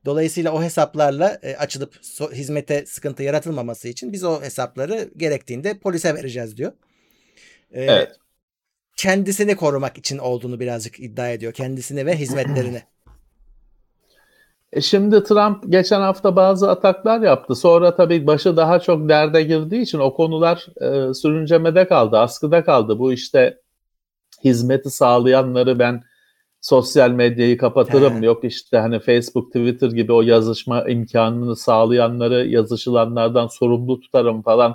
Dolayısıyla 0.09 0.53
o 0.53 0.62
hesaplarla 0.62 1.38
e, 1.42 1.57
açılıp 1.57 1.94
so- 1.94 2.33
hizmete 2.33 2.87
sıkıntı 2.87 3.23
yaratılmaması 3.23 3.88
için 3.88 4.12
biz 4.12 4.25
o 4.25 4.42
hesapları 4.42 5.11
gerektiğinde 5.16 5.79
polise 5.79 6.14
vereceğiz 6.14 6.57
diyor. 6.57 6.73
E, 7.71 7.85
Evet. 7.85 8.16
kendisini 8.97 9.57
korumak 9.57 9.99
için 9.99 10.18
olduğunu 10.18 10.61
birazcık 10.61 11.01
iddia 11.01 11.29
ediyor. 11.29 11.53
Kendisini 11.53 12.07
ve 12.07 12.16
hizmetlerini. 12.16 12.83
E 14.73 14.81
şimdi 14.81 15.25
Trump 15.25 15.73
geçen 15.73 16.01
hafta 16.01 16.37
bazı 16.37 16.71
ataklar 16.71 17.21
yaptı. 17.21 17.55
Sonra 17.55 17.97
tabii 17.97 18.27
başı 18.27 18.57
daha 18.57 18.81
çok 18.81 19.09
derde 19.09 19.42
girdiği 19.42 19.83
için 19.83 19.99
o 19.99 20.14
konular 20.14 20.66
e, 20.81 21.14
sürüncemede 21.14 21.88
kaldı, 21.88 22.18
askıda 22.18 22.64
kaldı. 22.64 22.99
Bu 22.99 23.12
işte 23.12 23.59
hizmeti 24.44 24.90
sağlayanları 24.90 25.79
ben 25.79 26.03
sosyal 26.61 27.11
medyayı 27.11 27.59
kapatırım. 27.59 28.23
Yok 28.23 28.44
işte 28.44 28.79
hani 28.79 29.01
Facebook, 29.01 29.47
Twitter 29.47 29.90
gibi 29.90 30.12
o 30.12 30.23
yazışma 30.23 30.88
imkanını 30.88 31.57
sağlayanları 31.57 32.47
yazışılanlardan 32.47 33.47
sorumlu 33.47 34.01
tutarım 34.01 34.42
falan 34.42 34.75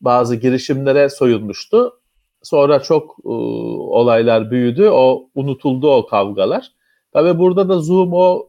bazı 0.00 0.36
girişimlere 0.36 1.08
soyulmuştu. 1.08 2.00
Sonra 2.42 2.82
çok 2.82 3.16
e, 3.24 3.28
olaylar 3.28 4.50
büyüdü. 4.50 4.88
O 4.88 5.30
unutuldu 5.34 5.90
o 5.90 6.06
kavgalar. 6.06 6.72
Tabii 7.12 7.38
burada 7.38 7.68
da 7.68 7.78
Zoom 7.78 8.12
o 8.12 8.48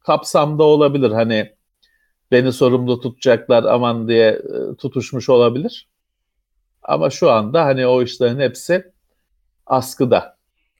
kapsamda 0.00 0.64
olabilir. 0.64 1.10
Hani 1.10 1.52
beni 2.30 2.52
sorumlu 2.52 3.00
tutacaklar 3.00 3.64
aman 3.64 4.08
diye 4.08 4.28
e, 4.28 4.76
tutuşmuş 4.76 5.28
olabilir. 5.28 5.88
Ama 6.82 7.10
şu 7.10 7.30
anda 7.30 7.64
hani 7.64 7.86
o 7.86 8.02
işlerin 8.02 8.40
hepsi 8.40 8.92
askıda. 9.66 10.37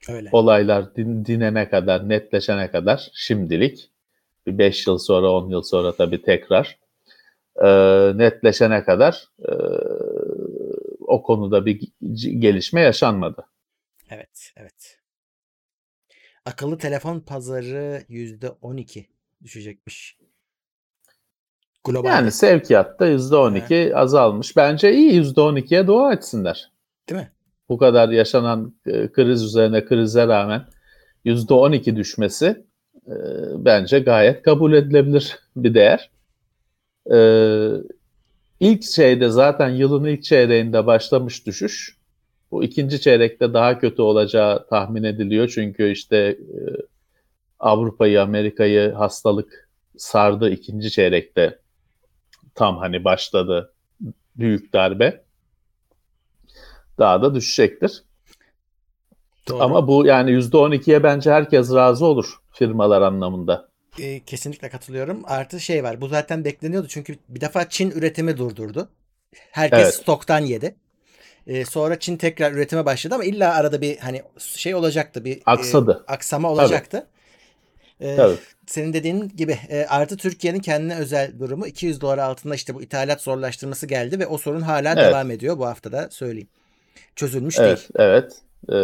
Öyle. 0.09 0.29
Olaylar 0.33 0.97
din, 0.97 1.25
dinene 1.25 1.69
kadar, 1.69 2.09
netleşene 2.09 2.71
kadar 2.71 3.11
şimdilik 3.15 3.91
bir 4.47 4.59
5 4.59 4.87
yıl 4.87 4.99
sonra, 4.99 5.31
10 5.31 5.51
yıl 5.51 5.63
sonra 5.63 5.93
tabii 5.93 6.23
tekrar 6.23 6.79
e, 7.57 7.69
netleşene 8.19 8.85
kadar 8.85 9.29
e, 9.39 9.53
o 11.07 11.23
konuda 11.23 11.67
bir 11.67 11.81
gelişme 12.39 12.81
yaşanmadı. 12.81 13.47
Evet, 14.11 14.53
evet. 14.57 14.99
Akıllı 16.45 16.79
telefon 16.79 17.21
pazarı 17.21 18.03
%12 18.09 19.07
düşecekmiş. 19.43 20.19
Globalde. 21.85 22.15
Yani 22.15 22.33
sevkiyatta 22.33 23.09
%12 23.09 23.95
azalmış. 23.95 24.57
Bence 24.57 24.93
iyi 24.93 25.23
%12'ye 25.23 25.87
dua 25.87 26.13
etsinler. 26.13 26.73
Değil 27.09 27.21
mi? 27.21 27.33
Bu 27.69 27.79
kadar 27.79 28.09
yaşanan 28.09 28.75
e, 28.87 29.13
kriz 29.13 29.43
üzerine 29.43 29.85
krize 29.85 30.27
rağmen 30.27 30.67
%12 31.25 31.97
düşmesi 31.97 32.65
e, 33.07 33.15
bence 33.57 33.99
gayet 33.99 34.43
kabul 34.43 34.73
edilebilir 34.73 35.39
bir 35.57 35.75
değer. 35.75 36.11
E, 37.13 37.19
ilk 38.61 38.85
şeyde 38.85 39.29
zaten 39.29 39.69
yılın 39.69 40.05
ilk 40.05 40.23
çeyreğinde 40.25 40.87
başlamış 40.87 41.47
düşüş. 41.47 41.99
Bu 42.51 42.65
ikinci 42.65 43.01
çeyrekte 43.01 43.55
daha 43.55 43.79
kötü 43.79 44.03
olacağı 44.03 44.67
tahmin 44.67 45.03
ediliyor. 45.03 45.49
Çünkü 45.55 45.91
işte 45.91 46.17
e, 46.17 46.59
Avrupa'yı, 47.59 48.23
Amerika'yı 48.23 48.93
hastalık 48.93 49.69
sardı 49.97 50.51
ikinci 50.51 50.91
çeyrekte. 50.91 51.59
Tam 52.55 52.79
hani 52.79 53.05
başladı 53.05 53.73
büyük 54.37 54.73
darbe. 54.73 55.28
Daha 56.99 57.23
da 57.23 57.35
düşecektir. 57.35 58.03
Doğru. 59.49 59.63
Ama 59.63 59.89
bu 59.89 60.07
yani 60.07 60.31
%12'ye 60.31 61.03
bence 61.03 61.33
herkes 61.33 61.75
razı 61.75 62.05
olur 62.07 62.27
firmalar 62.53 63.03
anlamında. 63.03 63.69
E, 63.99 64.21
kesinlikle 64.25 64.69
katılıyorum. 64.69 65.23
Artı 65.27 65.61
şey 65.61 65.85
var. 65.85 66.01
Bu 66.01 66.09
zaten 66.09 66.45
bekleniyordu. 66.45 66.89
Çünkü 66.89 67.17
bir 67.29 67.41
defa 67.41 67.69
Çin 67.69 67.91
üretimi 67.91 68.37
durdurdu. 68.37 68.89
Herkes 69.51 69.79
Evet. 69.79 69.95
stoktan 69.95 70.41
yedi. 70.41 70.75
E, 71.47 71.65
sonra 71.65 71.99
Çin 71.99 72.17
tekrar 72.17 72.53
üretime 72.53 72.87
başladı 72.87 73.15
ama 73.15 73.25
illa 73.25 73.55
arada 73.55 73.81
bir 73.81 73.99
hani 73.99 74.23
şey 74.39 74.75
olacaktı. 74.75 75.25
Bir 75.25 75.37
e, 75.37 75.43
Aksadı. 75.47 76.05
aksama 76.09 76.51
olacaktı. 76.53 77.07
E, 78.01 78.17
Tabii. 78.17 78.37
senin 78.67 78.93
dediğin 78.93 79.29
gibi 79.37 79.59
e, 79.69 79.87
artı 79.89 80.17
Türkiye'nin 80.17 80.61
kendine 80.61 80.97
özel 80.97 81.39
durumu 81.39 81.67
200 81.67 82.01
dolar 82.01 82.19
altında 82.19 82.55
işte 82.55 82.75
bu 82.75 82.83
ithalat 82.83 83.21
zorlaştırması 83.23 83.87
geldi 83.87 84.19
ve 84.19 84.27
o 84.27 84.39
sorun 84.39 84.61
hala 84.61 84.93
Evet. 84.93 85.05
devam 85.05 85.31
ediyor 85.31 85.59
bu 85.59 85.67
haftada 85.67 86.09
söyleyeyim. 86.11 86.49
Çözülmüş 87.17 87.59
Evet, 87.59 87.67
değil. 87.79 87.89
evet. 87.97 88.33
Ee, 88.69 88.75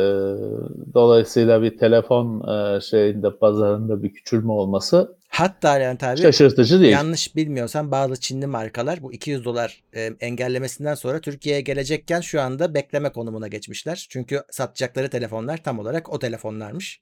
dolayısıyla 0.94 1.62
bir 1.62 1.78
telefon 1.78 2.48
e, 2.48 2.80
şeyinde 2.80 3.36
pazarında 3.36 4.02
bir 4.02 4.12
küçülme 4.14 4.52
olması 4.52 5.16
Hatta 5.28 5.70
Levent 5.70 6.02
abi 6.02 6.16
şaşırtıcı 6.20 6.80
değil. 6.80 6.92
yanlış 6.92 7.36
bilmiyorsam 7.36 7.90
bazı 7.90 8.20
Çinli 8.20 8.46
markalar 8.46 9.02
bu 9.02 9.12
200 9.12 9.44
dolar 9.44 9.82
e, 9.96 10.10
engellemesinden 10.20 10.94
sonra 10.94 11.20
Türkiye'ye 11.20 11.60
gelecekken 11.60 12.20
şu 12.20 12.40
anda 12.40 12.74
bekleme 12.74 13.12
konumuna 13.12 13.48
geçmişler. 13.48 14.06
Çünkü 14.10 14.40
satacakları 14.50 15.10
telefonlar 15.10 15.56
tam 15.64 15.78
olarak 15.78 16.12
o 16.12 16.18
telefonlarmış. 16.18 17.00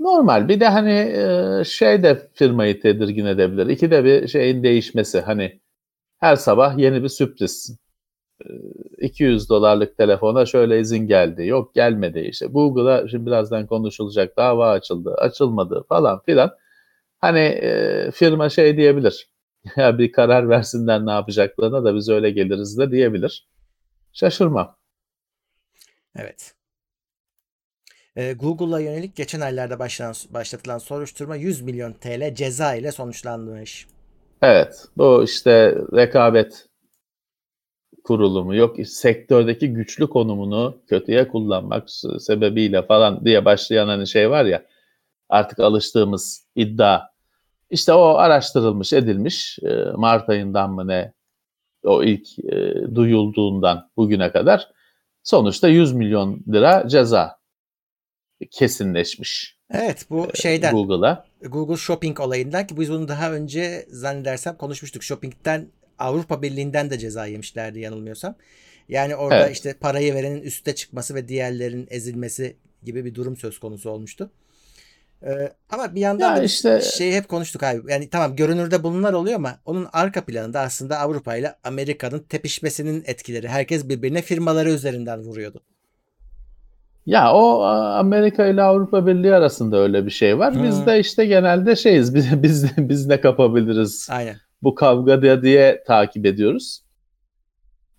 Normal. 0.00 0.48
Bir 0.48 0.60
de 0.60 0.68
hani 0.68 0.92
e, 1.60 1.64
şey 1.64 2.02
de 2.02 2.28
firmayı 2.34 2.80
tedirgin 2.80 3.26
edebilir. 3.26 3.66
İkide 3.66 4.04
bir 4.04 4.28
şeyin 4.28 4.62
değişmesi. 4.62 5.20
Hani 5.20 5.60
her 6.20 6.36
sabah 6.36 6.78
yeni 6.78 7.02
bir 7.02 7.08
sürpriz. 7.08 7.76
E, 8.44 8.48
200 8.98 9.48
dolarlık 9.48 9.96
telefona 9.96 10.46
şöyle 10.46 10.80
izin 10.80 11.06
geldi. 11.06 11.46
Yok 11.46 11.74
gelmedi 11.74 12.20
işte. 12.20 12.46
Google'a 12.46 13.08
şimdi 13.08 13.26
birazdan 13.26 13.66
konuşulacak 13.66 14.36
dava 14.36 14.70
açıldı. 14.70 15.14
Açılmadı 15.14 15.84
falan 15.88 16.22
filan. 16.26 16.50
Hani 17.20 17.38
e, 17.38 18.10
firma 18.10 18.48
şey 18.48 18.76
diyebilir. 18.76 19.28
Ya 19.76 19.98
bir 19.98 20.12
karar 20.12 20.48
versinler 20.48 21.06
ne 21.06 21.10
yapacaklarına 21.10 21.84
da 21.84 21.94
biz 21.94 22.08
öyle 22.08 22.30
geliriz 22.30 22.78
de 22.78 22.90
diyebilir. 22.90 23.48
Şaşırmam. 24.12 24.76
Evet. 26.16 26.54
E, 28.16 28.32
Google'a 28.32 28.80
yönelik 28.80 29.16
geçen 29.16 29.40
aylarda 29.40 29.78
başlanan, 29.78 30.14
başlatılan 30.30 30.78
soruşturma 30.78 31.36
100 31.36 31.62
milyon 31.62 31.92
TL 31.92 32.34
ceza 32.34 32.74
ile 32.74 32.92
sonuçlanmış. 32.92 33.86
Evet, 34.42 34.84
bu 34.96 35.24
işte 35.24 35.74
rekabet 35.94 36.68
kurulumu 38.08 38.54
yok 38.54 38.76
sektördeki 38.86 39.72
güçlü 39.72 40.08
konumunu 40.08 40.82
kötüye 40.86 41.28
kullanmak 41.28 41.90
sebebiyle 42.18 42.82
falan 42.82 43.24
diye 43.24 43.44
başlayan 43.44 43.88
hani 43.88 44.06
şey 44.06 44.30
var 44.30 44.44
ya 44.44 44.62
artık 45.28 45.58
alıştığımız 45.58 46.46
iddia. 46.54 47.00
İşte 47.70 47.92
o 47.92 48.04
araştırılmış 48.04 48.92
edilmiş 48.92 49.58
e, 49.62 49.84
Mart 49.96 50.28
ayından 50.28 50.70
mı 50.70 50.88
ne 50.88 51.12
o 51.84 52.02
ilk 52.02 52.38
e, 52.38 52.74
duyulduğundan 52.94 53.90
bugüne 53.96 54.32
kadar 54.32 54.68
sonuçta 55.22 55.68
100 55.68 55.92
milyon 55.92 56.40
lira 56.52 56.88
ceza 56.88 57.38
kesinleşmiş. 58.50 59.58
Evet 59.70 60.06
bu 60.10 60.28
şeyden 60.34 60.74
Google'a. 60.74 61.24
Google 61.42 61.76
Shopping 61.76 62.20
olayından 62.20 62.66
ki 62.66 62.80
biz 62.80 62.90
bunu 62.90 63.08
daha 63.08 63.32
önce 63.32 63.86
zannedersem 63.88 64.56
konuşmuştuk. 64.56 65.02
Shopping'den 65.02 65.68
Avrupa 65.98 66.42
Birliği'nden 66.42 66.90
de 66.90 66.98
ceza 66.98 67.26
yemişlerdi 67.26 67.80
yanılmıyorsam. 67.80 68.34
Yani 68.88 69.16
orada 69.16 69.44
Evet. 69.46 69.56
işte 69.56 69.74
parayı 69.80 70.14
verenin 70.14 70.42
üste 70.42 70.74
çıkması 70.74 71.14
ve 71.14 71.28
diğerlerinin 71.28 71.86
ezilmesi 71.90 72.56
gibi 72.84 73.04
bir 73.04 73.14
durum 73.14 73.36
söz 73.36 73.58
konusu 73.58 73.90
olmuştu. 73.90 74.30
Ee, 75.22 75.52
ama 75.70 75.94
bir 75.94 76.00
yandan 76.00 76.30
Ya 76.30 76.36
da 76.36 76.42
işte- 76.42 76.80
şeyi 76.80 77.14
hep 77.14 77.28
konuştuk 77.28 77.62
abi. 77.62 77.92
Yani 77.92 78.08
tamam 78.10 78.36
görünürde 78.36 78.82
bunlar 78.82 79.12
oluyor 79.12 79.36
ama 79.36 79.58
onun 79.64 79.86
arka 79.92 80.24
planında 80.24 80.60
aslında 80.60 80.98
Avrupa 80.98 81.36
ile 81.36 81.54
Amerika'nın 81.64 82.18
tepişmesinin 82.28 83.02
etkileri. 83.06 83.48
Herkes 83.48 83.88
birbirine 83.88 84.22
firmaları 84.22 84.70
üzerinden 84.70 85.20
vuruyordu. 85.20 85.60
Ya 87.06 87.32
o 87.32 87.62
Amerika 87.62 88.46
ile 88.46 88.62
Avrupa 88.62 89.06
Birliği 89.06 89.34
arasında 89.34 89.76
öyle 89.78 90.06
bir 90.06 90.10
şey 90.10 90.38
var. 90.38 90.62
Biz 90.62 90.80
Hı. 90.82 90.86
de 90.86 91.00
işte 91.00 91.26
genelde 91.26 91.76
şeyiz. 91.76 92.14
Biz 92.14 92.42
biz 92.42 92.66
biz 92.78 93.06
ne 93.06 93.20
kapabiliriz 93.20 94.08
Aynen. 94.10 94.36
Bu 94.62 94.74
kavga 94.74 95.22
diye, 95.22 95.42
diye 95.42 95.82
takip 95.86 96.26
ediyoruz. 96.26 96.82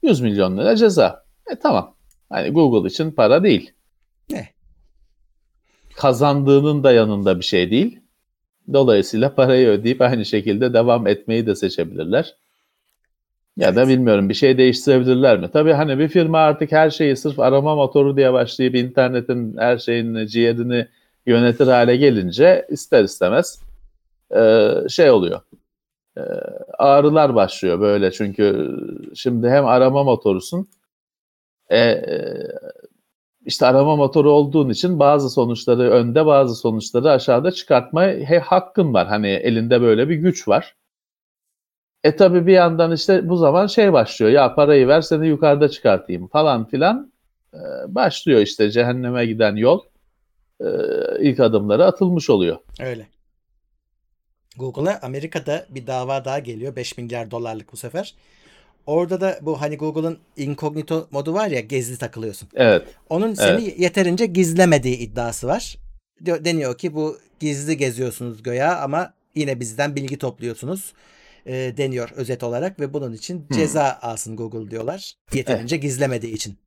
100 0.04 0.22
milyon 0.22 0.58
lira 0.58 0.76
ceza. 0.76 1.24
E 1.52 1.56
tamam. 1.56 1.96
Hani 2.30 2.50
Google 2.50 2.88
için 2.90 3.12
para 3.12 3.44
değil. 3.44 3.72
Ne? 4.30 4.50
Kazandığının 5.96 6.84
da 6.84 6.92
yanında 6.92 7.40
bir 7.40 7.46
şey 7.46 7.72
değil. 7.72 8.00
Dolayısıyla 8.74 9.36
parayı 9.36 9.68
ödeyip 9.68 10.02
aynı 10.02 10.26
şekilde 10.26 10.74
devam 10.74 11.08
etmeyi 11.08 11.46
de 11.46 11.56
seçebilirler. 11.56 12.36
Ya 13.58 13.76
da 13.76 13.82
Evet. 13.82 13.90
bilmiyorum 13.90 14.30
bir 14.30 14.34
şey 14.34 14.58
değiştirebilirler 14.58 15.40
mi? 15.40 15.50
Tabii 15.54 15.72
hani 15.74 16.00
bir 16.00 16.08
firma 16.08 16.40
artık 16.40 16.72
her 16.72 16.90
şeyi 16.90 17.16
sırf 17.18 17.40
arama 17.40 17.76
motoru 17.76 18.18
diye 18.18 18.34
başlayıp 18.34 18.76
internetin 18.76 19.58
her 19.58 19.78
şeyini, 19.78 20.28
ciğerini 20.28 20.88
yönetir 21.26 21.68
hale 21.68 21.96
gelince 21.98 22.68
ister 22.70 23.04
istemez 23.04 23.60
e, 24.36 24.72
şey 24.90 25.12
oluyor. 25.12 25.42
E, 26.20 26.24
ağrılar 26.78 27.36
başlıyor 27.36 27.80
böyle 27.80 28.12
çünkü 28.12 28.78
şimdi 29.16 29.50
hem 29.50 29.66
arama 29.66 30.04
motorusun 30.04 30.68
e, 31.70 31.80
e, 31.80 32.18
işte 33.46 33.66
arama 33.66 33.96
motoru 33.96 34.32
olduğun 34.32 34.70
için 34.70 35.00
bazı 35.00 35.30
sonuçları 35.30 35.92
önde 35.92 36.26
bazı 36.26 36.56
sonuçları 36.56 37.12
aşağıda 37.12 37.52
çıkartma 37.52 38.08
hakkın 38.44 38.94
var. 38.94 39.08
Hani 39.08 39.28
elinde 39.28 39.82
böyle 39.82 40.10
bir 40.10 40.16
güç 40.16 40.48
var. 40.48 40.76
E 42.04 42.16
tabi 42.16 42.48
bir 42.48 42.54
yandan 42.54 42.92
işte 42.92 43.30
bu 43.30 43.38
zaman 43.38 43.68
şey 43.68 43.94
başlıyor 43.94 44.32
ya 44.32 44.56
parayı 44.56 44.88
ver 44.88 45.02
seni 45.02 45.28
yukarıda 45.28 45.70
çıkartayım 45.70 46.28
falan 46.28 46.66
filan 46.66 47.12
e, 47.54 47.60
başlıyor 47.88 48.42
işte 48.42 48.72
cehenneme 48.72 49.26
giden 49.26 49.56
yol 49.56 49.82
e, 50.62 50.68
ilk 51.20 51.40
adımları 51.40 51.86
atılmış 51.86 52.30
oluyor. 52.30 52.58
Öyle. 52.80 53.08
Google'a 54.58 55.00
Amerika'da 55.02 55.66
bir 55.70 55.88
dava 55.88 56.26
daha 56.26 56.40
geliyor. 56.40 56.76
5 56.76 56.98
milyar 56.98 57.32
dolarlık 57.32 57.74
bu 57.74 57.78
sefer. 57.78 58.16
Orada 58.86 59.22
da 59.22 59.40
bu 59.42 59.62
hani 59.62 59.78
Google'ın 59.78 60.18
incognito 60.38 61.08
modu 61.12 61.34
var 61.34 61.48
ya 61.48 61.60
gizli 61.60 61.98
takılıyorsun. 61.98 62.50
Evet 62.56 62.84
Onun 63.10 63.34
seni 63.34 63.76
yeterince 63.78 64.26
gizlemediği 64.26 64.98
iddiası 64.98 65.48
var. 65.48 65.78
Deniyor 66.22 66.78
ki 66.78 66.96
bu 66.96 67.18
gizli 67.40 67.78
geziyorsunuz 67.78 68.44
göya 68.44 68.80
ama 68.80 69.14
yine 69.36 69.60
bizden 69.60 69.96
bilgi 69.96 70.18
topluyorsunuz 70.18 70.94
e, 71.46 71.54
deniyor 71.78 72.10
özet 72.16 72.44
olarak 72.44 72.80
ve 72.80 72.94
bunun 72.94 73.14
için 73.14 73.48
ceza 73.54 74.00
alsın 74.02 74.36
Google 74.36 74.72
diyorlar. 74.72 75.14
Yeterince 75.34 75.78
gizlemediği 75.78 76.34
için. 76.34 76.58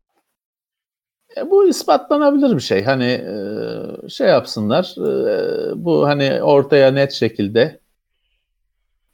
E, 1.37 1.51
bu 1.51 1.69
ispatlanabilir 1.69 2.57
bir 2.57 2.61
şey. 2.61 2.85
Hani 2.85 3.05
e, 3.05 4.09
şey 4.09 4.29
yapsınlar. 4.29 4.95
e, 4.99 5.85
bu 5.85 6.07
hani 6.07 6.43
ortaya 6.43 6.91
net 6.91 7.13
şekilde 7.13 7.81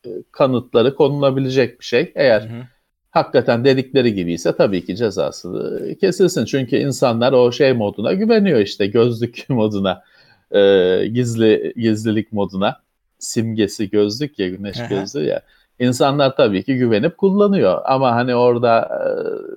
e, 0.07 0.09
kanıtları 0.33 0.95
konulabilecek 0.95 1.81
bir 1.81 1.85
şey. 1.85 2.13
Eğer 2.15 2.41
Hı 2.41 2.45
hı. 2.45 2.63
hakikaten 3.11 3.65
dedikleri 3.65 4.15
gibi 4.15 4.33
ise 4.33 4.57
tabii 4.57 4.85
ki 4.85 4.97
cezası 4.97 5.83
e, 5.87 5.99
kesilsin. 5.99 6.45
Çünkü 6.45 6.77
insanlar 6.77 7.33
o 7.33 7.53
şey 7.53 7.73
moduna 7.73 8.13
güveniyor 8.13 8.61
işte 8.61 8.87
gözlük 8.87 9.45
moduna, 9.49 10.03
e, 10.51 10.61
gizli 11.07 11.73
gizlilik 11.77 12.33
moduna. 12.33 12.77
Simgesi 13.19 13.91
gözlük 13.91 14.39
ya 14.39 14.49
güneş 14.49 14.79
gözlüğü 14.91 15.25
ya. 15.25 15.43
İnsanlar 15.79 16.37
tabii 16.37 16.65
ki 16.65 16.77
güvenip 16.77 17.19
kullanıyor. 17.19 17.81
Ama 17.85 18.15
hani 18.15 18.35
orada 18.35 18.81
e, 18.81 19.01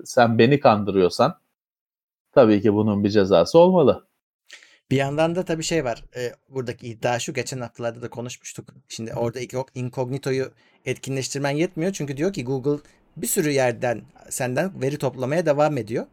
sen 0.06 0.38
beni 0.38 0.60
kandırıyorsan 0.60 1.36
tabii 2.32 2.62
ki 2.62 2.74
bunun 2.74 3.04
bir 3.04 3.10
cezası 3.10 3.60
olmalı. 3.60 4.08
Bir 4.92 4.96
yandan 4.98 5.36
da 5.36 5.46
tabii 5.46 5.64
şey 5.64 5.86
var. 5.86 6.04
E, 6.16 6.32
buradaki 6.50 6.88
iddia 6.88 7.20
şu. 7.20 7.34
Geçen 7.34 7.62
haftalarda 7.62 8.02
da 8.02 8.10
konuşmuştuk. 8.10 8.70
Şimdi 8.90 9.14
orada 9.14 9.40
incognito'yu 9.76 10.52
etkinleştirmen 10.86 11.52
yetmiyor. 11.52 11.92
Çünkü 11.94 12.18
diyor 12.18 12.34
ki 12.34 12.46
Google 12.46 12.84
bir 13.18 13.28
sürü 13.28 13.52
yerden 13.52 14.02
senden 14.30 14.82
veri 14.82 14.98
toplamaya 14.98 15.46
devam 15.46 15.78
ediyor. 15.78 16.06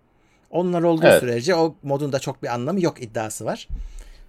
Onlar 0.50 0.82
olduğu 0.82 1.06
Evet. 1.06 1.20
sürece 1.20 1.54
o 1.54 1.74
modun 1.82 2.12
da 2.12 2.18
çok 2.18 2.42
bir 2.42 2.48
anlamı 2.54 2.80
yok 2.80 3.02
iddiası 3.02 3.44
var. 3.44 3.68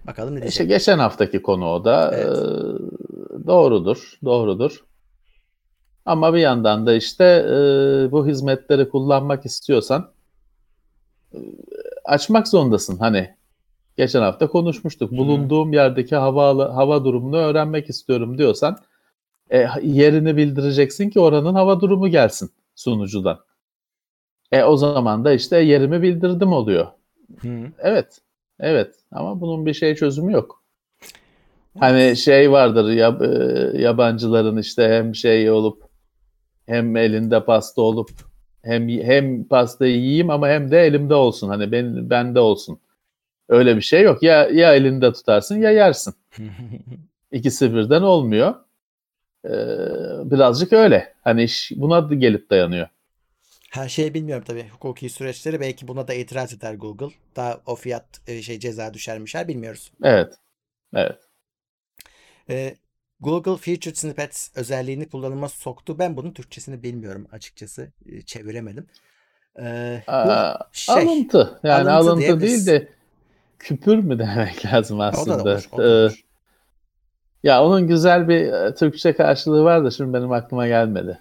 Bakalım 0.06 0.34
ne 0.40 0.46
İşte 0.46 0.58
diyecek. 0.68 0.78
geçen 0.78 0.98
haftaki 0.98 1.42
konu 1.42 1.66
o 1.72 1.84
da 1.84 2.10
Evet. 2.14 2.38
e, 2.38 3.46
doğrudur, 3.46 4.18
doğrudur. 4.24 4.84
Ama 6.04 6.34
bir 6.34 6.38
yandan 6.38 6.86
da 6.86 6.94
işte 6.94 7.24
e, 7.24 7.52
bu 8.12 8.26
hizmetleri 8.26 8.88
kullanmak 8.88 9.46
istiyorsan 9.46 10.02
e, 10.02 10.19
açmak 12.04 12.48
zorundasın. 12.48 12.98
Hani 12.98 13.34
geçen 13.96 14.22
hafta 14.22 14.48
konuşmuştuk. 14.48 15.12
Bulunduğum 15.12 15.72
yerdeki 15.72 16.16
hava 16.16 16.76
hava 16.76 17.04
durumunu 17.04 17.36
öğrenmek 17.36 17.88
istiyorum 17.88 18.38
diyorsan 18.38 18.78
e, 19.50 19.66
yerini 19.82 20.36
bildireceksin 20.36 21.10
ki 21.10 21.20
oranın 21.20 21.54
hava 21.54 21.80
durumu 21.80 22.08
gelsin 22.08 22.50
sunucudan. 22.74 23.38
E 24.52 24.62
o 24.62 24.76
zaman 24.76 25.24
da 25.24 25.32
işte 25.32 25.58
yerimi 25.58 26.02
bildirdim 26.02 26.52
oluyor. 26.52 26.86
Hı. 27.40 27.66
Evet. 27.78 28.20
Evet. 28.60 28.94
Ama 29.12 29.40
bunun 29.40 29.66
bir 29.66 29.74
şey 29.74 29.94
çözümü 29.94 30.32
yok. 30.32 30.62
Hani 31.78 32.16
şey 32.16 32.52
vardır 32.52 32.90
ya, 32.90 33.18
e, 33.20 33.82
yabancıların 33.82 34.56
işte 34.56 34.88
hem 34.88 35.14
şey 35.14 35.50
olup 35.50 35.82
hem 36.66 36.96
elinde 36.96 37.44
pasta 37.44 37.82
olup 37.82 38.10
hem 38.62 38.88
hem 38.88 39.44
pastayı 39.44 39.96
yiyeyim 39.96 40.30
ama 40.30 40.48
hem 40.48 40.70
de 40.70 40.80
elimde 40.80 41.14
olsun. 41.14 41.48
Hani 41.48 41.72
ben 41.72 42.10
bende 42.10 42.40
olsun. 42.40 42.80
Öyle 43.48 43.76
bir 43.76 43.82
şey 43.82 44.02
yok. 44.02 44.22
Ya 44.22 44.48
ya 44.48 44.74
elinde 44.74 45.12
tutarsın 45.12 45.58
ya 45.60 45.70
yersin. 45.70 46.14
İkisi 47.32 47.74
birden 47.74 48.02
olmuyor. 48.02 48.54
Ee, 49.44 49.50
birazcık 50.30 50.72
öyle. 50.72 51.14
Hani 51.24 51.42
iş 51.42 51.72
buna 51.76 52.10
da 52.10 52.14
gelip 52.14 52.50
dayanıyor. 52.50 52.88
Her 53.70 53.88
şeyi 53.88 54.14
bilmiyorum 54.14 54.44
tabii. 54.46 54.68
Hukuki 54.68 55.10
süreçleri 55.10 55.60
belki 55.60 55.88
buna 55.88 56.08
da 56.08 56.14
itiraz 56.14 56.52
eder 56.54 56.74
Google. 56.74 57.14
Daha 57.36 57.60
o 57.66 57.76
fiyat 57.76 58.20
e, 58.26 58.42
şey 58.42 58.58
ceza 58.58 58.94
düşermişler 58.94 59.48
bilmiyoruz. 59.48 59.92
Evet. 60.02 60.34
Evet. 60.94 61.18
E, 62.50 62.76
Google 63.20 63.56
Featured 63.56 63.94
Snippets 63.96 64.48
özelliğini 64.56 65.08
kullanıma 65.08 65.48
soktu. 65.48 65.98
Ben 65.98 66.16
bunun 66.16 66.30
Türkçesini 66.32 66.82
bilmiyorum 66.82 67.28
açıkçası. 67.32 67.88
E, 68.12 68.22
çeviremedim. 68.22 68.86
E, 69.62 70.02
Aa, 70.06 70.54
şey, 70.72 70.94
alıntı. 70.94 71.60
Yani 71.62 71.90
alıntı 71.90 72.26
alıntı, 72.26 72.40
değil 72.40 72.66
de 72.66 72.88
küpür 73.58 73.96
mü 73.96 74.18
demek 74.18 74.66
lazım 74.72 74.98
o 74.98 75.02
da 75.02 75.06
aslında. 75.06 75.42
olur. 75.42 75.68
O 75.72 75.78
da 75.78 75.82
Ee, 75.84 75.86
olur. 76.04 76.20
ya 77.44 77.64
onun 77.64 77.86
güzel 77.88 78.28
bir 78.28 78.52
e, 78.52 78.74
Türkçe 78.74 79.12
karşılığı 79.12 79.64
var 79.64 79.84
da 79.84 79.90
şimdi 79.90 80.12
benim 80.14 80.32
aklıma 80.32 80.66
gelmedi. 80.66 81.18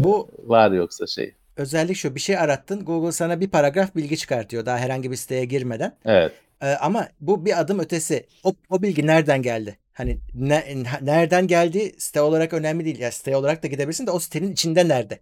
Bu 0.00 0.28
Var 0.38 0.70
yoksa 0.70 1.06
şey. 1.06 1.34
özellik 1.56 1.96
şu. 1.96 2.14
Bir 2.14 2.20
şey 2.20 2.38
arattın. 2.38 2.84
Google 2.84 3.12
sana 3.12 3.40
bir 3.40 3.48
paragraf 3.48 3.96
bilgi 3.96 4.16
çıkartıyor. 4.16 4.66
Daha 4.66 4.78
herhangi 4.78 5.10
bir 5.10 5.16
siteye 5.16 5.44
girmeden. 5.44 5.96
Evet. 6.04 6.32
Ee, 6.62 6.66
ama 6.72 7.08
bu 7.20 7.44
bir 7.44 7.60
adım 7.60 7.78
ötesi. 7.78 8.26
O, 8.44 8.52
o 8.70 8.82
bilgi 8.82 9.06
nereden 9.06 9.42
geldi? 9.42 9.78
Hani 9.98 10.18
ne- 10.34 10.84
nereden 11.02 11.46
geldi 11.46 11.94
site 11.98 12.20
olarak 12.20 12.52
önemli 12.52 12.84
değil. 12.84 12.98
Ya 12.98 13.10
site 13.10 13.36
olarak 13.36 13.62
da 13.62 13.66
gidebilirsin 13.66 14.06
de 14.06 14.10
o 14.10 14.18
sitenin 14.20 14.52
içinde 14.52 14.88
nerede? 14.88 15.18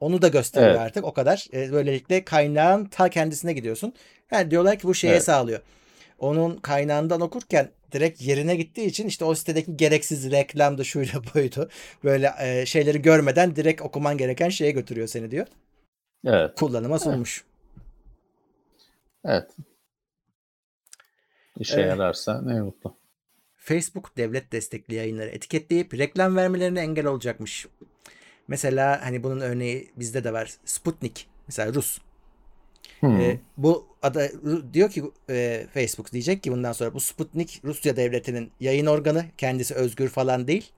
Onu 0.00 0.22
da 0.22 0.28
gösteriyor 0.28 0.70
Evet. 0.70 0.80
artık 0.80 1.04
o 1.04 1.12
kadar. 1.12 1.46
Ee, 1.52 1.72
böylelikle 1.72 2.24
kaynağın 2.24 2.84
ta 2.84 3.08
kendisine 3.08 3.52
gidiyorsun. 3.52 3.94
Yani 4.30 4.50
diyorlar 4.50 4.78
ki 4.78 4.86
bu 4.88 4.94
şeye 4.94 5.12
Evet. 5.12 5.24
sağlıyor. 5.24 5.60
Onun 6.18 6.56
kaynağından 6.56 7.20
okurken 7.20 7.70
direkt 7.92 8.22
yerine 8.22 8.56
gittiği 8.56 8.86
için 8.86 9.06
işte 9.08 9.24
o 9.24 9.34
sitedeki 9.34 9.76
gereksiz 9.76 10.30
reklamdı 10.30 10.84
şuyla 10.84 11.20
buydu. 11.34 11.68
Böyle 12.04 12.32
e, 12.40 12.66
şeyleri 12.66 13.02
görmeden 13.02 13.56
direkt 13.56 13.82
okuman 13.82 14.18
gereken 14.18 14.48
şeye 14.48 14.70
götürüyor 14.70 15.06
seni 15.06 15.30
diyor. 15.30 15.46
Evet. 16.26 16.54
kullanıma 16.54 16.98
sunmuş. 16.98 17.44
Evet. 19.24 19.50
İşe 21.58 21.80
Evet. 21.80 21.90
yararsa 21.90 22.42
ne 22.42 22.60
mutlu. 22.60 23.05
Facebook 23.66 24.16
devlet 24.16 24.52
destekli 24.52 24.94
yayınları 24.94 25.28
etiketleyip 25.28 25.94
reklam 25.98 26.36
vermelerine 26.36 26.80
engel 26.80 27.06
olacakmış. 27.06 27.66
Mesela 28.48 29.00
hani 29.04 29.22
bunun 29.22 29.40
örneği 29.40 29.90
bizde 29.96 30.24
de 30.24 30.32
var. 30.32 30.50
Sputnik. 30.64 31.26
Mesela 31.48 31.74
Rus. 31.74 31.98
Hmm. 33.00 33.20
E, 33.20 33.38
bu 33.56 33.86
ada 34.02 34.28
diyor 34.74 34.90
ki 34.90 35.04
e, 35.30 35.66
Facebook 35.74 36.12
diyecek 36.12 36.42
ki 36.42 36.52
bundan 36.52 36.72
sonra 36.72 36.94
bu 36.94 37.00
Sputnik 37.00 37.60
Rusya 37.64 37.96
devletinin 37.96 38.50
yayın 38.60 38.86
organı. 38.86 39.24
Kendisi 39.38 39.74
özgür 39.74 40.08
falan 40.08 40.46
değil. 40.48 40.70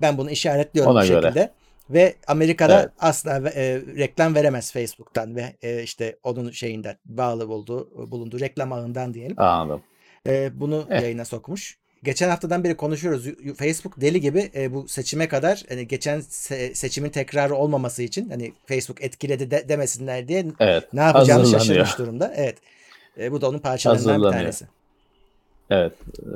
Ben 0.00 0.18
bunu 0.18 0.30
işaretliyorum 0.30 0.92
Ona 0.92 1.02
bu 1.02 1.06
göre. 1.06 1.22
şekilde. 1.22 1.52
Ve 1.90 2.14
Amerika'da 2.26 2.80
Evet. 2.80 2.90
asla 2.98 3.50
e, 3.50 3.80
reklam 3.96 4.34
veremez 4.34 4.72
Facebook'tan 4.72 5.36
ve 5.36 5.56
e, 5.62 5.82
işte 5.82 6.16
onun 6.22 6.50
şeyinden 6.50 6.96
bağlı 7.04 7.48
olduğu 7.48 8.10
bulunduğu 8.10 8.40
reklam 8.40 8.72
ağından 8.72 9.14
diyelim. 9.14 9.40
Anladım. 9.40 9.82
E, 10.28 10.60
bunu 10.60 10.86
Eh. 10.90 11.02
yayına 11.02 11.24
sokmuş. 11.24 11.81
Geçen 12.02 12.28
haftadan 12.28 12.64
beri 12.64 12.76
konuşuyoruz. 12.76 13.24
Facebook 13.56 14.00
deli 14.00 14.20
gibi 14.20 14.50
e, 14.54 14.74
bu 14.74 14.88
seçime 14.88 15.28
kadar 15.28 15.62
hani 15.68 15.88
geçen 15.88 16.18
se- 16.20 16.74
seçimin 16.74 17.10
tekrarı 17.10 17.54
olmaması 17.54 18.02
için 18.02 18.28
hani 18.28 18.52
Facebook 18.66 19.04
etkiledi 19.04 19.50
de- 19.50 19.68
demesinler 19.68 20.28
diye 20.28 20.46
Evet. 20.60 20.92
ne 20.92 21.00
yapacağını 21.00 21.46
şaşırmış 21.46 21.98
durumda. 21.98 22.32
Evet. 22.36 22.58
E, 23.18 23.32
bu 23.32 23.40
da 23.40 23.48
onun 23.48 23.58
parçalarından 23.58 24.22
bir 24.22 24.30
tanesi. 24.38 24.66
Evet. 25.70 25.92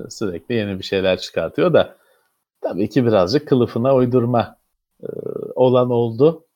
e, 0.07 0.11
Sürekli 0.11 0.55
yeni 0.55 0.79
bir 0.79 0.85
şeyler 0.85 1.19
çıkartıyor 1.19 1.73
da 1.73 1.97
tabii 2.61 2.89
ki 2.91 3.05
birazcık 3.07 3.49
kılıfına 3.49 3.95
uydurma 3.95 4.59
e, 5.03 5.07
olan 5.55 5.91
oldu. 5.91 6.47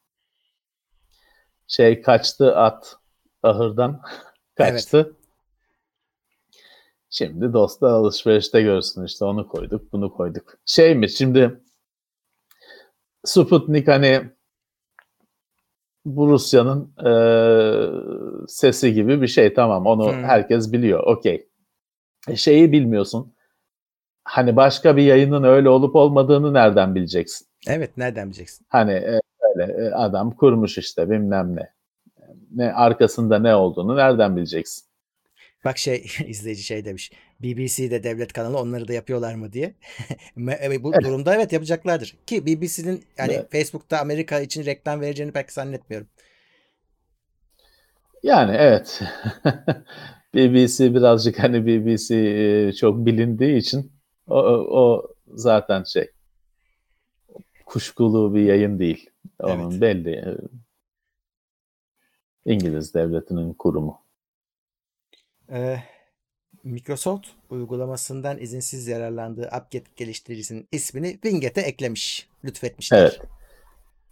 Şey 1.67 2.03
kaçtı 2.03 2.57
at 2.57 2.97
ahırdan 3.43 4.03
kaçtı. 4.55 5.17
Şimdi 7.11 7.53
dostlar 7.53 7.91
alışverişte 7.91 8.63
görsün 8.63 9.05
işte 9.05 9.25
onu 9.25 9.49
koyduk 9.49 9.93
bunu 9.93 10.13
koyduk. 10.13 10.55
Şey 10.67 10.95
mi 10.95 11.11
şimdi 11.11 11.61
Sputnik 13.25 13.89
hani 13.89 14.23
bu 16.05 16.29
Rusya'nın 16.29 16.93
e, 17.07 17.13
sesi 18.49 18.95
gibi 18.95 19.23
bir 19.23 19.27
şey 19.27 19.55
tamam 19.55 19.87
onu 19.87 20.13
Hmm. 20.13 20.25
herkes 20.25 20.73
biliyor 20.73 21.01
okey. 21.07 21.49
E, 22.29 22.37
Şeyi 22.37 22.73
bilmiyorsun 22.73 23.35
hani 24.25 24.57
başka 24.57 24.97
bir 24.97 25.03
yayının 25.03 25.43
öyle 25.45 25.69
olup 25.69 25.97
olmadığını 25.97 26.55
nereden 26.55 26.95
bileceksin? 26.95 27.47
Evet 27.69 27.97
nereden 27.97 28.27
bileceksin? 28.29 28.67
Hani 28.69 28.93
e, 28.93 29.21
öyle 29.41 29.73
e, 29.87 29.91
adam 29.91 30.31
kurmuş 30.37 30.79
işte 30.79 31.11
bilmem 31.11 31.57
ne. 31.57 31.73
Ne 32.55 32.73
arkasında 32.73 33.39
ne 33.39 33.55
olduğunu 33.55 33.97
nereden 33.97 34.37
bileceksin? 34.37 34.90
Bak 35.65 35.79
şey 35.79 36.07
izleyici 36.27 36.63
şey 36.63 36.85
demiş. 36.85 37.13
BBC'de 37.41 38.03
devlet 38.03 38.33
kanalı 38.33 38.59
onları 38.59 38.89
da 38.89 38.93
yapıyorlar 38.93 39.35
mı 39.35 39.53
diye. 39.53 39.75
Evet, 40.61 40.83
bu 40.83 40.93
Evet. 40.95 41.05
durumda 41.05 41.35
evet 41.35 41.53
yapacaklardır. 41.53 42.17
Ki 42.27 42.47
BBC'nin 42.47 43.05
yani 43.19 43.33
Evet. 43.33 43.53
Facebook'ta 43.53 43.99
Amerika 44.01 44.41
için 44.41 44.65
reklam 44.65 45.01
vereceğini 45.01 45.33
pek 45.33 45.53
zannetmiyorum. 45.53 46.09
Yani 48.23 48.57
evet. 48.59 49.03
BBC 50.35 50.95
birazcık 50.95 51.39
hani 51.39 51.67
BBC 51.67 52.15
e, 52.17 52.73
çok 52.73 53.07
bilindiği 53.07 53.57
için 53.57 53.93
o, 54.27 54.37
o, 54.39 54.81
o 54.81 55.15
zaten 55.27 55.83
şey 55.85 56.11
kuşkulu 57.67 58.35
bir 58.35 58.43
yayın 58.43 58.79
değil. 58.79 59.11
Onun 59.43 59.71
Evet. 59.71 59.81
belli. 59.81 60.11
e, 60.11 60.37
İngiliz 62.45 62.95
devletinin 62.95 63.55
kurumu. 63.55 64.00
Ee, 65.51 65.77
Microsoft 66.65 67.27
uygulamasından 67.51 68.39
izinsiz 68.39 68.89
yararlandığı 68.89 69.49
AppGet 69.53 69.97
geliştiricisinin 69.97 70.69
ismini 70.73 71.13
Winget'e 71.13 71.61
eklemiş. 71.61 72.29
Lütfetmişler. 72.45 73.01
Evet. 73.01 73.21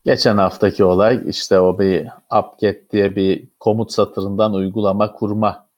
Geçen 0.05 0.37
haftaki 0.37 0.85
olay 0.85 1.23
işte 1.27 1.61
o 1.61 1.79
bir 1.79 2.09
apt 2.31 2.63
diye 2.93 3.17
bir 3.17 3.49
komut 3.61 3.93
satırından 3.93 4.55
uygulama 4.55 5.13
kurma 5.13 5.69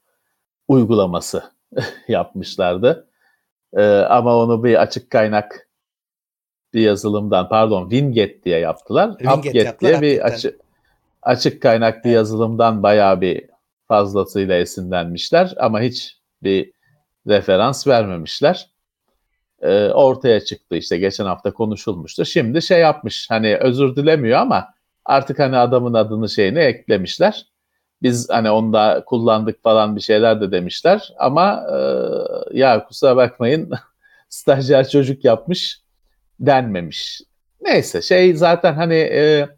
uygulaması 0.69 1.43
yapmışlardı. 2.09 3.09
Ee, 3.77 3.83
ama 3.85 4.37
onu 4.37 4.65
bir 4.65 4.83
açık 4.83 5.11
kaynak 5.11 5.69
bir 6.75 6.81
yazılımdan 6.81 7.49
pardon 7.49 7.91
Winget 7.91 8.45
diye 8.45 8.59
yaptılar. 8.59 9.19
Winget 9.19 9.55
Apt-Get 9.55 9.65
yaptılar, 9.65 10.01
diye 10.01 10.17
bir 10.17 10.21
açık 10.21 10.61
açık 11.23 11.63
kaynak 11.63 12.05
bir 12.05 12.11
yazılımdan 12.11 12.83
bayağı 12.83 13.21
bir 13.21 13.50
fazlasıyla 13.91 14.55
esinlenmişler 14.55 15.55
ama 15.57 15.80
hiç 15.80 16.18
bir 16.43 16.72
referans 17.28 17.86
vermemişler. 17.86 18.70
Ee, 19.62 19.88
ortaya 19.88 20.41
çıktı 20.41 20.76
işte 20.76 20.99
geçen 20.99 21.24
hafta 21.24 21.53
konuşulmuştu. 21.53 22.24
Şimdi 22.24 22.62
şey 22.62 22.80
yapmış 22.80 23.30
hani 23.30 23.57
özür 23.57 23.97
dilemiyor 23.97 24.38
ama 24.38 24.74
artık 25.05 25.38
hani 25.38 25.57
adamın 25.57 25.95
adını 25.95 26.28
şeyini 26.28 26.59
eklemişler. 26.59 27.47
Biz 28.03 28.30
hani 28.30 28.51
onu 28.51 28.72
da 28.72 29.05
kullandık 29.07 29.62
falan 29.62 29.97
bir 29.97 30.01
şeyler 30.01 30.41
de 30.41 30.53
demişler 30.53 31.12
ama 31.18 31.66
e, 31.72 31.78
ya 32.59 32.84
kusura 32.84 33.16
bakmayın 33.16 33.70
stajyer 34.28 34.88
çocuk 34.88 35.24
yapmış 35.24 35.80
denmemiş. 36.41 37.20
Neyse 37.61 38.03
şey 38.03 38.34
zaten 38.34 38.74
hani 38.74 38.95
e, 38.95 39.49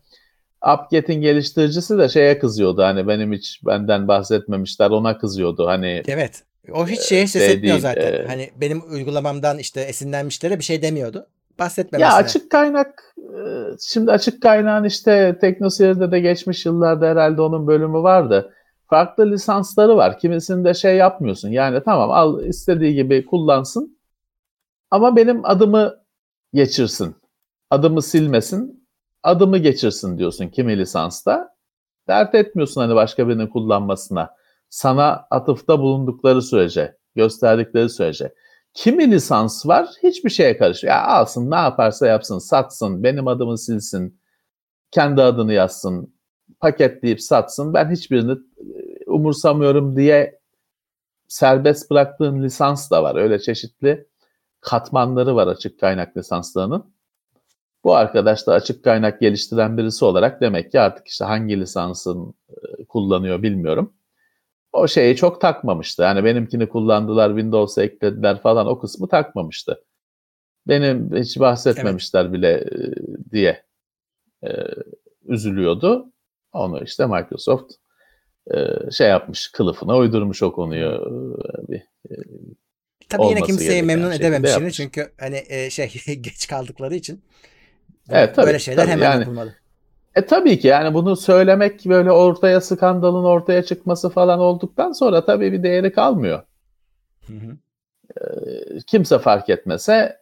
AppGet'in 0.63 1.15
geliştiricisi 1.21 1.99
de 1.99 2.09
şeye 2.09 2.39
kızıyordu 2.39 2.83
hani 2.83 3.09
benim 3.09 3.33
hiç 3.33 3.61
benden 3.67 4.09
bahsetmemişler 4.09 4.91
ona 4.91 5.19
kızıyordu 5.19 5.67
hani 5.67 6.03
Evet. 6.09 6.43
O 6.73 6.87
hiç 6.89 7.01
şeye 7.01 7.27
ses 7.27 7.43
şey 7.43 7.53
etmiyor 7.53 7.75
değil, 7.75 7.83
zaten. 7.83 8.13
e, 8.13 8.27
hani 8.27 8.51
benim 8.61 8.83
uygulamamdan 8.93 9.59
işte 9.59 9.81
esinlenmişlere 9.81 10.59
bir 10.59 10.65
şey 10.65 10.83
demiyordu. 10.83 11.19
Ya 11.19 11.59
Bahsetmemesine. 11.59 12.15
açık 12.15 12.51
kaynak 12.51 13.15
e, 13.19 13.41
şimdi 13.89 14.13
açık 14.13 14.43
kaynağın 14.43 14.85
işte 14.85 15.39
TeknoSeyir'de 15.41 16.11
de 16.11 16.21
geçmiş 16.21 16.67
yıllarda 16.67 17.07
herhalde 17.07 17.43
onun 17.43 17.67
bölümü 17.67 17.99
vardı. 17.99 18.53
Farklı 18.91 19.31
lisansları 19.31 19.97
var. 19.97 20.19
Kimisinde 20.19 20.75
şey 20.75 20.97
yapmıyorsun. 20.97 21.49
Yani 21.49 21.81
tamam 21.85 22.11
al 22.11 22.45
istediği 22.45 22.95
gibi 22.95 23.27
kullansın. 23.27 23.99
Ama 24.91 25.17
benim 25.17 25.45
adımı 25.45 25.97
geçirsin. 26.55 27.15
Adımı 27.71 28.03
silmesin. 28.03 28.82
Adımı 29.23 29.59
geçirsin 29.59 30.19
diyorsun 30.19 30.49
kimi 30.49 30.79
lisansta. 30.79 31.55
Dert 32.09 32.35
etmiyorsun 32.35 32.81
hani 32.81 32.95
başka 32.95 33.29
birinin 33.29 33.47
kullanmasına. 33.47 34.31
Sana 34.69 35.27
atıfta 35.31 35.79
bulundukları 35.81 36.43
sürece, 36.43 36.97
gösterdikleri 37.15 37.89
sürece. 37.89 38.35
Kimi 38.75 39.11
lisans 39.11 39.67
var 39.67 39.89
hiçbir 40.03 40.31
şeye 40.31 40.57
karışıyor. 40.59 40.95
Ya 40.95 41.07
alsın 41.07 41.51
ne 41.51 41.57
yaparsa 41.57 42.07
yapsın 42.07 42.39
satsın 42.39 43.03
benim 43.03 43.29
adımı 43.29 43.59
silsin 43.59 44.21
kendi 44.91 45.23
adını 45.23 45.53
yazsın 45.53 46.15
paketleyip 46.61 47.23
satsın 47.23 47.75
ben 47.75 47.91
hiçbirini 47.91 48.33
e, 48.33 49.11
umursamıyorum 49.11 49.97
diye 49.97 50.41
serbest 51.29 51.91
bıraktığın 51.91 52.43
lisans 52.43 52.91
da 52.91 53.03
var. 53.03 53.17
Öyle 53.17 53.39
çeşitli 53.39 54.09
katmanları 54.61 55.37
var 55.37 55.47
açık 55.47 55.81
kaynak 55.81 56.17
lisanslarının. 56.17 56.95
Bu 57.85 57.95
arkadaş 57.97 58.47
da 58.47 58.53
açık 58.53 58.85
kaynak 58.85 59.21
geliştiren 59.21 59.79
birisi 59.79 60.05
olarak 60.05 60.41
demek 60.41 60.73
ki 60.73 60.81
artık 60.81 61.09
işte 61.09 61.25
hangi 61.25 61.61
lisansın 61.61 62.35
e, 62.51 62.85
kullanıyor 62.85 63.43
bilmiyorum 63.43 63.93
o 64.73 64.89
şeyi 64.89 65.17
çok 65.17 65.41
takmamıştı. 65.41 66.03
Yani 66.03 66.25
benimkini 66.25 66.69
kullandılar, 66.69 67.31
Windows'a 67.31 67.83
eklediler 67.83 68.43
falan 68.43 68.67
o 68.67 68.79
kısmı 68.79 69.09
takmamıştı. 69.09 69.85
Benim 70.69 71.17
hiç 71.17 71.41
bahsetmemişler 71.41 72.33
bile 72.33 72.49
e, 72.49 72.77
diye 73.33 73.63
e, 74.45 74.51
üzülüyordu. 75.25 76.13
Onu 76.53 76.85
işte 76.85 77.07
Microsoft 77.07 77.73
şey 78.93 79.09
yapmış, 79.09 79.49
kılıfına 79.53 79.97
uydurmuş 79.97 80.43
o 80.43 80.53
konuyu. 80.53 81.07
bir, 81.69 81.83
Tabii 83.09 83.27
yine 83.27 83.43
kimseyi 83.43 83.83
memnun 83.83 84.11
edememiş 84.11 84.57
yine 84.57 84.71
çünkü 84.71 85.13
hani 85.21 85.71
şey 85.71 85.87
geç 86.21 86.47
kaldıkları 86.47 86.95
için. 86.95 87.23
Evet, 88.11 88.35
tabii, 88.37 88.47
Böyle 88.47 88.59
şeyler 88.59 88.83
tabii. 88.83 88.93
hemen 88.93 89.05
Yani- 89.11 89.21
yapılmalı. 89.21 89.55
E 90.15 90.27
tabii 90.27 90.59
ki 90.59 90.69
yani 90.69 90.95
bunu 90.95 91.17
söylemek 91.17 91.87
böyle 91.87 92.13
ortaya 92.13 92.61
skandalın 92.61 93.25
ortaya 93.25 93.63
çıkması 93.65 94.11
falan 94.11 94.39
olduktan 94.41 94.93
sonra 94.93 95.25
tabii 95.25 95.53
bir 95.53 95.63
değeri 95.63 95.93
kalmıyor. 95.93 96.43
Hı 97.27 97.33
hı. 97.33 97.57
kimse 98.87 99.19
fark 99.19 99.49
etmese 99.49 100.17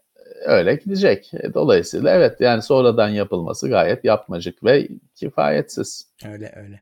öyle 0.44 0.74
gidecek. 0.74 1.34
E, 1.34 1.54
Dolayısıyla 1.54 2.10
evet 2.10 2.40
yani 2.40 2.62
sonradan 2.62 3.08
yapılması 3.08 3.68
gayet 3.68 4.04
yapmacık 4.04 4.64
ve 4.64 4.88
kifayetsiz. 5.14 6.08
Öyle 6.28 6.52
öyle. 6.56 6.80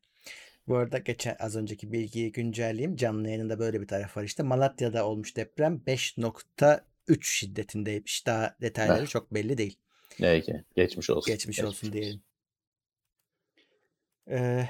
Bu 0.68 0.76
arada 0.76 0.98
geçen 0.98 1.36
az 1.40 1.56
önceki 1.56 1.92
bilgiyi 1.92 2.32
güncelleyeyim. 2.32 2.96
Canlı 2.96 3.28
yayınında 3.28 3.58
böyle 3.58 3.80
bir 3.80 3.86
taraf 3.88 4.16
var 4.16 4.22
işte. 4.22 4.42
Malatya'da 4.42 5.06
olmuş 5.06 5.36
deprem 5.36 5.80
5.3 5.86 7.18
şiddetindeymiş. 7.22 8.26
Daha 8.26 8.54
detayları 8.62 8.98
Evet. 8.98 9.08
çok 9.08 9.34
belli 9.34 9.58
değil. 9.58 9.76
Neyse 10.20 10.64
geçmiş 10.76 11.10
olsun. 11.10 11.32
Geçmiş 11.32 11.64
olsun 11.64 11.92
diyelim. 11.92 12.22
Ee, 14.30 14.68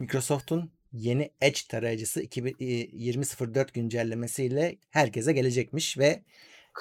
Microsoft'un 0.00 0.72
yeni 0.92 1.30
Edge 1.40 1.60
tarayıcısı 1.68 2.20
2004 2.22 3.74
güncellemesiyle 3.74 4.76
herkese 4.90 5.32
gelecekmiş 5.32 5.98
ve 5.98 6.22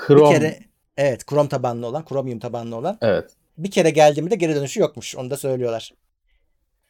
Chrome. 0.08 0.30
bir 0.30 0.36
kere 0.36 0.60
evet 0.98 1.28
Chrome 1.30 1.50
tabanlı 1.50 1.88
olan, 1.88 2.06
Chromium 2.06 2.40
tabanlı 2.40 2.76
olan 2.76 2.98
Evet. 3.02 3.32
bir 3.58 3.72
kere 3.72 3.90
geldiğinde 3.90 4.36
geri 4.36 4.56
dönüşü 4.56 4.80
yokmuş. 4.80 5.16
Onu 5.16 5.30
da 5.30 5.38
söylüyorlar. 5.38 5.94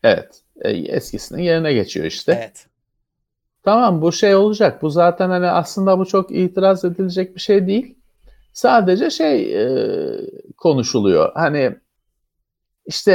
Evet. 0.03 0.41
E, 0.62 0.72
eskisinin 0.72 1.43
yerine 1.43 1.74
geçiyor 1.74 2.05
işte. 2.05 2.34
Evet. 2.39 2.68
Tamam 3.64 4.01
bu 4.01 4.12
şey 4.12 4.36
olacak. 4.36 4.82
Bu 4.82 4.89
zaten 4.89 5.30
hani 5.30 5.47
aslında 5.47 5.99
bu 5.99 6.05
çok 6.05 6.32
itiraz 6.32 6.86
edilecek 6.86 7.36
bir 7.36 7.41
şey 7.41 7.68
değil. 7.68 7.95
Sadece 8.54 9.10
şey 9.10 9.64
e, 9.64 9.68
konuşuluyor. 10.58 11.32
Hani 11.34 11.76
işte 12.86 13.12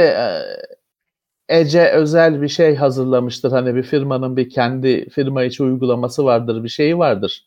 e, 1.49 1.57
Ece 1.61 1.89
özel 1.91 2.41
bir 2.41 2.47
şey 2.47 2.75
hazırlamıştır. 2.75 3.51
Hani 3.51 3.75
bir 3.75 3.83
firmanın 3.83 4.37
bir 4.37 4.49
kendi 4.49 5.09
firma 5.09 5.43
içi 5.43 5.63
uygulaması 5.63 6.25
vardır, 6.25 6.63
bir 6.63 6.69
şeyi 6.69 6.97
vardır. 6.97 7.45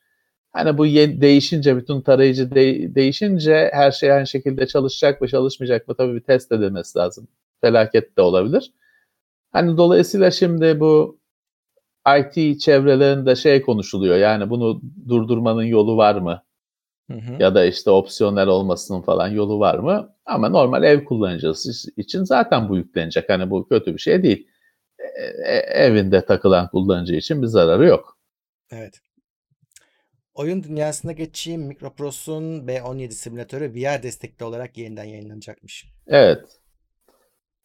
Hani 0.53 0.79
bu 0.79 0.87
ye- 0.87 1.21
değişince 1.21 1.77
bütün 1.77 2.01
tarayıcı 2.01 2.51
de- 2.55 2.95
değişince 2.95 3.71
her 3.75 3.91
şey 3.93 4.13
aynı 4.13 4.27
şekilde 4.27 4.67
çalışacak 4.67 5.21
mı 5.21 5.29
çalışmayacak 5.29 5.89
mı 5.89 5.95
tabii 5.97 6.15
bir 6.15 6.21
test 6.21 6.53
edilmesi 6.53 6.99
lazım. 6.99 7.29
Felaket 7.61 8.17
de 8.19 8.23
olabilir. 8.23 8.73
Hani 9.53 9.77
dolayısıyla 9.79 10.31
şimdi 10.31 10.81
bu 10.81 11.19
IT 12.19 12.59
çevrelerinde 12.59 13.37
şey 13.37 13.63
konuşuluyor. 13.63 14.17
Yani 14.17 14.51
bunu 14.51 14.83
durdurmanın 15.09 15.63
yolu 15.65 15.97
var 15.97 16.15
mı? 16.17 16.43
Hı 17.11 17.15
hı. 17.15 17.43
Ya 17.43 17.55
da 17.55 17.65
işte 17.65 17.91
opsiyonel 17.91 18.47
olmasının 18.47 19.03
falan 19.03 19.29
yolu 19.29 19.61
var 19.61 19.79
mı? 19.79 20.15
Ama 20.27 20.49
normal 20.49 20.85
ev 20.85 21.05
kullanıcısı 21.05 21.91
için 21.97 22.25
zaten 22.25 22.69
bu 22.69 22.77
yüklenecek. 22.77 23.29
Hani 23.29 23.51
bu 23.51 23.69
kötü 23.69 23.95
bir 23.95 23.99
şey 23.99 24.23
değil. 24.23 24.49
E- 24.99 25.55
e- 25.55 25.85
evinde 25.85 26.25
takılan 26.25 26.69
kullanıcı 26.69 27.15
için 27.15 27.43
bir 27.43 27.47
zararı 27.47 27.87
yok. 27.87 28.19
Evet. 28.71 29.01
Oyun 30.35 30.63
dünyasına 30.63 31.13
geçeyim. 31.13 31.63
Micropros'un 31.63 32.69
B17 32.69 33.11
simülatörü 33.11 33.75
VR 33.75 34.03
destekli 34.03 34.45
olarak 34.45 34.79
yeniden 34.79 35.05
yayınlanacakmış. 35.05 35.87
Evet. 36.07 36.45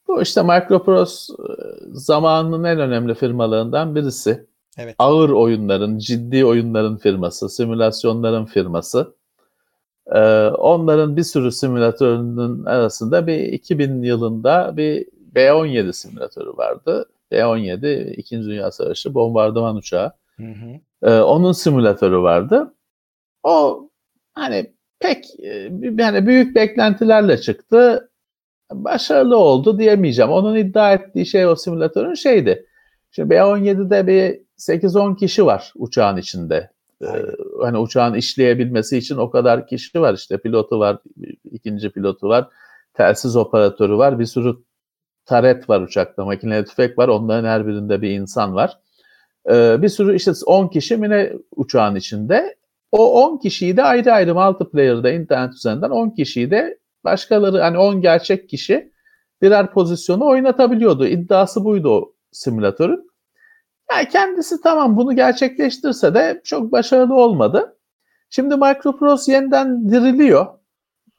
Bu 0.08 0.22
işte 0.22 0.42
Microprose 0.44 1.34
e, 1.34 1.46
zamanının 1.92 2.64
en 2.64 2.80
önemli 2.80 3.16
firmalarından 3.16 3.96
birisi. 3.96 4.46
Evet. 4.78 4.96
ağır 5.00 5.30
oyunların, 5.30 5.98
ciddi 5.98 6.46
oyunların 6.46 6.98
firması, 6.98 7.50
simülasyonların 7.50 8.46
firması. 8.46 9.16
Ee, 10.12 10.20
onların 10.48 11.18
bir 11.18 11.24
sürü 11.24 11.52
simülatörünün 11.52 12.66
arasında 12.66 13.28
bir 13.28 13.40
2000 13.40 14.04
yılında 14.04 14.78
bir 14.78 15.08
B-17 15.36 15.94
simülatörü 15.94 16.58
vardı. 16.58 17.06
B-17 17.32 18.14
İkinci 18.14 18.48
Dünya 18.48 18.72
Savaşı 18.72 19.14
bombardıman 19.14 19.76
uçağı. 19.76 20.12
Hı 20.38 20.44
hı. 20.44 20.80
Ee, 21.04 21.22
onun 21.22 21.52
simülatörü 21.52 22.18
vardı. 22.18 22.74
O 23.44 23.90
hani 24.34 24.74
pek 25.00 25.40
e, 25.40 25.72
yani 25.98 26.28
büyük 26.28 26.56
beklentilerle 26.56 27.38
çıktı. 27.38 28.10
Başarılı 28.72 29.38
oldu 29.38 29.80
diyemeyeceğim. 29.80 30.32
Onun 30.32 30.56
iddia 30.56 30.94
ettiği 30.94 31.26
şey 31.26 31.48
o 31.48 31.56
simülatörün 31.56 32.14
şeydi. 32.14 32.66
Şimdi 33.12 33.30
B-17'de 33.30 34.08
bir 34.08 34.42
8-10 34.58 35.16
kişi 35.18 35.46
var 35.46 35.74
uçağın 35.76 36.18
içinde. 36.18 36.70
Ee, 37.02 37.06
Aynen. 37.08 37.36
Hani 37.62 37.78
uçağın 37.78 38.14
işleyebilmesi 38.14 38.98
için 38.98 39.18
o 39.18 39.30
kadar 39.30 39.68
kişi 39.68 40.02
var. 40.02 40.14
İşte 40.14 40.38
pilotu 40.38 40.80
var, 40.80 40.98
ikinci 41.52 41.90
pilotu 41.90 42.30
var, 42.30 42.48
telsiz 42.94 43.36
operatörü 43.36 43.98
var, 43.98 44.20
bir 44.20 44.26
sürü 44.26 44.56
taret 45.26 45.70
var 45.70 45.82
uçakta, 45.82 46.26
makineli 46.26 46.66
tüfek 46.66 46.98
var. 46.98 47.08
Onların 47.08 47.50
her 47.50 47.68
birinde 47.68 48.02
bir 48.02 48.10
insan 48.10 48.56
var. 48.56 48.80
Ee, 49.50 49.82
bir 49.82 49.90
sürü 49.90 50.16
işte 50.16 50.32
10 50.46 50.68
kişi 50.68 50.98
mi 50.98 51.34
uçağın 51.56 51.96
içinde. 51.96 52.56
O 52.92 53.24
10 53.24 53.38
kişiyi 53.38 53.78
de 53.78 53.84
ayrı 53.84 54.12
ayrı 54.12 54.36
multiplayer'da 54.36 55.12
internet 55.12 55.54
üzerinden 55.54 55.90
10 55.90 56.10
kişiyi 56.10 56.52
de 56.52 56.80
başkaları 57.04 57.60
hani 57.60 57.78
10 57.78 58.02
gerçek 58.02 58.50
kişi 58.50 58.92
birer 59.42 59.72
pozisyonu 59.72 60.26
oynatabiliyordu. 60.26 61.08
İddiası 61.08 61.64
buydu 61.66 61.90
o 61.90 62.14
simülatörün. 62.32 63.10
Yani 63.92 64.10
kendisi 64.10 64.62
tamam 64.62 64.98
bunu 64.98 65.16
gerçekleştirse 65.16 66.14
de 66.14 66.42
çok 66.44 66.72
başarılı 66.72 67.16
olmadı. 67.16 67.78
Şimdi 68.30 68.56
Microprose 68.56 69.32
yeniden 69.32 69.90
diriliyor. 69.90 70.48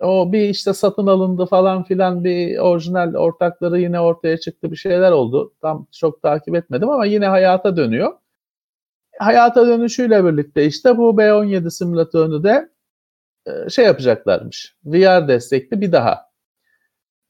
O 0.00 0.32
bir 0.32 0.48
işte 0.48 0.72
satın 0.72 1.06
alındı 1.06 1.46
falan 1.46 1.84
filan 1.84 2.24
bir 2.24 2.58
orijinal 2.58 3.14
ortakları 3.14 3.80
yine 3.80 4.00
ortaya 4.00 4.40
çıktı 4.40 4.70
bir 4.70 4.76
şeyler 4.76 5.12
oldu. 5.12 5.54
Tam 5.62 5.86
çok 5.92 6.22
takip 6.22 6.54
etmedim 6.54 6.90
ama 6.90 7.06
yine 7.06 7.26
hayata 7.26 7.76
dönüyor. 7.76 8.12
Hayata 9.18 9.66
dönüşüyle 9.66 10.24
birlikte 10.24 10.66
işte 10.66 10.98
bu 10.98 11.10
B17 11.10 11.70
simülatörünü 11.70 12.44
de 12.44 12.68
e, 13.46 13.70
şey 13.70 13.84
yapacaklarmış. 13.84 14.76
VR 14.84 15.28
destekli 15.28 15.80
bir 15.80 15.92
daha 15.92 16.30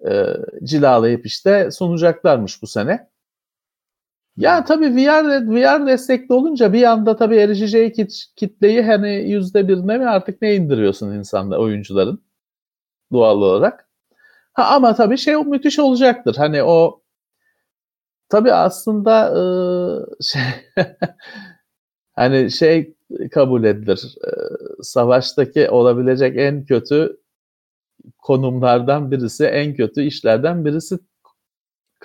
e, 0.09 0.24
cilalayıp 0.64 1.26
işte 1.26 1.70
sunacaklarmış 1.70 2.62
bu 2.62 2.66
sene. 2.66 3.11
Ya 4.37 4.64
tabii 4.64 4.97
VR, 4.97 5.49
VR 5.49 5.87
destekli 5.87 6.34
olunca 6.34 6.72
bir 6.72 6.82
anda 6.82 7.16
tabii 7.16 7.37
erişeceği 7.37 7.93
kit, 7.93 8.12
kitleyi 8.37 8.82
hani 8.82 9.30
yüzde 9.30 9.68
birine 9.68 9.99
mi 9.99 10.07
artık 10.09 10.43
ne 10.43 10.55
indiriyorsun 10.55 11.12
insanlar, 11.12 11.59
oyuncuların 11.59 12.24
doğal 13.12 13.37
olarak. 13.39 13.91
Ha, 14.53 14.64
ama 14.76 14.95
tabii 14.95 15.18
şey 15.18 15.37
müthiş 15.37 15.78
olacaktır. 15.78 16.37
Hani 16.39 16.62
o 16.62 17.03
tabii 18.28 18.53
aslında 18.53 19.28
e, 19.39 19.43
şey, 20.22 20.43
hani 22.14 22.51
şey 22.51 22.95
kabul 23.32 23.64
edilir. 23.64 24.16
E, 24.26 24.30
savaştaki 24.82 25.70
olabilecek 25.70 26.37
en 26.37 26.64
kötü 26.64 27.16
konumlardan 28.18 29.11
birisi, 29.11 29.45
en 29.47 29.74
kötü 29.74 30.03
işlerden 30.03 30.64
birisi 30.64 30.99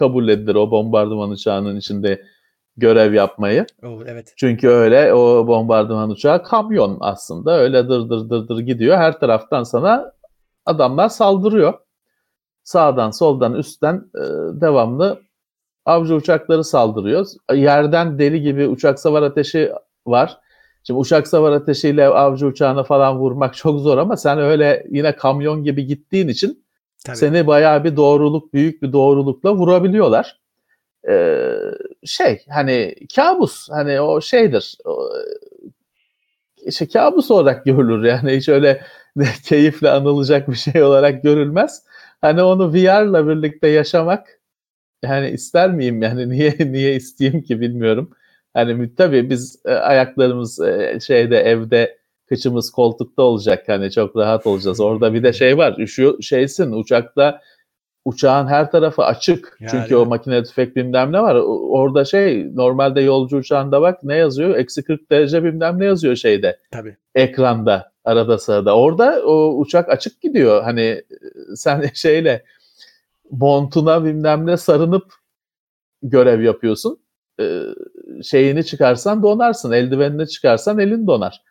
kabul 0.01 0.27
edilir 0.27 0.55
o 0.55 0.71
bombardıman 0.71 1.29
uçağının 1.29 1.75
içinde 1.75 2.21
görev 2.77 3.13
yapmayı. 3.13 3.65
Evet. 4.07 4.33
Çünkü 4.37 4.67
öyle 4.67 5.13
o 5.13 5.47
bombardıman 5.47 6.09
uçağı 6.09 6.43
kamyon 6.43 6.97
aslında 7.01 7.59
öyle 7.59 7.89
dır 7.89 8.09
dır 8.09 8.29
dır 8.29 8.47
dır 8.47 8.59
gidiyor. 8.59 8.97
Her 8.97 9.19
taraftan 9.19 9.63
sana 9.63 10.13
adamlar 10.65 11.09
saldırıyor. 11.09 11.73
Sağdan 12.63 13.11
soldan 13.11 13.53
üstten 13.53 13.95
e, 14.15 14.23
devamlı 14.61 15.21
avcı 15.85 16.15
uçakları 16.15 16.63
saldırıyor. 16.63 17.25
Yerden 17.53 18.19
deli 18.19 18.41
gibi 18.41 18.67
uçak 18.67 18.99
savar 18.99 19.23
ateşi 19.23 19.71
var. 20.07 20.37
Şimdi 20.83 20.99
uçak 20.99 21.27
savar 21.27 21.51
ateşiyle 21.51 22.07
avcı 22.07 22.47
uçağını 22.47 22.83
falan 22.83 23.19
vurmak 23.19 23.55
çok 23.55 23.79
zor 23.79 23.97
ama 23.97 24.17
sen 24.17 24.39
öyle 24.39 24.85
yine 24.89 25.15
kamyon 25.15 25.63
gibi 25.63 25.85
gittiğin 25.85 26.27
için 26.27 26.63
Tabii. 27.05 27.17
seni 27.17 27.47
bayağı 27.47 27.83
bir 27.83 27.95
doğruluk, 27.95 28.53
büyük 28.53 28.81
bir 28.81 28.93
doğrulukla 28.93 29.55
vurabiliyorlar. 29.55 30.41
Ee, 31.09 31.55
şey 32.05 32.45
hani 32.49 32.95
kabus 33.15 33.69
hani 33.69 34.01
o 34.01 34.21
şeydir. 34.21 34.77
O, 34.85 35.09
işte 36.65 36.87
kabus 36.87 37.31
olarak 37.31 37.65
görülür 37.65 38.03
yani 38.03 38.37
hiç 38.37 38.49
öyle 38.49 38.81
keyifle 39.45 39.89
anılacak 39.89 40.49
bir 40.49 40.55
şey 40.55 40.83
olarak 40.83 41.23
görülmez. 41.23 41.83
Hani 42.21 42.41
onu 42.43 42.73
VR'la 42.73 43.27
birlikte 43.27 43.67
yaşamak 43.67 44.39
yani 45.03 45.29
ister 45.29 45.71
miyim 45.71 46.01
yani 46.01 46.29
niye 46.31 46.55
niye 46.59 46.95
isteyeyim 46.95 47.43
ki 47.43 47.61
bilmiyorum. 47.61 48.11
Hani 48.53 48.95
tabii 48.95 49.29
biz 49.29 49.61
e, 49.65 49.71
ayaklarımız 49.73 50.59
e, 50.61 50.99
şeyde 51.01 51.37
evde 51.37 52.00
kıçımız 52.31 52.71
koltukta 52.71 53.23
olacak 53.23 53.63
hani 53.67 53.91
çok 53.91 54.15
rahat 54.15 54.47
olacağız. 54.47 54.79
Orada 54.79 55.13
bir 55.13 55.23
de 55.23 55.33
şey 55.33 55.57
var 55.57 55.75
üşüyor 55.77 56.21
şeysin 56.21 56.71
uçakta 56.71 57.41
uçağın 58.05 58.47
her 58.47 58.71
tarafı 58.71 59.03
açık. 59.03 59.57
Yani. 59.59 59.71
Çünkü 59.71 59.95
o 59.95 60.05
makine 60.05 60.43
tüfek 60.43 60.75
bilmem 60.75 61.11
ne 61.11 61.21
var. 61.21 61.35
Orada 61.69 62.05
şey 62.05 62.55
normalde 62.55 63.01
yolcu 63.01 63.37
uçağında 63.37 63.81
bak 63.81 64.03
ne 64.03 64.15
yazıyor? 64.15 64.55
Eksi 64.55 64.83
40 64.83 65.11
derece 65.11 65.43
bilmem 65.43 65.79
ne 65.79 65.85
yazıyor 65.85 66.15
şeyde 66.15 66.59
Tabii. 66.71 66.97
ekranda 67.15 67.91
arada 68.05 68.37
sırada. 68.37 68.77
Orada 68.77 69.21
o 69.25 69.57
uçak 69.57 69.89
açık 69.89 70.21
gidiyor. 70.21 70.63
Hani 70.63 70.81
e, 70.81 71.05
sen 71.55 71.89
şeyle 71.93 72.43
montuna 73.31 74.05
bilmem 74.05 74.47
ne 74.47 74.57
sarınıp 74.57 75.13
görev 76.03 76.41
yapıyorsun. 76.41 76.99
Ee, 77.39 77.61
şeyini 78.23 78.65
çıkarsan 78.65 79.23
donarsın. 79.23 79.71
Eldivenini 79.71 80.27
çıkarsan 80.27 80.79
elin 80.79 81.07
donar. 81.07 81.41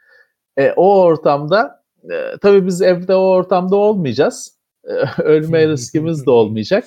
E, 0.59 0.73
o 0.77 1.03
ortamda 1.03 1.83
e, 2.05 2.37
tabii 2.43 2.67
biz 2.67 2.83
evde 2.83 3.15
o 3.15 3.21
ortamda 3.21 3.77
olmayacağız. 3.77 4.59
E, 4.85 4.93
ölme 5.23 5.69
riskimiz 5.69 6.27
de 6.27 6.31
olmayacak. 6.31 6.85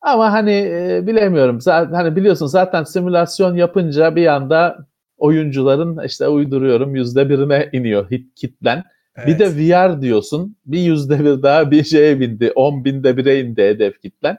Ama 0.00 0.32
hani 0.32 0.52
e, 0.52 1.06
bilemiyorum. 1.06 1.60
Zaten 1.60 1.94
hani 1.94 2.16
biliyorsun 2.16 2.46
zaten 2.46 2.84
simülasyon 2.84 3.56
yapınca 3.56 4.16
bir 4.16 4.26
anda 4.26 4.86
oyuncuların 5.16 6.04
işte 6.06 6.28
uyduruyorum 6.28 6.96
yüzde 6.96 7.28
birine 7.28 7.68
iniyor 7.72 8.10
hit 8.10 8.34
kitlen. 8.34 8.84
Bir 9.26 9.38
de 9.38 9.56
VR 9.56 10.02
diyorsun. 10.02 10.56
Bir 10.66 10.78
yüzde 10.78 11.20
bir 11.24 11.42
daha 11.42 11.70
bir 11.70 11.84
şeye 11.84 12.20
bindi. 12.20 12.52
10 12.54 12.84
binde 12.84 13.16
bire 13.16 13.40
indi 13.40 13.62
hedef 13.62 14.00
kitlen. 14.02 14.38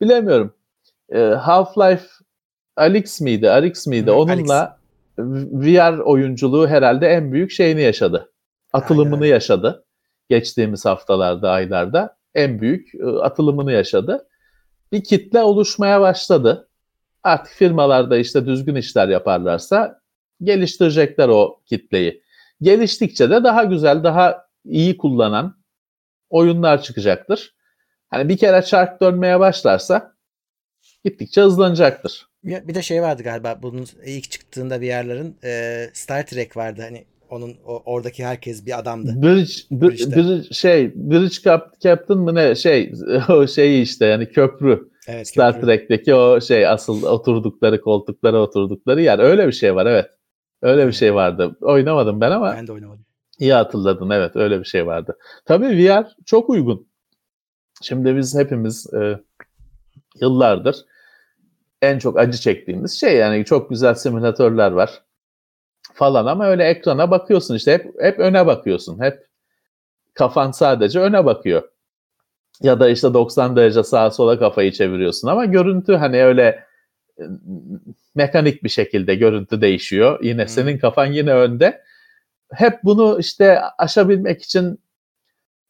Bilemiyorum. 0.00 0.54
Ee, 1.10 1.18
Half-Life 1.18 2.06
Alex 2.76 3.20
miydi? 3.20 3.50
Alex 3.50 3.86
miydi? 3.86 4.10
Onunla 4.10 4.77
VR 5.18 5.98
oyunculuğu 5.98 6.68
herhalde 6.68 7.06
en 7.06 7.32
büyük 7.32 7.50
şeyini 7.50 7.82
yaşadı. 7.82 8.32
Atılımını 8.72 9.22
Aynen. 9.22 9.34
yaşadı. 9.34 9.84
Geçtiğimiz 10.30 10.84
haftalarda, 10.84 11.50
aylarda 11.50 12.16
en 12.34 12.60
büyük 12.60 12.94
e, 12.94 13.06
atılımını 13.06 13.72
yaşadı. 13.72 14.28
Bir 14.92 15.04
kitle 15.04 15.42
oluşmaya 15.42 16.00
başladı. 16.00 16.68
Artık 17.22 17.52
firmalarda 17.52 18.18
işte 18.18 18.46
düzgün 18.46 18.74
işler 18.74 19.08
yaparlarsa 19.08 20.00
geliştirecekler 20.42 21.28
o 21.28 21.60
kitleyi. 21.66 22.22
Geliştikçe 22.62 23.30
de 23.30 23.44
daha 23.44 23.64
güzel, 23.64 24.04
daha 24.04 24.46
iyi 24.64 24.96
kullanan 24.96 25.58
oyunlar 26.30 26.82
çıkacaktır. 26.82 27.54
Hani 28.10 28.28
bir 28.28 28.36
kere 28.36 28.62
çark 28.62 29.00
dönmeye 29.00 29.40
başlarsa 29.40 30.14
gittikçe 31.04 31.40
hızlanacaktır. 31.40 32.27
Ya 32.44 32.68
Bir 32.68 32.74
de 32.74 32.82
şey 32.82 33.02
vardı 33.02 33.22
galiba 33.22 33.58
bunun 33.62 33.86
ilk 34.06 34.30
çıktığında 34.30 34.80
VR'ların 34.80 35.36
e, 35.44 35.84
Star 35.92 36.26
Trek 36.26 36.56
vardı 36.56 36.82
hani 36.82 37.04
onun 37.30 37.56
o- 37.66 37.82
oradaki 37.84 38.24
herkes 38.24 38.66
bir 38.66 38.78
adamdı. 38.78 39.22
Bridge, 39.22 39.52
bir, 39.70 39.80
Bridge'de. 39.88 40.16
bir 40.16 40.54
şey, 40.54 40.92
Bridge 40.94 41.34
Cap, 41.44 41.80
Captain 41.80 42.20
mı 42.20 42.34
ne 42.34 42.54
şey, 42.54 42.92
o 43.28 43.46
şeyi 43.46 43.82
işte 43.82 44.06
yani 44.06 44.28
köprü. 44.28 44.88
Evet. 45.08 45.28
Star 45.28 45.52
köprü. 45.54 45.66
Trek'teki 45.66 46.14
o 46.14 46.40
şey 46.40 46.66
asıl 46.66 47.02
oturdukları 47.02 47.80
koltuklara 47.80 48.40
oturdukları 48.42 49.02
yer. 49.02 49.18
Öyle 49.18 49.46
bir 49.46 49.52
şey 49.52 49.74
var 49.74 49.86
evet. 49.86 50.06
Öyle 50.62 50.86
bir 50.86 50.92
şey 50.92 51.14
vardı. 51.14 51.56
Oynamadım 51.60 52.20
ben 52.20 52.30
ama 52.30 52.52
Ben 52.56 52.66
de 52.66 52.72
oynamadım. 52.72 53.04
iyi 53.38 53.52
hatırladın 53.52 54.10
evet 54.10 54.36
öyle 54.36 54.58
bir 54.60 54.64
şey 54.64 54.86
vardı. 54.86 55.18
Tabii 55.44 55.66
VR 55.66 56.06
çok 56.26 56.50
uygun. 56.50 56.88
Şimdi 57.82 58.16
biz 58.16 58.38
hepimiz 58.38 58.94
e, 58.94 59.18
yıllardır 60.20 60.76
en 61.82 61.98
çok 61.98 62.18
acı 62.18 62.38
çektiğimiz 62.38 63.00
şey 63.00 63.16
yani 63.16 63.44
çok 63.44 63.70
güzel 63.70 63.94
simülatörler 63.94 64.70
var 64.72 65.02
falan 65.94 66.26
ama 66.26 66.46
öyle 66.46 66.64
ekrana 66.64 67.10
bakıyorsun 67.10 67.54
işte 67.54 67.72
hep 67.72 67.94
hep 68.00 68.18
öne 68.18 68.46
bakıyorsun. 68.46 69.00
Hep 69.00 69.26
kafan 70.14 70.50
sadece 70.50 71.00
öne 71.00 71.24
bakıyor. 71.24 71.62
Ya 72.62 72.80
da 72.80 72.88
işte 72.90 73.14
90 73.14 73.56
derece 73.56 73.82
sağa 73.82 74.10
sola 74.10 74.38
kafayı 74.38 74.72
çeviriyorsun 74.72 75.28
ama 75.28 75.44
görüntü 75.44 75.94
hani 75.94 76.24
öyle 76.24 76.64
e, 77.20 77.24
mekanik 78.14 78.64
bir 78.64 78.68
şekilde 78.68 79.14
görüntü 79.14 79.60
değişiyor. 79.60 80.18
Yine 80.22 80.42
Hmm. 80.42 80.48
senin 80.48 80.78
kafan 80.78 81.06
yine 81.06 81.32
önde. 81.34 81.82
Hep 82.52 82.84
bunu 82.84 83.16
işte 83.20 83.60
aşabilmek 83.78 84.42
için 84.42 84.80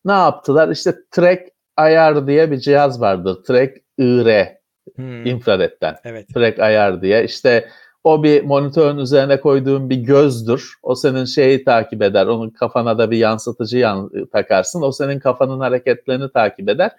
ne 0.05 0.13
yaptılar? 0.13 0.69
İşte 0.69 0.95
Track 1.11 1.43
IR 1.81 2.27
diye 2.27 2.51
bir 2.51 2.59
cihaz 2.59 3.01
vardır. 3.01 3.45
Track 3.45 3.77
IR 3.99 4.58
Hmm, 4.97 5.27
infraredden. 5.27 5.97
Evet. 6.05 6.35
Track 6.35 6.59
ayar 6.59 7.03
diye. 7.03 7.25
İşte 7.25 7.69
o 8.05 8.23
bir 8.23 8.45
monitörün 8.45 8.99
üzerine 8.99 9.41
koyduğun 9.41 9.91
bir 9.91 9.97
gözdür. 9.97 10.75
O 10.83 10.95
senin 10.95 11.25
şeyi 11.25 11.65
takip 11.65 12.03
eder. 12.03 12.27
Onun 12.27 12.51
kafana 12.51 12.99
da 12.99 13.11
bir 13.11 13.17
yansıtıcı 13.17 13.79
yan, 13.79 14.11
takarsın. 14.33 14.83
O 14.83 14.93
senin 14.93 15.19
kafanın 15.19 15.61
hareketlerini 15.61 16.33
takip 16.33 16.69
eder. 16.69 16.91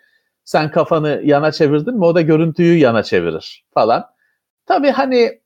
Sen 0.43 0.71
kafanı 0.71 1.21
yana 1.23 1.51
çevirdin 1.51 1.95
mi 1.97 2.05
o 2.05 2.15
da 2.15 2.21
görüntüyü 2.21 2.77
yana 2.77 3.03
çevirir 3.03 3.65
falan. 3.73 4.05
Tabii 4.65 4.89
hani 4.89 5.41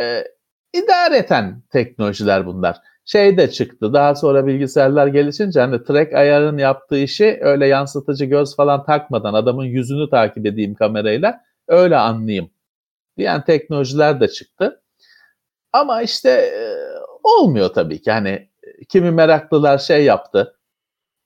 e, 0.00 0.24
idareten 0.72 1.62
teknolojiler 1.72 2.46
bunlar. 2.46 2.76
Şey 3.04 3.36
de 3.36 3.50
çıktı. 3.50 3.92
Daha 3.92 4.14
sonra 4.14 4.46
bilgisayarlar 4.46 5.06
gelişince 5.06 5.60
hani 5.60 5.84
track 5.84 6.12
ayarın 6.12 6.58
yaptığı 6.58 6.98
işi 6.98 7.38
öyle 7.40 7.66
yansıtıcı 7.66 8.24
göz 8.24 8.56
falan 8.56 8.84
takmadan 8.84 9.34
adamın 9.34 9.64
yüzünü 9.64 10.10
takip 10.10 10.46
edeyim 10.46 10.74
kamerayla 10.74 11.40
öyle 11.68 11.96
anlayayım 11.96 12.50
diyen 13.16 13.44
teknolojiler 13.44 14.20
de 14.20 14.28
çıktı. 14.28 14.82
Ama 15.72 16.02
işte 16.02 16.30
e, 16.30 16.76
olmuyor 17.22 17.68
tabii 17.74 18.02
ki. 18.02 18.10
Hani 18.10 18.48
kimi 18.88 19.10
meraklılar 19.10 19.78
şey 19.78 20.04
yaptı. 20.04 20.58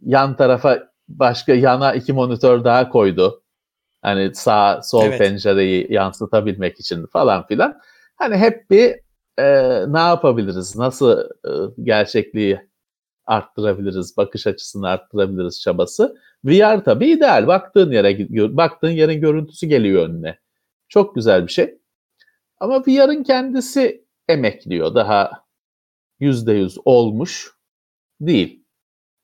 Yan 0.01 0.37
tarafa 0.37 0.89
başka 1.09 1.55
yana 1.55 1.95
iki 1.95 2.13
monitör 2.13 2.65
daha 2.65 2.89
koydu. 2.89 3.43
Hani 4.03 4.35
sağ 4.35 4.83
sol 4.83 5.05
Evet. 5.05 5.19
pencereyi 5.19 5.93
yansıtabilmek 5.93 6.81
için 6.81 7.07
falan 7.07 7.47
filan. 7.47 7.81
Hani 8.17 8.37
hep 8.37 8.71
bir 8.71 8.97
e, 9.39 9.45
ne 9.93 9.99
yapabiliriz? 9.99 10.77
Nasıl 10.77 11.19
e, 11.21 11.51
gerçekliği 11.83 12.61
arttırabiliriz? 13.27 14.17
Bakış 14.17 14.47
açısını 14.47 14.89
arttırabiliriz 14.89 15.61
çabası. 15.61 16.17
VR 16.45 16.85
tabii 16.85 17.07
ideal. 17.07 17.47
Baktığın 17.47 17.93
yere 17.93 18.29
baktığın 18.57 18.91
yerin 18.91 19.21
görüntüsü 19.21 19.67
geliyor 19.67 20.09
önüne. 20.09 20.39
Çok 20.89 21.15
güzel 21.15 21.47
bir 21.47 21.53
şey. 21.53 21.79
Ama 22.61 22.81
VR'ın 22.87 23.23
kendisi 23.23 24.05
emekliyor. 24.29 24.95
Daha 24.95 25.31
yüzde 26.21 26.53
yüz 26.53 26.79
olmuş 26.85 27.53
değil. 28.21 28.65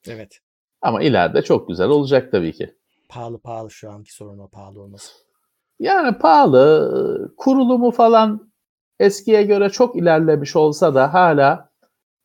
Evet. 0.09 0.39
Ama 0.83 1.03
ileride 1.03 1.43
çok 1.43 1.69
güzel 1.69 1.89
olacak 1.89 2.33
tabii 2.33 2.53
ki. 2.53 2.75
Pahalı 3.09 3.39
pahalı 3.39 3.71
şu 3.71 3.91
anki 3.91 4.15
sorun 4.15 4.39
o 4.39 4.49
pahalı 4.49 4.83
olması. 4.83 5.13
Yani 5.79 6.19
pahalı, 6.19 7.35
kurulumu 7.37 7.91
falan 7.91 8.53
eskiye 9.01 9.43
göre 9.43 9.71
çok 9.71 9.97
ilerlemiş 9.97 10.57
olsa 10.57 10.95
da 10.95 11.15
hala 11.15 11.72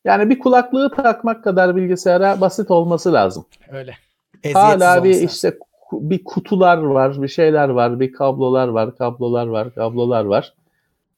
yani 0.07 0.29
bir 0.29 0.39
kulaklığı 0.39 0.91
takmak 0.91 1.43
kadar 1.43 1.75
bilgisayara 1.75 2.41
basit 2.41 2.71
olması 2.71 3.13
lazım. 3.13 3.45
Öyle. 3.71 3.97
Eziyetsiz 4.43 4.63
Hala 4.63 5.03
bir 5.03 5.15
olması 5.15 5.25
işte 5.25 5.57
bir 5.91 6.23
kutular 6.23 6.77
var, 6.77 7.21
bir 7.21 7.27
şeyler 7.27 7.69
var, 7.69 7.99
bir 7.99 8.11
kablolar 8.11 8.67
var, 8.67 8.97
kablolar 8.97 9.47
var, 9.47 9.73
kablolar 9.75 10.25
var. 10.25 10.53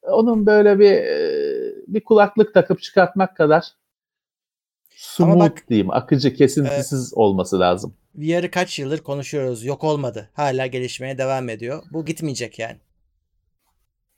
Onun 0.01 0.45
böyle 0.45 0.79
bir 0.79 0.91
e, 0.91 1.19
bir 1.87 2.03
kulaklık 2.03 2.53
takıp 2.53 2.81
çıkartmak 2.81 3.37
kadar 3.37 3.63
Ama 5.19 5.33
smooth 5.33 5.39
bak- 5.39 5.69
diyeyim, 5.69 5.91
akıcı, 5.91 6.33
kesintisiz 6.33 7.13
olması 7.13 7.59
lazım. 7.59 7.93
VR'ı 8.15 8.51
kaç 8.51 8.79
yıldır 8.79 8.99
konuşuyoruz. 8.99 9.65
Yok 9.65 9.83
olmadı. 9.83 10.29
Hala 10.33 10.67
gelişmeye 10.67 11.17
devam 11.17 11.49
ediyor. 11.49 11.83
Bu 11.91 12.05
gitmeyecek 12.05 12.59
yani. 12.59 12.77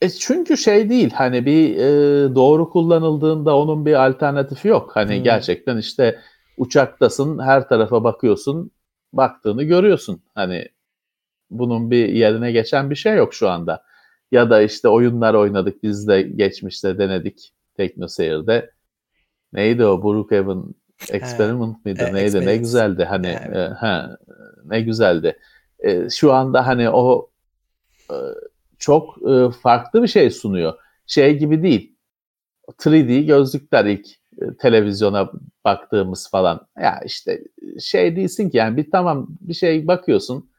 E 0.02 0.10
çünkü 0.10 0.58
şey 0.58 0.90
değil 0.90 1.12
hani 1.14 1.46
bir 1.46 1.78
e, 1.78 2.36
doğru 2.36 2.70
kullanıldığında 2.70 3.58
onun 3.58 3.86
bir 3.86 4.06
alternatifi 4.06 4.68
yok. 4.68 4.92
Hani 4.96 5.16
Hmm. 5.18 5.24
gerçekten 5.24 5.78
işte 5.78 6.20
uçaktasın 6.58 7.40
her 7.40 7.70
tarafa 7.70 8.04
bakıyorsun 8.04 8.72
baktığını 9.14 9.64
görüyorsun. 9.64 10.22
Hani 10.36 10.68
bunun 11.50 11.92
bir 11.92 12.10
yerine 12.10 12.52
geçen 12.52 12.90
bir 12.90 12.96
şey 12.96 13.16
yok 13.16 13.34
şu 13.34 13.50
anda. 13.50 13.84
Ya 14.32 14.50
da 14.50 14.62
işte 14.62 14.88
oyunlar 14.90 15.34
oynadık 15.34 15.84
biz 15.84 16.08
de 16.08 16.22
geçmişte 16.22 16.98
denedik 16.98 17.54
TeknoSeyir'de. 17.78 18.72
Neydi 19.54 19.86
o 19.86 20.04
Brookhaven 20.04 20.64
Experiment 21.10 21.86
mıydı? 21.86 22.04
e, 22.04 22.06
Neydi? 22.06 22.16
Ne 22.16 22.22
Experiment. 22.26 22.60
güzeldi. 22.60 23.06
Hani 23.06 23.28
Evet. 23.28 23.56
e, 23.58 23.74
ha, 23.74 24.18
ne 24.66 24.82
güzeldi. 24.82 25.38
E, 25.80 26.10
şu 26.10 26.34
anda 26.34 26.68
hani 26.68 26.90
o 26.90 27.30
e, 28.12 28.16
çok 28.82 29.30
e, 29.30 29.52
farklı 29.64 30.04
bir 30.04 30.08
şey 30.08 30.30
sunuyor. 30.30 30.74
Şey 31.08 31.38
gibi 31.38 31.64
değil. 31.64 31.96
3D 32.68 33.26
gözlükler 33.26 33.86
ilk 33.86 34.08
e, 34.42 34.58
televizyona 34.60 35.32
baktığımız 35.66 36.30
falan. 36.30 36.68
Ya 36.82 37.02
işte 37.06 37.42
şey 37.80 38.16
değilsin 38.16 38.50
ki 38.50 38.58
yani 38.58 38.78
bir 38.78 38.92
tamam 38.92 39.28
bir 39.42 39.54
şey 39.54 39.88
bakıyorsun 39.88 40.50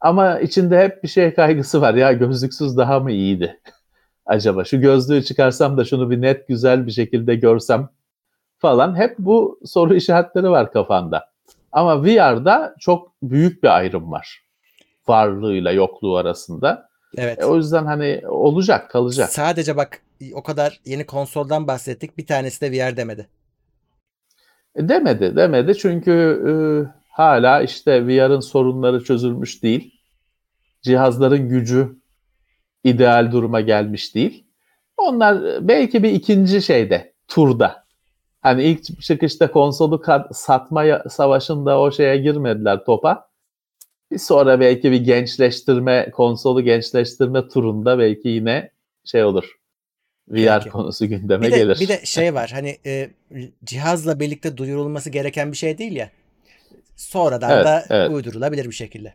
ama 0.00 0.40
içinde 0.40 0.78
hep 0.78 1.02
bir 1.02 1.08
şey 1.08 1.34
kaygısı 1.34 1.80
var. 1.80 1.94
Ya 1.94 2.12
gözlüksüz 2.12 2.76
daha 2.76 3.00
mı 3.00 3.12
iyiydi? 3.12 3.60
Acaba 4.26 4.64
şu 4.64 4.80
gözlüğü 4.80 5.24
çıkarsam 5.24 5.76
da 5.76 5.84
şunu 5.84 6.10
bir 6.10 6.20
net 6.20 6.48
güzel 6.48 6.86
bir 6.86 6.92
şekilde 6.92 7.34
görsem 7.34 7.88
falan. 8.58 8.96
Hep 8.96 9.18
bu 9.18 9.60
soru 9.64 9.94
işaretleri 9.94 10.50
var 10.50 10.72
kafanda. 10.72 11.30
Ama 11.72 12.04
VR'da 12.04 12.74
çok 12.78 13.12
büyük 13.22 13.62
bir 13.62 13.76
ayrım 13.76 14.12
var. 14.12 14.42
Varlığıyla 15.08 15.72
yokluğu 15.72 16.16
arasında. 16.16 16.89
Evet. 17.16 17.42
E, 17.42 17.44
o 17.44 17.56
yüzden 17.56 17.86
hani 17.86 18.22
olacak, 18.28 18.90
kalacak. 18.90 19.30
Sadece 19.30 19.76
bak 19.76 20.02
o 20.34 20.42
kadar 20.42 20.80
yeni 20.84 21.06
konsoldan 21.06 21.66
bahsettik. 21.66 22.18
Bir 22.18 22.26
tanesi 22.26 22.60
de 22.60 22.72
VR 22.72 22.96
demedi. 22.96 23.28
E, 24.74 24.88
demedi, 24.88 25.36
demedi 25.36 25.78
çünkü 25.78 26.12
e, 26.48 26.52
hala 27.08 27.62
işte 27.62 28.06
VR'ın 28.06 28.40
sorunları 28.40 29.04
çözülmüş 29.04 29.62
değil. 29.62 29.94
Cihazların 30.82 31.48
gücü 31.48 31.96
ideal 32.84 33.32
duruma 33.32 33.60
gelmiş 33.60 34.14
değil. 34.14 34.44
Onlar 34.96 35.42
e, 35.42 35.68
belki 35.68 36.02
bir 36.02 36.12
ikinci 36.12 36.62
şeyde, 36.62 37.12
turda. 37.28 37.84
Hani 38.40 38.62
ilk 38.62 39.02
çıkışta 39.02 39.50
konsolu 39.50 40.02
satma 40.32 40.84
savaşında 41.08 41.80
o 41.80 41.90
şeye 41.90 42.16
girmediler 42.16 42.84
topa. 42.84 43.29
Bir 44.10 44.18
sonra 44.18 44.60
belki 44.60 44.92
bir 44.92 45.04
gençleştirme, 45.04 46.10
konsolu 46.10 46.64
gençleştirme 46.64 47.48
turunda 47.48 47.98
belki 47.98 48.28
yine 48.28 48.70
şey 49.04 49.24
olur. 49.24 49.44
VR 50.28 50.58
Peki. 50.58 50.70
konusu 50.70 51.06
gündeme 51.06 51.46
Bir 51.46 51.52
de, 51.52 51.56
gelir. 51.58 51.80
bir 51.80 51.88
de 51.88 52.00
şey 52.04 52.34
var 52.34 52.50
hani 52.54 52.78
e, 52.86 53.10
cihazla 53.64 54.20
birlikte 54.20 54.56
duyurulması 54.56 55.10
gereken 55.10 55.52
bir 55.52 55.56
şey 55.56 55.78
değil 55.78 55.92
ya. 55.96 56.10
Sonradan 56.96 57.50
Evet, 57.50 57.64
da 57.64 57.84
evet. 57.90 58.10
uydurulabilir 58.10 58.64
bir 58.66 58.72
şekilde. 58.74 59.14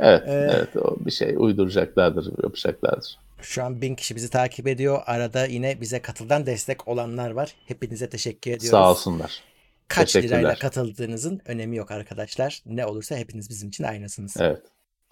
Evet, 0.00 0.22
Ee, 0.26 0.32
evet 0.32 0.76
o 0.76 0.96
bir 1.06 1.10
şey 1.10 1.34
uyduracaklardır, 1.38 2.42
yapacaklardır. 2.42 3.18
Şu 3.42 3.64
an 3.64 3.82
bin 3.82 3.94
kişi 3.94 4.16
bizi 4.16 4.30
takip 4.30 4.66
ediyor. 4.68 5.02
Arada 5.06 5.46
yine 5.46 5.80
bize 5.80 6.02
katıldan 6.02 6.46
destek 6.46 6.88
olanlar 6.88 7.30
var. 7.30 7.54
Hepinize 7.66 8.08
teşekkür 8.08 8.50
ediyoruz. 8.50 8.70
Sağ 8.70 8.90
olsunlar. 8.90 9.42
Kaç 9.88 10.16
lirayla 10.16 10.54
katıldığınızın 10.54 11.40
önemi 11.44 11.76
yok 11.76 11.90
arkadaşlar. 11.90 12.62
Ne 12.66 12.86
olursa 12.86 13.16
hepiniz 13.16 13.50
bizim 13.50 13.68
için 13.68 13.84
aynısınız. 13.84 14.36
Evet. 14.40 14.62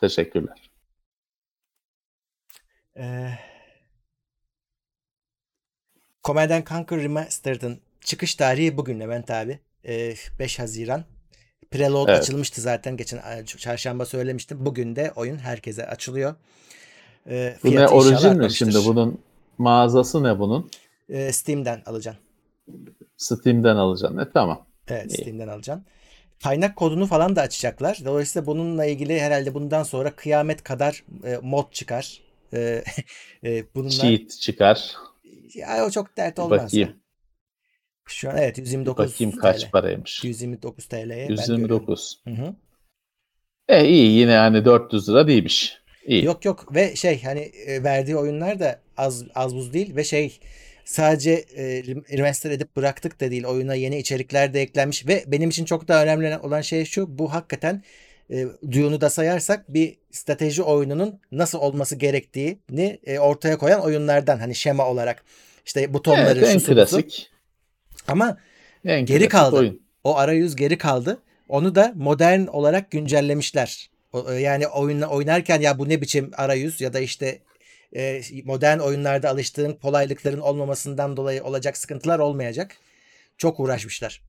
Teşekkürler. 0.01 0.71
Ee, 2.97 3.31
Command 6.25 6.51
and 6.51 6.67
Conquer 6.67 7.03
Remastered'ın 7.03 7.81
çıkış 8.01 8.35
tarihi 8.35 8.77
bugün 8.77 9.01
Levent 9.01 9.31
abi. 9.31 9.59
Ee, 9.85 10.15
5 10.39 10.59
Haziran. 10.59 11.05
Preload 11.71 12.09
Evet. 12.09 12.21
açılmıştı 12.21 12.61
zaten. 12.61 12.97
Geçen 12.97 13.45
çarşamba 13.45 14.07
söylemiştim. 14.07 14.67
Bugün 14.67 14.97
de 14.97 15.13
oyun 15.17 15.39
herkese 15.39 15.87
açılıyor. 15.87 16.35
Ee, 17.27 17.57
Bu 17.65 17.75
ne 17.75 17.89
orijin 17.89 18.37
mi 18.39 18.51
şimdi? 18.51 18.79
Bunun 18.87 19.21
mağazası 19.59 20.23
ne 20.23 20.39
bunun? 20.39 20.71
Ee, 21.09 21.33
Steam'den 21.33 21.83
alacaksın. 21.87 22.25
Steam'den 23.21 23.77
alacaksın. 23.77 24.19
E, 24.19 24.31
tamam. 24.35 24.67
Evet 24.89 25.11
İyi. 25.11 25.23
Steam'den 25.23 25.49
alacaksın. 25.49 25.87
Kaynak 26.43 26.77
kodunu 26.77 27.07
falan 27.07 27.37
da 27.37 27.41
açacaklar. 27.43 27.99
Dolayısıyla 28.05 28.47
bununla 28.47 28.85
ilgili 28.85 29.21
herhalde 29.21 29.55
bundan 29.55 29.83
sonra 29.83 30.17
kıyamet 30.17 30.63
kadar 30.63 31.05
e, 31.25 31.39
mod 31.43 31.73
çıkar. 31.73 32.21
E, 32.53 32.85
e, 33.45 33.75
bununla 33.75 33.91
Cheat 33.91 34.31
çıkar. 34.31 34.95
ya 35.55 35.87
o 35.87 35.91
çok 35.91 36.17
dert 36.17 36.39
olmaz. 36.39 36.65
Bakayım. 36.65 36.89
ya. 36.89 36.95
Şu 38.07 38.31
an 38.31 38.37
evet 38.37 38.59
129 38.59 39.13
Bakayım 39.13 39.37
kaç 39.37 39.65
TL. 39.65 39.71
paraymış. 39.71 40.25
129 40.25 40.87
TL'ye 40.87 41.01
ben 41.01 41.09
görüyorum. 41.09 41.31
129. 41.39 42.21
Hı 42.25 42.31
hı. 42.31 42.55
E 43.69 43.89
iyi 43.89 44.11
yine 44.11 44.35
hani 44.37 44.65
400 44.65 45.09
lira 45.09 45.27
değilmiş. 45.29 45.81
İyi. 46.07 46.25
Yok 46.25 46.45
yok 46.45 46.75
ve 46.75 46.97
şey 46.97 47.23
hani 47.23 47.41
e, 47.41 47.85
verdiği 47.85 48.17
oyunlar 48.17 48.61
da 48.61 48.81
az 48.97 49.25
az 49.35 49.55
buz 49.55 49.73
değil 49.73 49.97
ve 49.97 50.05
şey 50.05 50.41
sadece 50.85 51.31
e, 51.33 51.63
rem- 51.81 52.19
remaster 52.19 52.51
edip 52.51 52.77
bıraktık 52.77 53.21
da 53.21 53.31
değil 53.31 53.45
oyuna 53.45 53.75
yeni 53.75 53.99
içerikler 53.99 54.55
de 54.55 54.61
eklenmiş 54.63 55.07
ve 55.07 55.25
benim 55.27 55.51
için 55.51 55.65
çok 55.65 55.89
daha 55.89 56.03
önemli 56.03 56.39
olan 56.39 56.61
şey 56.61 56.85
şu 56.85 57.19
bu 57.19 57.33
hakikaten 57.33 57.83
e, 58.31 58.47
Dune'u 58.73 59.01
da 59.01 59.11
sayarsak 59.11 59.75
bir 59.75 59.97
strateji 60.11 60.63
oyununun 60.63 61.21
nasıl 61.33 61.59
olması 61.59 61.97
gerektiğini 61.97 63.01
e, 63.07 63.19
ortaya 63.19 63.59
koyan 63.59 63.81
oyunlardan 63.83 64.39
hani 64.39 64.55
şema 64.55 64.89
olarak 64.89 65.25
işte 65.67 65.95
butonları 65.95 66.39
Evet, 66.39 66.49
en 66.49 66.57
busu. 66.57 66.75
klasik. 66.75 67.31
ama 68.09 68.37
En 68.85 69.05
Geri 69.07 69.19
klasik 69.19 69.31
kaldı. 69.31 69.57
oyun. 69.57 69.83
o 70.05 70.17
arayüz 70.17 70.57
geri 70.57 70.79
kaldı. 70.79 71.19
Onu 71.49 71.75
da 71.75 71.93
modern 71.97 72.47
olarak 72.47 72.91
güncellemişler. 72.91 73.91
E, 74.29 74.35
Yani 74.35 74.67
oyunla 74.67 75.07
oynarken 75.07 75.61
ya 75.61 75.79
bu 75.79 75.89
ne 75.89 76.01
biçim 76.01 76.31
arayüz 76.37 76.81
ya 76.81 76.93
da 76.93 77.01
işte 77.01 77.39
e, 77.97 78.23
modern 78.45 78.79
oyunlarda 78.79 79.31
alıştığın 79.31 79.73
kolaylıkların 79.73 80.41
olmamasından 80.41 81.17
dolayı 81.17 81.45
olacak 81.45 81.77
sıkıntılar 81.77 82.19
olmayacak. 82.19 82.77
Çok 83.39 83.61
uğraşmışlar. 83.61 84.23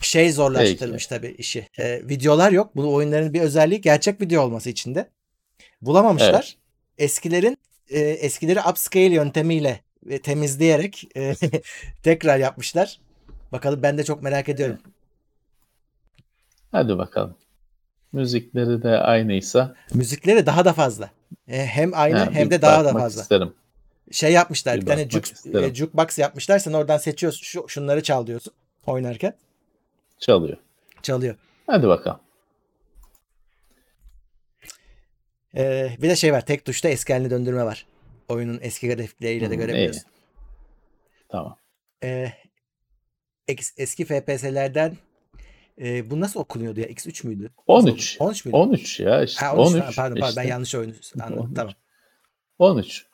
Şey 0.00 0.32
zorlaştırmış 0.32 1.06
tabii 1.06 1.34
işi. 1.38 1.68
E, 1.78 2.08
videolar 2.08 2.52
yok. 2.52 2.76
Bu 2.76 2.94
oyunların 2.94 3.34
bir 3.34 3.40
özelliği 3.40 3.80
gerçek 3.80 4.20
video 4.20 4.42
olması 4.42 4.70
içinde. 4.70 5.08
Bulamamışlar. 5.82 6.56
Eskilerin 6.98 7.58
e, 7.90 8.00
eskileri 8.00 8.60
upscale 8.70 9.14
yöntemiyle 9.14 9.80
e, 10.10 10.18
temizleyerek 10.22 11.08
e, 11.16 11.34
tekrar 12.02 12.38
yapmışlar. 12.38 13.00
Bakalım 13.52 13.82
ben 13.82 13.98
de 13.98 14.04
çok 14.04 14.22
merak 14.22 14.48
ediyorum. 14.48 14.78
Hadi 16.72 16.98
bakalım. 16.98 17.36
Müzikleri 18.12 18.82
de 18.82 18.88
aynıysa 18.88 19.74
Müzikleri 19.94 20.46
daha 20.46 20.64
da 20.64 20.72
fazla. 20.72 21.10
E, 21.48 21.66
hem 21.66 21.90
aynı 21.94 22.18
ha, 22.18 22.30
hem 22.30 22.50
de 22.50 22.62
daha 22.62 22.84
da 22.84 22.92
fazla. 22.92 23.22
isterim. 23.22 23.54
Şey 24.12 24.32
yapmışlar. 24.32 24.76
Bir 24.76 24.80
Bir 24.80 24.86
tane 24.86 25.08
juk, 25.10 25.24
e, 25.54 25.74
jukebox 25.74 26.18
yapmışlar. 26.18 26.58
Sen 26.58 26.72
oradan 26.72 26.98
seçiyorsun. 26.98 27.42
Şu, 27.42 27.68
şunları 27.68 28.02
çal 28.02 28.26
diyorsun. 28.26 28.52
Oynarken. 28.86 29.36
Çalıyor. 30.18 30.56
Çalıyor. 31.02 31.34
Hadi 31.66 31.88
bakalım. 31.88 32.20
E, 35.56 35.90
bir 36.02 36.08
de 36.08 36.16
şey 36.16 36.32
var. 36.32 36.46
Tek 36.46 36.64
tuşta 36.64 36.88
eski 36.88 37.12
haline 37.12 37.30
döndürme 37.30 37.64
var. 37.64 37.86
Oyunun 38.28 38.58
eski 38.62 38.88
grafikleriyle 38.94 39.50
de 39.50 39.54
Hmm, 39.54 39.60
görebiliyorsun. 39.60 40.00
iyi. 40.00 40.04
Tamam. 41.28 41.56
E, 42.02 42.32
eks- 43.48 43.72
eski 43.76 44.04
FPS'lerden 44.04 44.96
e, 45.80 46.10
bu 46.10 46.20
nasıl 46.20 46.40
okunuyordu 46.40 46.80
ya? 46.80 46.86
X3 46.86 47.26
müydü? 47.26 47.50
13. 47.66 48.16
13 48.20 48.44
müydü? 48.44 48.56
13 48.56 49.00
ya 49.00 49.22
işte. 49.22 49.46
Ha, 49.46 49.56
13. 49.56 49.74
13. 49.74 49.82
Ha, 49.84 49.90
pardon, 49.96 50.14
pardon 50.20 50.28
işte. 50.28 50.40
ben 50.42 50.48
yanlış 50.48 50.74
oyunu 50.74 50.92
anladım. 51.20 51.44
13. 51.44 51.54
Tamam. 51.56 51.72
13. 52.58 53.06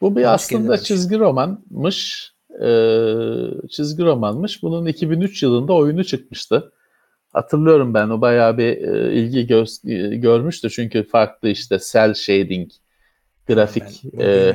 Bu 0.00 0.16
bir 0.16 0.20
Hoş 0.20 0.28
aslında 0.28 0.60
gelememiş. 0.60 0.82
çizgi 0.82 1.18
romanmış. 1.18 2.32
Ee, 2.62 3.68
çizgi 3.70 4.02
romanmış. 4.02 4.62
Bunun 4.62 4.86
2003 4.86 5.42
yılında 5.42 5.72
oyunu 5.72 6.04
çıkmıştı. 6.04 6.72
Hatırlıyorum 7.32 7.94
ben 7.94 8.08
o 8.08 8.20
bayağı 8.20 8.58
bir 8.58 8.76
e, 8.76 9.14
ilgi 9.14 9.46
gö- 9.46 10.12
e, 10.12 10.16
görmüştü. 10.16 10.70
Çünkü 10.70 11.02
farklı 11.08 11.48
işte 11.48 11.78
cel 11.92 12.14
shading, 12.14 12.70
grafik 13.46 13.82
Ben 14.04 14.20
e, 14.20 14.54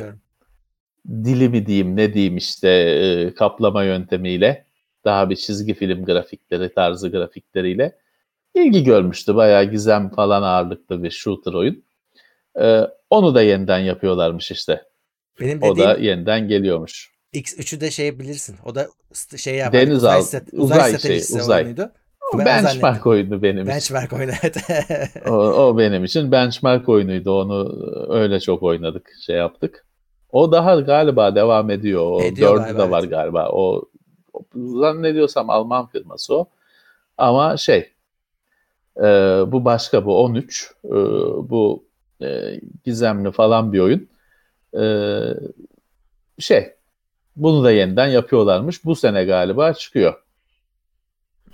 dili 1.07 1.49
mi 1.49 1.65
diyeyim 1.65 1.95
ne 1.95 2.13
diyeyim 2.13 2.37
işte 2.37 2.69
e, 2.69 3.33
kaplama 3.33 3.83
yöntemiyle 3.83 4.65
daha 5.05 5.29
bir 5.29 5.35
çizgi 5.35 5.73
film 5.73 6.05
grafikleri 6.05 6.73
tarzı 6.73 7.09
grafikleriyle 7.11 7.95
ilgi 8.55 8.83
görmüştü. 8.83 9.35
Bayağı 9.35 9.63
gizem 9.63 10.09
falan 10.09 10.41
ağırlıklı 10.41 11.03
bir 11.03 11.11
shooter 11.11 11.53
oyun. 11.53 11.83
E, 12.61 12.81
onu 13.09 13.35
da 13.35 13.41
yeniden 13.41 13.79
yapıyorlarmış 13.79 14.51
işte. 14.51 14.83
Benim 15.39 15.63
O 15.63 15.71
dediğim 15.71 15.89
da 15.89 15.97
yeniden 15.97 16.47
geliyormuş. 16.47 17.11
X3'ü 17.33 17.81
de 17.81 17.91
şey 17.91 18.19
bilirsin. 18.19 18.55
O 18.65 18.75
da 18.75 18.87
şey 19.37 19.55
yapar. 19.55 19.81
Deniz 19.81 19.97
uzay, 19.97 20.17
alt- 20.19 20.33
set- 20.33 20.53
uzay 20.53 20.93
uzay 20.95 20.99
şey, 20.99 21.17
uzay. 21.17 21.63
oyunuydu. 21.63 21.91
O 22.33 22.37
Ben 22.37 22.43
o 22.43 22.45
benchmark 22.45 22.81
zannettim. 22.81 23.11
oyunu 23.11 23.41
benim 23.41 23.57
için. 23.57 23.67
Benchmark 23.67 24.13
oyunu 24.13 24.31
evet. 24.43 24.57
O, 25.27 25.33
o 25.33 25.77
benim 25.77 26.03
için 26.03 26.31
benchmark 26.31 26.89
oyunuydu. 26.89 27.41
Onu 27.41 27.77
öyle 28.09 28.39
çok 28.39 28.63
oynadık, 28.63 29.09
şey 29.25 29.35
yaptık. 29.35 29.85
O 30.31 30.51
daha 30.51 30.79
galiba 30.79 31.35
devam 31.35 31.69
ediyor. 31.69 32.11
O 32.11 32.21
Ediyor 32.21 32.51
dördü 32.51 32.63
galiba, 32.63 32.79
de 32.83 32.91
var 32.91 32.99
evet. 32.99 33.09
galiba. 33.09 33.49
O, 33.49 33.61
o 33.61 33.83
zannediyorsam 34.55 35.49
Alman 35.49 35.87
firması 35.87 36.35
o. 36.35 36.49
Ama 37.17 37.57
şey 37.57 37.91
e, 38.97 39.03
bu 39.47 39.65
başka 39.65 40.05
bu 40.05 40.23
13. 40.23 40.71
E, 40.85 40.89
bu 41.49 41.85
e, 42.21 42.59
gizemli 42.85 43.31
falan 43.31 43.73
bir 43.73 43.79
oyun. 43.79 44.09
E, 44.77 44.83
şey 46.39 46.73
bunu 47.35 47.63
da 47.63 47.71
yeniden 47.71 48.07
yapıyorlarmış. 48.07 48.85
Bu 48.85 48.95
sene 48.95 49.23
galiba 49.23 49.73
çıkıyor. 49.73 50.23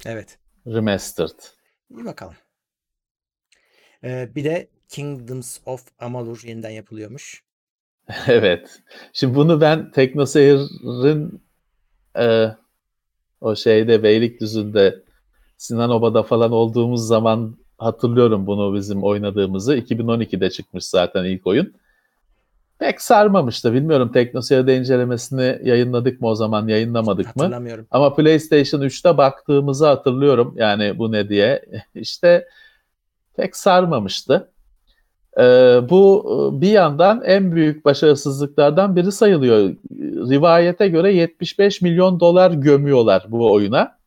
evet. 0.05 0.37
Remastered. 0.67 1.39
İyi 1.89 2.05
bakalım. 2.05 2.35
Ee, 4.03 4.29
bir 4.35 4.43
de 4.43 4.67
Kingdoms 4.89 5.59
of 5.65 5.85
Amalur 5.99 6.41
yeniden 6.43 6.69
yapılıyormuş. 6.69 7.43
Evet. 8.27 8.81
Şimdi 9.13 9.35
bunu 9.35 9.61
ben 9.61 9.91
TeknoSeyir'in 9.91 11.41
e, 12.19 12.47
o 13.41 13.55
şeyde 13.55 14.03
Beylikdüzü'nde 14.03 15.01
Sinan 15.57 15.89
Oba'da 15.89 16.23
falan 16.23 16.51
olduğumuz 16.51 17.07
zaman 17.07 17.57
hatırlıyorum 17.77 18.47
bunu 18.47 18.73
bizim 18.73 19.03
oynadığımızı. 19.03 19.77
2012'de 19.77 20.49
çıkmış 20.49 20.85
zaten 20.85 21.23
ilk 21.23 21.47
oyun. 21.47 21.73
Pek 22.79 23.01
sarmamıştı. 23.01 23.73
Bilmiyorum 23.73 24.11
TeknoSeyir'de 24.11 24.77
incelemesini 24.77 25.59
yayınladık 25.63 26.21
mı 26.21 26.27
o 26.27 26.35
zaman 26.35 26.67
yayınlamadık 26.67 27.35
mı? 27.35 27.43
Hatırlamıyorum. 27.43 27.87
Ama 27.91 28.15
PlayStation 28.15 28.81
3'te 28.81 29.17
baktığımızı 29.17 29.87
hatırlıyorum. 29.87 30.53
Yani 30.57 30.97
bu 30.97 31.11
ne 31.11 31.29
diye. 31.29 31.65
İşte 31.95 32.47
pek 33.35 33.55
sarmamıştı. 33.55 34.51
Ee, 35.39 35.79
bu 35.89 36.25
e, 36.57 36.61
bir 36.61 36.69
yandan 36.71 37.21
en 37.25 37.51
büyük 37.51 37.85
başarısızlıklardan 37.85 38.95
biri 38.95 39.11
sayılıyor. 39.11 39.75
Rivayete 40.29 40.87
göre 40.87 41.13
75 41.13 41.81
milyon 41.81 42.19
dolar 42.19 42.51
gömüyorlar 42.51 43.25
bu 43.27 43.51
oyuna. 43.51 43.97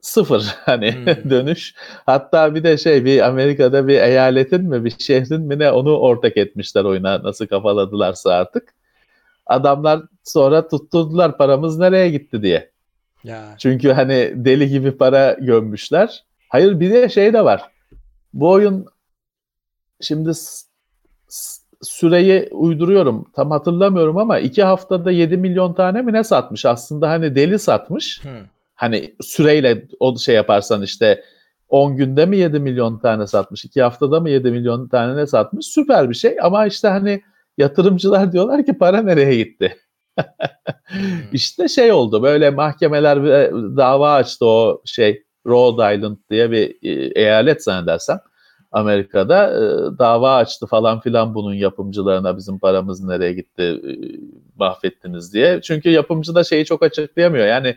Sıfır 0.00 0.54
hani 0.64 0.92
Hmm. 0.92 1.06
dönüş. 1.30 1.74
Hatta 2.06 2.54
bir 2.54 2.62
de 2.64 2.76
şey 2.76 3.04
bir 3.04 3.28
Amerika'da 3.28 3.88
bir 3.88 4.02
eyaletin 4.02 4.64
mi 4.64 4.84
bir 4.84 4.94
şehrin 4.98 5.40
mi 5.40 5.58
ne 5.58 5.70
onu 5.70 5.96
ortak 5.98 6.36
etmişler 6.36 6.84
oyuna 6.84 7.22
nasıl 7.22 7.46
kafaladılarsa 7.46 8.34
artık. 8.34 8.74
Adamlar 9.46 10.02
sonra 10.24 10.68
tutturdular 10.68 11.38
paramız 11.38 11.78
nereye 11.78 12.10
gitti 12.10 12.42
diye. 12.42 12.70
Ya. 13.24 13.54
Çünkü 13.58 13.92
hani 13.92 14.32
deli 14.34 14.68
gibi 14.68 14.92
para 14.92 15.32
gömmüşler. 15.32 16.24
Hayır 16.48 16.80
bir 16.80 16.90
de 16.90 17.08
şey 17.08 17.32
de 17.32 17.44
var. 17.44 17.62
Bu 18.32 18.50
oyun 18.50 18.86
şimdi 20.00 20.30
süreyi 21.82 22.48
uyduruyorum. 22.52 23.30
Tam 23.36 23.50
hatırlamıyorum 23.50 24.18
ama 24.18 24.38
iki 24.38 24.62
haftada 24.62 25.10
7 25.10 25.36
milyon 25.36 25.74
tane 25.74 26.02
mi 26.02 26.12
ne 26.12 26.24
satmış? 26.24 26.66
Aslında 26.66 27.10
hani 27.10 27.34
deli 27.34 27.58
satmış. 27.58 28.24
Hı. 28.24 28.28
Hani 28.74 29.14
süreyle 29.20 29.88
o 30.00 30.18
şey 30.18 30.34
yaparsan 30.34 30.82
işte 30.82 31.24
10 31.68 31.96
günde 31.96 32.26
mi 32.26 32.36
7 32.36 32.58
milyon 32.58 32.98
tane 32.98 33.26
satmış? 33.26 33.64
2 33.64 33.82
haftada 33.82 34.20
mı 34.20 34.30
7 34.30 34.50
milyon 34.50 34.88
tane 34.88 35.16
ne 35.16 35.26
satmış? 35.26 35.66
Süper 35.66 36.10
bir 36.10 36.14
şey 36.14 36.36
ama 36.42 36.66
işte 36.66 36.88
hani 36.88 37.22
Yatırımcılar 37.58 38.32
diyorlar 38.32 38.66
ki 38.66 38.78
para 38.78 39.02
nereye 39.02 39.36
gitti? 39.36 39.76
işte 41.32 41.68
şey 41.68 41.92
oldu 41.92 42.22
böyle 42.22 42.50
mahkemeler 42.50 43.24
ve 43.24 43.50
dava 43.76 44.12
açtı 44.12 44.46
o 44.46 44.82
şey 44.84 45.24
Rhode 45.46 45.96
Island 45.96 46.16
diye 46.30 46.50
bir 46.50 46.76
e, 46.82 47.20
eyalet 47.20 47.64
zannedersem 47.64 48.18
Amerika'da 48.74 49.46
e, 49.46 49.98
dava 49.98 50.34
açtı 50.34 50.66
falan 50.66 51.00
filan 51.00 51.34
bunun 51.34 51.54
yapımcılarına 51.54 52.36
bizim 52.36 52.58
paramız 52.58 53.04
nereye 53.04 53.32
gitti 53.32 53.62
e, 53.62 53.92
mahvettiniz 54.56 55.34
diye. 55.34 55.60
Çünkü 55.60 55.90
yapımcı 55.90 56.34
da 56.34 56.44
şeyi 56.44 56.64
çok 56.64 56.82
açıklayamıyor 56.82 57.46
yani 57.46 57.76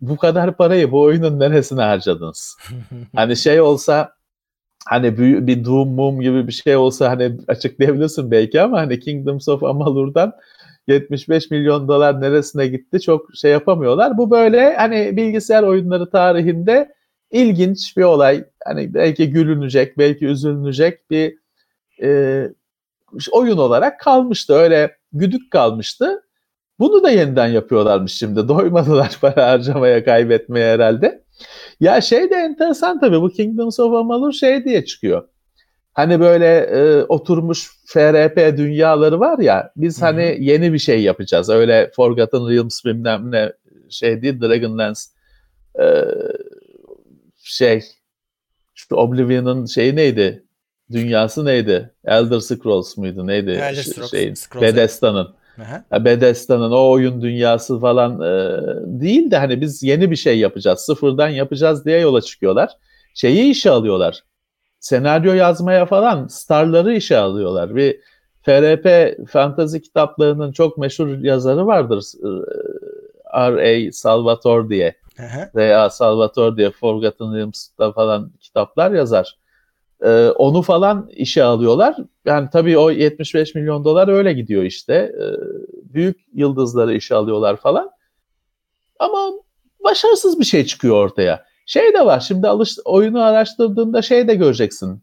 bu 0.00 0.16
kadar 0.16 0.56
parayı 0.56 0.92
bu 0.92 1.00
oyunun 1.00 1.40
neresine 1.40 1.82
harcadınız? 1.82 2.56
hani 3.16 3.36
şey 3.36 3.60
olsa 3.60 4.12
hani 4.86 5.18
bir, 5.18 5.46
bir 5.46 5.64
Doom 5.64 5.88
Mum 5.88 6.20
gibi 6.20 6.46
bir 6.46 6.52
şey 6.52 6.76
olsa 6.76 7.10
hani 7.10 7.38
açıklayabilirsin 7.48 8.30
belki 8.30 8.60
ama 8.60 8.80
hani 8.80 9.00
Kingdoms 9.00 9.48
of 9.48 9.64
Amalur'dan 9.64 10.32
75 10.86 11.50
milyon 11.50 11.88
dolar 11.88 12.20
neresine 12.20 12.66
gitti 12.66 13.00
çok 13.00 13.26
şey 13.34 13.50
yapamıyorlar. 13.50 14.18
Bu 14.18 14.30
böyle 14.30 14.76
hani 14.76 15.16
bilgisayar 15.16 15.62
oyunları 15.62 16.10
tarihinde 16.10 16.94
ilginç 17.32 17.96
bir 17.96 18.02
olay. 18.02 18.44
Hani 18.64 18.94
belki 18.94 19.30
gülünecek, 19.30 19.98
belki 19.98 20.26
üzülünecek 20.26 21.10
bir 21.10 21.36
e, 22.02 22.48
oyun 23.32 23.56
olarak 23.56 24.00
kalmıştı. 24.00 24.54
Öyle 24.54 24.96
güdük 25.12 25.50
kalmıştı. 25.50 26.22
Bunu 26.78 27.02
da 27.02 27.10
yeniden 27.10 27.48
yapıyorlarmış 27.48 28.12
şimdi. 28.12 28.48
Doymadılar 28.48 29.18
para 29.20 29.50
harcamaya, 29.50 30.04
kaybetmeye 30.04 30.74
herhalde. 30.74 31.22
Ya 31.80 32.00
şey 32.00 32.30
de 32.30 32.34
enteresan 32.34 33.00
tabii 33.00 33.20
bu 33.20 33.30
Kingdoms 33.30 33.80
of 33.80 33.94
Amalur 33.94 34.32
şey 34.32 34.64
diye 34.64 34.84
çıkıyor. 34.84 35.28
Hani 35.92 36.20
böyle 36.20 36.56
e, 36.58 37.02
oturmuş 37.04 37.70
FRP 37.86 38.56
dünyaları 38.56 39.20
var 39.20 39.38
ya 39.38 39.72
biz 39.76 39.98
Hı-hı. 39.98 40.04
hani 40.06 40.36
yeni 40.40 40.72
bir 40.72 40.78
şey 40.78 41.02
yapacağız. 41.02 41.50
Öyle 41.50 41.90
Forgotten 41.96 42.48
Realms 42.48 42.84
bilmem 42.84 43.32
ne 43.32 43.52
şey 43.90 44.22
değil 44.22 44.40
Dragonlance 44.40 45.00
e, 45.80 45.84
şey 47.52 47.82
şu 48.74 48.94
Oblivion'ın 48.94 49.66
şeyi 49.66 49.96
neydi? 49.96 50.44
Dünyası 50.92 51.44
neydi? 51.44 51.90
Elder 52.04 52.40
Scrolls 52.40 52.96
muydu? 52.96 53.26
Neydi? 53.26 53.50
Elder 53.50 53.74
Scrolls. 53.82 54.10
Şeyin, 54.10 54.34
Bethesda'nın. 54.60 55.34
Bethesda'nın 56.04 56.70
o 56.70 56.90
oyun 56.90 57.22
dünyası 57.22 57.80
falan 57.80 58.20
e, 58.20 58.60
değil 59.00 59.30
de 59.30 59.36
hani 59.36 59.60
biz 59.60 59.82
yeni 59.82 60.10
bir 60.10 60.16
şey 60.16 60.38
yapacağız, 60.38 60.80
sıfırdan 60.80 61.28
yapacağız 61.28 61.84
diye 61.84 61.98
yola 61.98 62.20
çıkıyorlar. 62.20 62.70
Şeyi 63.14 63.50
işe 63.50 63.70
alıyorlar. 63.70 64.22
Senaryo 64.80 65.32
yazmaya 65.32 65.86
falan 65.86 66.26
starları 66.26 66.94
işe 66.94 67.18
alıyorlar. 67.18 67.76
Bir 67.76 68.00
FRP 68.42 69.16
fantazi 69.28 69.82
kitaplarının 69.82 70.52
çok 70.52 70.78
meşhur 70.78 71.08
yazarı 71.18 71.66
vardır. 71.66 72.04
R.A. 73.34 73.92
Salvatore 73.92 74.68
diye. 74.68 74.94
R.A. 75.56 75.90
Salvatore 75.90 76.56
diye 76.56 76.70
Forgotten 76.70 77.34
Realms'da 77.34 77.92
falan 77.92 78.32
kitaplar 78.40 78.90
yazar. 78.90 79.38
Ee, 80.04 80.28
onu 80.28 80.62
falan 80.62 81.08
işe 81.10 81.44
alıyorlar. 81.44 81.96
Yani 82.24 82.48
tabii 82.52 82.78
o 82.78 82.90
75 82.90 83.54
milyon 83.54 83.84
dolar 83.84 84.08
öyle 84.08 84.32
gidiyor 84.32 84.62
işte. 84.62 84.94
Ee, 84.94 85.24
büyük 85.94 86.20
yıldızları 86.34 86.94
işe 86.94 87.14
alıyorlar 87.14 87.56
falan. 87.56 87.90
Ama 88.98 89.32
başarısız 89.84 90.40
bir 90.40 90.44
şey 90.44 90.66
çıkıyor 90.66 90.96
ortaya. 90.96 91.44
Şey 91.66 91.94
de 91.94 92.06
var 92.06 92.20
şimdi 92.20 92.48
alış, 92.48 92.76
oyunu 92.84 93.22
araştırdığında 93.22 94.02
şey 94.02 94.28
de 94.28 94.34
göreceksin. 94.34 95.02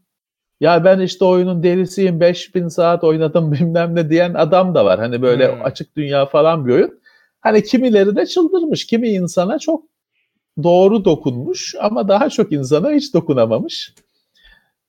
Ya 0.60 0.84
ben 0.84 1.00
işte 1.00 1.24
oyunun 1.24 1.62
delisiyim 1.62 2.20
5000 2.20 2.68
saat 2.68 3.04
oynadım 3.04 3.52
bilmem 3.52 3.94
ne 3.94 4.10
diyen 4.10 4.34
adam 4.34 4.74
da 4.74 4.84
var. 4.84 4.98
Hani 4.98 5.22
böyle 5.22 5.54
hmm. 5.54 5.64
açık 5.64 5.96
dünya 5.96 6.26
falan 6.26 6.66
bir 6.66 6.72
oyun. 6.72 7.00
Hani 7.40 7.64
kimileri 7.64 8.16
de 8.16 8.26
çıldırmış. 8.26 8.86
Kimi 8.86 9.08
insana 9.08 9.58
çok 9.58 9.84
doğru 10.62 11.04
dokunmuş 11.04 11.74
ama 11.80 12.08
daha 12.08 12.30
çok 12.30 12.52
insana 12.52 12.90
hiç 12.90 13.14
dokunamamış. 13.14 13.94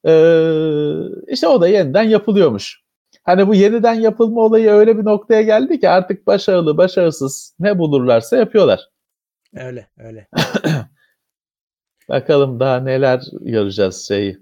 Ee, 0.06 0.94
işte 1.28 1.48
o 1.48 1.62
da 1.62 1.68
yeniden 1.68 2.04
yapılıyormuş. 2.04 2.82
Hani 3.24 3.48
bu 3.48 3.56
yeniden 3.56 3.94
yapılma 3.94 4.42
olayı 4.42 4.70
öyle 4.70 4.98
bir 4.98 5.06
noktaya 5.06 5.42
geldi 5.42 5.80
ki 5.80 5.90
artık 5.90 6.28
başarılı, 6.28 6.78
başarısız 6.78 7.56
ne 7.60 7.80
bulurlarsa 7.80 8.38
yapıyorlar. 8.38 8.90
Öyle, 9.56 9.88
öyle. 9.98 10.28
Bakalım 12.10 12.60
daha 12.60 12.80
neler 12.80 13.24
göreceğiz 13.42 14.08
şeyi. 14.08 14.40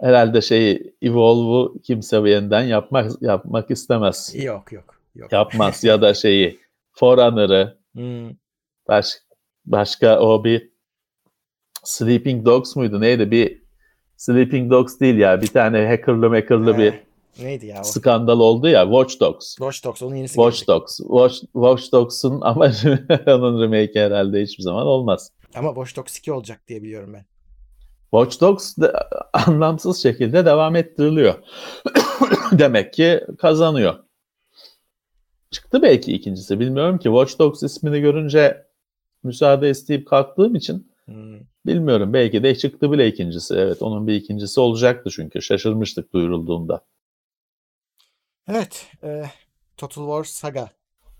Herhalde 0.00 0.40
şeyi 0.40 0.94
Evolve'u 1.02 1.80
kimse 1.82 2.16
yeniden 2.16 2.62
yapmak 2.62 3.22
yapmak 3.22 3.70
istemez. 3.70 4.34
Yok 4.34 4.72
yok. 4.72 5.00
yok. 5.14 5.32
Yapmaz 5.32 5.84
ya 5.84 6.02
da 6.02 6.14
şeyi 6.14 6.60
Forerunner'ı 6.92 7.78
hmm. 7.94 8.30
baş, 8.88 9.06
başka 9.72 10.20
o 10.20 10.44
bir 10.44 10.70
Sleeping 11.84 12.46
Dogs 12.46 12.76
muydu 12.76 13.00
neydi 13.00 13.30
bir 13.30 13.62
Sleeping 14.16 14.70
Dogs 14.70 15.00
değil 15.00 15.16
ya. 15.18 15.42
Bir 15.42 15.46
tane 15.46 15.86
hackerlı 15.86 16.28
hackerlı 16.28 16.78
bir 16.78 16.94
Neydi 17.42 17.66
ya 17.66 17.80
o? 17.80 17.84
skandal 17.84 18.40
oldu 18.40 18.68
ya. 18.68 18.84
Watch 18.84 19.20
Dogs. 19.20 19.48
Watch 19.56 19.84
Dogs 19.84 20.02
onun 20.02 20.14
yenisi 20.16 20.34
Watch 20.34 20.66
gelecek. 20.66 20.68
Dogs. 20.68 20.96
Watch, 20.96 21.40
Watch 21.40 21.92
Dogs'un 21.92 22.40
ama 22.42 22.72
onun 23.26 23.62
remake 23.62 24.00
herhalde 24.00 24.42
hiçbir 24.42 24.62
zaman 24.62 24.86
olmaz. 24.86 25.32
Ama 25.54 25.68
Watch 25.68 25.96
Dogs 25.96 26.18
2 26.18 26.32
olacak 26.32 26.60
diye 26.68 26.82
biliyorum 26.82 27.14
ben. 27.14 27.24
Watch 28.10 28.40
Dogs 28.40 28.76
de, 28.78 28.92
anlamsız 29.32 30.02
şekilde 30.02 30.44
devam 30.44 30.76
ettiriliyor. 30.76 31.34
Demek 32.52 32.92
ki 32.92 33.20
kazanıyor. 33.38 33.94
Çıktı 35.50 35.82
belki 35.82 36.12
ikincisi. 36.12 36.60
Bilmiyorum 36.60 36.98
ki. 36.98 37.04
Watch 37.04 37.38
Dogs 37.38 37.62
ismini 37.62 38.00
görünce 38.00 38.67
müsaade 39.22 39.70
isteyip 39.70 40.08
kalktığım 40.08 40.54
için 40.54 40.92
hmm. 41.04 41.40
Bilmiyorum 41.68 42.12
belki 42.12 42.42
de 42.42 42.54
çıktı 42.56 42.92
bile 42.92 43.08
ikincisi. 43.08 43.54
Evet 43.54 43.82
onun 43.82 44.06
bir 44.06 44.14
ikincisi 44.14 44.60
olacaktı 44.60 45.10
çünkü 45.10 45.42
şaşırmıştık 45.42 46.12
duyurulduğunda. 46.12 46.84
Evet 48.48 48.86
e, 49.02 49.24
Total 49.76 50.02
War 50.04 50.24
Saga 50.24 50.70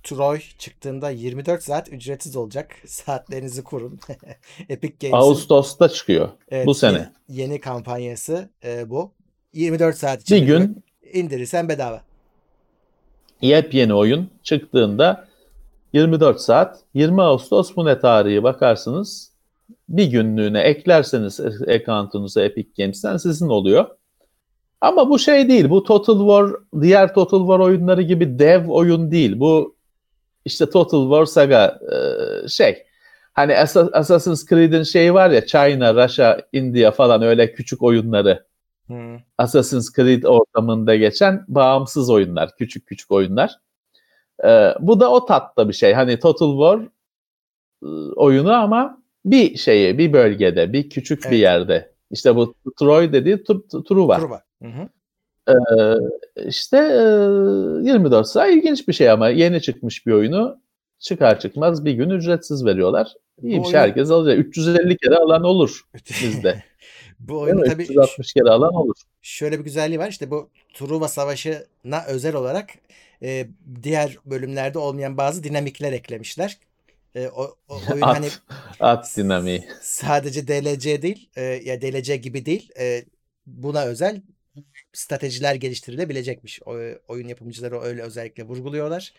Troy 0.03 0.41
çıktığında 0.59 1.11
24 1.11 1.63
saat 1.63 1.89
ücretsiz 1.89 2.37
olacak. 2.37 2.77
Saatlerinizi 2.87 3.65
kurun. 3.65 4.01
Epic 4.69 4.95
Games'in 5.01 5.17
Ağustos'ta 5.17 5.89
çıkıyor 5.89 6.29
evet, 6.49 6.67
bu 6.67 6.75
sene. 6.75 7.13
Yeni, 7.29 7.41
yeni 7.41 7.61
kampanyası 7.61 8.51
e, 8.65 8.91
bu. 8.91 9.13
24 9.53 9.97
saat 9.97 10.23
içinde 10.23 10.43
bir 10.43 10.47
gün 10.47 10.85
indirirsen 11.13 11.69
bedava. 11.69 12.03
Yepyeni 13.41 13.95
oyun 13.95 14.31
çıktığında 14.43 15.28
24 15.93 16.41
saat 16.41 16.81
20 16.95 17.23
Ağustos 17.23 17.77
bu 17.77 17.85
ne 17.85 17.99
tarihi 17.99 18.43
bakarsınız 18.43 19.33
bir 19.89 20.05
günlüğüne 20.05 20.61
eklerseniz 20.61 21.41
account'unuza 21.69 22.43
Epic 22.43 22.69
Games'ten 22.79 23.17
sizin 23.17 23.49
oluyor. 23.49 23.87
Ama 24.81 25.11
bu 25.11 25.19
şey 25.19 25.49
değil. 25.49 25.71
Bu 25.71 25.83
Total 25.85 26.19
War, 26.19 26.63
diğer 26.83 27.15
Total 27.15 27.39
War 27.41 27.59
oyunları 27.59 28.03
gibi 28.03 28.39
dev 28.39 28.69
oyun 28.69 29.11
değil. 29.11 29.41
Bu 29.41 29.77
işte 30.45 30.71
Total 30.71 31.03
War 31.03 31.25
Saga 31.25 31.81
e, 31.93 32.49
şey. 32.49 32.85
Hani 33.33 33.57
Assassin's 33.93 34.47
Creed'in 34.47 34.83
şeyi 34.83 35.15
var 35.15 35.31
ya 35.31 35.47
China, 35.47 36.05
Russia, 36.05 36.41
India 36.53 36.91
falan 36.91 37.23
öyle 37.23 37.53
küçük 37.53 37.83
oyunları. 37.83 38.47
Hmm. 38.87 39.17
Assassin's 39.39 39.93
Creed 39.93 40.23
ortamında 40.23 40.97
geçen 40.97 41.45
bağımsız 41.49 42.11
oyunlar. 42.11 42.57
Küçük 42.57 42.87
küçük 42.87 43.11
oyunlar. 43.11 43.51
Ee, 44.45 44.75
bu 44.81 45.01
da 45.01 45.11
o 45.11 45.27
tatta 45.27 45.69
bir 45.69 45.75
şey. 45.75 45.93
Hani 45.93 46.19
Total 46.19 46.51
War 46.51 46.81
e, 47.83 47.89
oyunu 48.17 48.53
ama 48.53 49.03
bir 49.25 49.57
şeyi, 49.57 49.99
bir 49.99 50.13
bölgede, 50.13 50.73
bir 50.73 50.91
küçük 50.91 51.21
evet. 51.23 51.33
bir 51.33 51.39
yerde. 51.39 51.93
İşte 52.11 52.37
bu 52.37 52.55
Troy 52.79 53.13
dediği 53.13 53.45
Truva. 53.89 54.19
Truva. 54.19 54.43
Hı 54.63 54.69
hı. 54.69 54.89
Ee, 55.49 55.55
işte 56.49 56.77
e, 56.77 57.91
24 57.91 58.27
saat 58.27 58.51
ilginç 58.51 58.89
bir 58.89 58.93
şey 58.93 59.11
ama 59.11 59.29
yeni 59.29 59.63
çıkmış 59.63 60.07
bir 60.07 60.13
oyunu 60.13 60.61
çıkar 60.99 61.41
çıkmaz 61.41 61.85
bir 61.85 61.93
gün 61.93 62.11
ücretsiz 62.11 62.65
veriyorlar. 62.65 63.15
İyi 63.43 63.63
bir 63.63 63.65
şey 63.65 63.81
herkes 63.81 64.11
alacak. 64.11 64.39
350 64.39 64.97
kere 64.97 65.17
alan 65.17 65.43
olur 65.43 65.83
bizde. 66.23 66.63
Bu 67.21 67.41
oyunu 67.41 67.65
tabii 67.65 67.83
360 67.83 68.33
kere 68.33 68.49
alan 68.51 68.75
olur. 68.75 68.95
Şöyle 69.23 69.59
bir 69.59 69.65
güzelliği 69.65 69.99
var 69.99 70.09
işte 70.09 70.31
bu 70.31 70.51
Truva 70.75 71.09
Savaşı'na 71.09 72.05
özel 72.07 72.35
olarak 72.35 72.71
e, 73.23 73.49
diğer 73.83 74.19
bölümlerde 74.27 74.79
olmayan 74.79 75.17
bazı 75.17 75.45
dinamikler 75.45 75.93
eklemişler. 75.93 76.59
E, 77.15 77.29
o, 77.29 77.57
o 77.69 77.81
oyun 77.93 78.03
at, 78.03 78.17
hani 78.17 78.29
at 78.81 79.17
dinamiği. 79.17 79.69
Sadece 79.83 80.49
DLC 80.49 81.03
değil, 81.03 81.31
e, 81.37 81.43
ya 81.43 81.83
DLC 81.83 82.17
gibi 82.17 82.47
değil. 82.47 82.71
E, 82.81 83.05
buna 83.47 83.85
özel 83.85 84.23
stratejiler 84.93 85.55
geliştirilebilecekmiş. 85.55 86.61
O, 86.67 86.77
oyun 87.09 87.29
yapımcıları 87.29 87.81
öyle 87.81 88.03
özellikle 88.03 88.43
vurguluyorlar. 88.43 89.13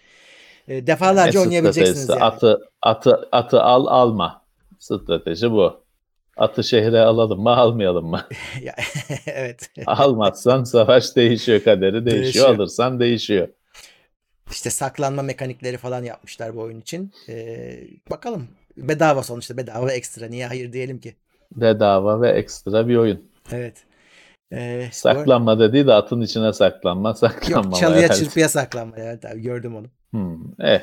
E, 0.68 0.88
defalarca 0.88 1.40
ne 1.40 1.46
oynayabileceksiniz 1.46 2.10
yani. 2.10 2.24
Atı, 2.24 2.60
atı, 2.82 3.30
atı 3.32 3.62
al 3.62 3.86
alma. 3.86 4.46
Strateji 4.80 5.52
bu. 5.52 5.89
Atı 6.40 6.64
şehre 6.64 7.00
alalım 7.00 7.42
mı 7.42 7.50
almayalım 7.50 8.06
mı? 8.06 8.28
Evet. 9.26 9.70
Almazsan 9.86 10.64
savaş 10.64 11.16
değişiyor 11.16 11.64
kaderi 11.64 12.06
değişiyor. 12.06 12.24
Değişiyor. 12.24 12.50
Alırsan 12.50 13.00
değişiyor. 13.00 13.48
İşte 14.52 14.70
saklanma 14.70 15.22
mekanikleri 15.22 15.78
falan 15.78 16.04
yapmışlar 16.04 16.56
bu 16.56 16.62
oyun 16.62 16.82
için. 16.82 17.14
Ee, 17.30 17.80
bakalım. 18.10 18.48
Bedava 18.78 19.24
sonuçta 19.24 19.58
bedava 19.58 19.92
ekstra. 19.92 20.28
Niye 20.28 20.48
hayır 20.48 20.74
diyelim 20.74 21.00
ki? 21.00 21.16
Bedava 21.56 22.22
ve 22.22 22.30
ekstra 22.30 22.88
bir 22.88 22.96
oyun. 22.96 23.30
Evet. 23.52 23.78
Ee, 24.52 24.90
Saklanma 24.92 25.60
dediği 25.60 25.88
de 25.88 25.94
atın 25.94 26.22
içine 26.22 26.54
saklanma. 26.54 27.14
Saklanma. 27.14 27.70
Yok 27.70 27.76
çalıya 27.76 28.02
yani. 28.02 28.16
çırpıya 28.16 28.50
saklanma. 28.50 28.96
Evet 28.98 29.26
abi 29.26 29.42
gördüm 29.42 29.76
onu. 29.76 29.88
Hmm, 30.12 30.38
eh. 30.62 30.82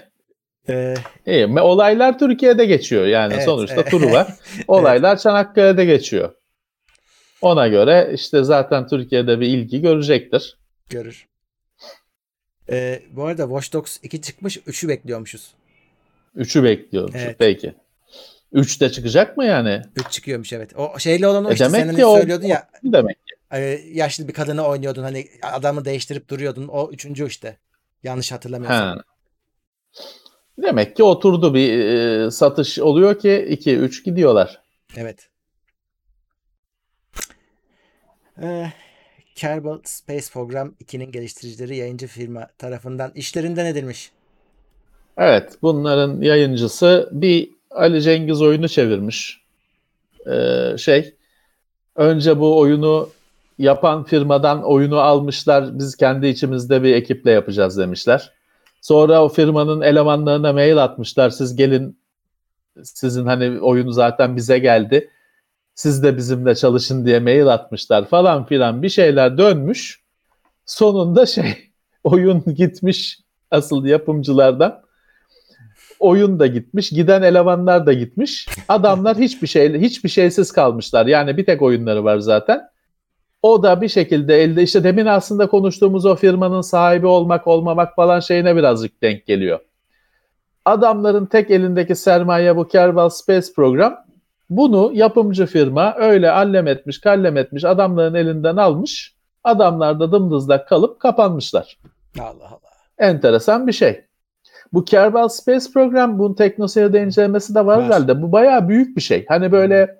Ee, 0.68 0.94
İyi. 1.26 1.46
Olaylar 1.46 2.18
Türkiye'de 2.18 2.64
geçiyor. 2.66 3.06
Yani 3.06 3.34
Evet, 3.34 3.44
sonuçta 3.44 3.74
evet. 3.74 3.90
turu 3.90 4.10
var. 4.10 4.34
Olaylar 4.68 5.18
Çanakkale'de 5.18 5.84
geçiyor. 5.84 6.32
Ona 7.42 7.68
göre 7.68 8.10
işte 8.14 8.44
zaten 8.44 8.86
Türkiye'de 8.88 9.40
bir 9.40 9.46
ilgi 9.46 9.80
görecektir. 9.80 10.58
görür. 10.90 11.26
Ee, 12.70 13.02
bu 13.10 13.24
arada 13.24 13.42
Watch 13.42 13.72
Dogs 13.72 13.98
2 14.02 14.22
çıkmış. 14.22 14.56
3'ü 14.56 14.88
bekliyormuşuz. 14.88 15.54
Üçü 16.34 16.64
bekliyorum. 16.64 17.14
Evet. 17.18 17.36
Peki. 17.38 17.74
Üç 18.52 18.80
de 18.80 18.90
çıkacak 18.92 19.36
mı 19.36 19.44
yani? 19.44 19.82
3 19.96 20.10
çıkıyormuş 20.10 20.52
evet. 20.52 20.70
O 20.76 20.98
şeyle 20.98 21.26
olan 21.28 21.44
o 21.44 21.50
E 21.50 21.52
işte 21.52 21.64
demek 21.64 21.80
sen 21.80 21.86
hani 21.86 21.96
ki 21.96 22.06
o- 22.06 22.16
söylüyordun 22.16 22.46
ya 22.46 22.68
Ne 22.82 22.92
demek? 22.92 23.18
e, 23.52 23.60
yaşlı 23.92 24.28
bir 24.28 24.32
kadını 24.32 24.66
oynuyordun 24.66 25.02
hani 25.02 25.28
adamı 25.42 25.84
değiştirip 25.84 26.28
duruyordun. 26.28 26.68
O 26.68 26.90
üçüncü 26.92 27.26
işte. 27.26 27.56
Yanlış 28.02 28.32
hatırlamıyorsam. 28.32 28.88
Ha. 28.88 29.02
Demek 30.58 30.96
ki 30.96 31.02
oturdu 31.02 31.54
bir 31.54 31.78
e, 31.78 32.30
satış 32.30 32.78
oluyor 32.78 33.18
ki 33.18 33.28
2-3 33.28 34.04
gidiyorlar. 34.04 34.60
Evet. 34.96 35.28
Ee, 38.42 38.66
Kerbal 39.34 39.78
Space 39.84 40.26
Program 40.32 40.74
2'nin 40.84 41.12
geliştiricileri 41.12 41.76
yayıncı 41.76 42.06
firma 42.06 42.48
tarafından 42.58 43.12
işlerinden 43.14 43.66
edilmiş. 43.66 44.10
Evet, 45.18 45.58
bunların 45.62 46.20
yayıncısı 46.20 47.08
bir 47.12 47.50
Ali 47.70 48.02
Cengiz 48.02 48.42
oyunu 48.42 48.68
çevirmiş. 48.68 49.40
Ee, 50.26 50.74
şey, 50.78 51.14
önce 51.96 52.40
bu 52.40 52.58
oyunu 52.58 53.08
yapan 53.58 54.04
firmadan 54.04 54.62
oyunu 54.62 55.00
almışlar. 55.00 55.78
Biz 55.78 55.96
kendi 55.96 56.26
içimizde 56.26 56.82
bir 56.82 56.94
ekiple 56.94 57.30
yapacağız 57.30 57.78
demişler. 57.78 58.32
Sonra 58.86 59.24
o 59.24 59.28
firmanın 59.28 59.80
elemanlarına 59.80 60.52
mail 60.52 60.84
atmışlar. 60.84 61.30
Siz 61.30 61.56
gelin, 61.56 61.98
sizin 62.82 63.26
hani 63.26 63.60
oyunu 63.60 63.92
zaten 63.92 64.36
bize 64.36 64.58
geldi. 64.58 65.10
Siz 65.74 66.02
de 66.02 66.16
bizimle 66.16 66.54
çalışın 66.54 67.06
diye 67.06 67.20
mail 67.20 67.46
atmışlar 67.46 68.04
falan 68.08 68.46
filan 68.46 68.82
bir 68.82 68.88
şeyler 68.88 69.38
dönmüş. 69.38 70.02
Sonunda 70.66 71.26
şey, 71.26 71.70
oyun 72.04 72.44
gitmiş 72.54 73.18
asıl 73.50 73.84
yapımcılardan 73.84 74.82
oyun 75.98 76.38
da 76.38 76.46
gitmiş, 76.46 76.90
giden 76.90 77.22
elemanlar 77.22 77.86
da 77.86 77.92
gitmiş. 77.92 78.48
Adamlar 78.68 79.18
hiçbir 79.18 79.46
şey 79.46 79.80
hiçbir 79.80 80.08
şeysiz 80.08 80.52
kalmışlar. 80.52 81.06
Yani 81.06 81.36
bir 81.36 81.46
tek 81.46 81.62
oyunları 81.62 82.04
var 82.04 82.18
zaten. 82.18 82.68
O 83.42 83.62
da 83.62 83.80
bir 83.80 83.88
şekilde 83.88 84.42
elde 84.42 84.62
işte 84.62 84.84
demin 84.84 85.06
aslında 85.06 85.46
konuştuğumuz 85.48 86.06
o 86.06 86.14
firmanın 86.14 86.60
sahibi 86.60 87.06
olmak 87.06 87.46
olmamak 87.46 87.94
falan 87.94 88.20
şeyine 88.20 88.56
birazcık 88.56 89.02
denk 89.02 89.26
geliyor. 89.26 89.60
Adamların 90.64 91.26
tek 91.26 91.50
elindeki 91.50 91.96
sermaye 91.96 92.56
bu 92.56 92.68
Kerbal 92.68 93.08
Space 93.08 93.46
Program. 93.56 93.96
Bunu 94.50 94.90
yapımcı 94.94 95.46
firma 95.46 95.94
öyle 95.98 96.30
allem 96.30 96.66
etmiş, 96.66 97.00
kallem 97.00 97.36
etmiş, 97.36 97.64
adamların 97.64 98.14
elinden 98.14 98.56
almış. 98.56 99.14
Adamlar 99.44 100.00
da 100.00 100.12
dımdızlak 100.12 100.68
kalıp 100.68 101.00
kapanmışlar 101.00 101.78
Allah 102.20 102.48
Allah. 102.48 102.60
enteresan 102.98 103.66
bir 103.66 103.72
şey. 103.72 104.04
Bu 104.72 104.84
Kerbal 104.84 105.28
Space 105.28 105.66
Program 105.74 106.18
bunun 106.18 106.34
teknoseyirde 106.34 107.02
incelemesi 107.02 107.54
de 107.54 107.66
var 107.66 107.76
Var. 107.76 107.84
herhalde. 107.84 108.22
Bu 108.22 108.32
bayağı 108.32 108.68
büyük 108.68 108.96
bir 108.96 109.02
şey. 109.02 109.26
Hani 109.28 109.52
böyle 109.52 109.96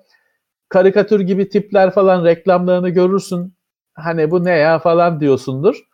karikatür 0.69 1.19
gibi 1.19 1.49
tipler 1.49 1.91
falan 1.91 2.25
reklamlarını 2.25 2.89
görürsün. 2.89 3.53
Hani 3.93 4.31
bu 4.31 4.45
ne 4.45 4.51
ya 4.51 4.79
falan 4.79 5.19
diyorsundur. 5.19 5.87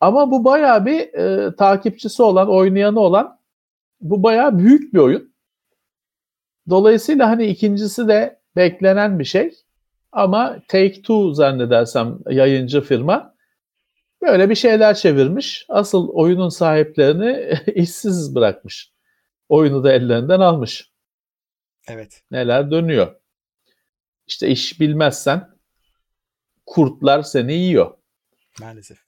Ama 0.00 0.30
bu 0.30 0.44
bayağı 0.44 0.86
bir 0.86 1.14
e, 1.14 1.56
takipçisi 1.56 2.22
olan, 2.22 2.50
oynayanı 2.50 3.00
olan 3.00 3.38
bu 4.00 4.22
bayağı 4.22 4.58
büyük 4.58 4.94
bir 4.94 4.98
oyun. 4.98 5.34
Dolayısıyla 6.70 7.28
hani 7.28 7.46
ikincisi 7.46 8.08
de 8.08 8.40
beklenen 8.56 9.18
bir 9.18 9.24
şey. 9.24 9.54
Ama 10.12 10.56
Take-Two 10.68 11.34
zannedersem 11.34 12.18
yayıncı 12.30 12.80
firma 12.80 13.34
böyle 14.22 14.50
bir 14.50 14.54
şeyler 14.54 14.94
çevirmiş. 14.94 15.66
Asıl 15.68 16.08
oyunun 16.08 16.48
sahiplerini 16.48 17.54
işsiz 17.74 18.34
bırakmış. 18.34 18.92
Oyunu 19.48 19.84
da 19.84 19.92
ellerinden 19.92 20.40
almış. 20.40 20.90
Evet. 21.88 22.22
Neler 22.30 22.70
dönüyor. 22.70 23.19
İşte 24.30 24.48
iş 24.48 24.80
bilmezsen 24.80 25.48
kurtlar 26.66 27.22
seni 27.22 27.52
yiyor. 27.52 27.94
Maalesef. 28.60 28.98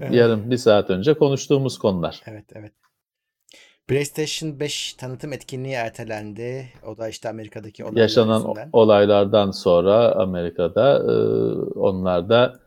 Evet. 0.00 0.14
Yarım 0.14 0.50
bir 0.50 0.56
saat 0.56 0.90
önce 0.90 1.14
konuştuğumuz 1.14 1.78
konular. 1.78 2.22
Evet 2.26 2.44
evet. 2.54 2.72
PlayStation 3.88 4.60
5 4.60 4.94
tanıtım 4.94 5.32
etkinliği 5.32 5.74
ertelendi. 5.74 6.68
O 6.86 6.98
da 6.98 7.08
işte 7.08 7.28
Amerika'daki 7.28 7.84
olaylar 7.84 8.00
Yaşanan 8.00 8.38
yüzünden. 8.38 8.68
olaylardan 8.72 9.50
sonra 9.50 10.12
Amerika'da 10.14 10.96
e, 10.96 11.12
onlar 11.78 12.28
da 12.28 12.60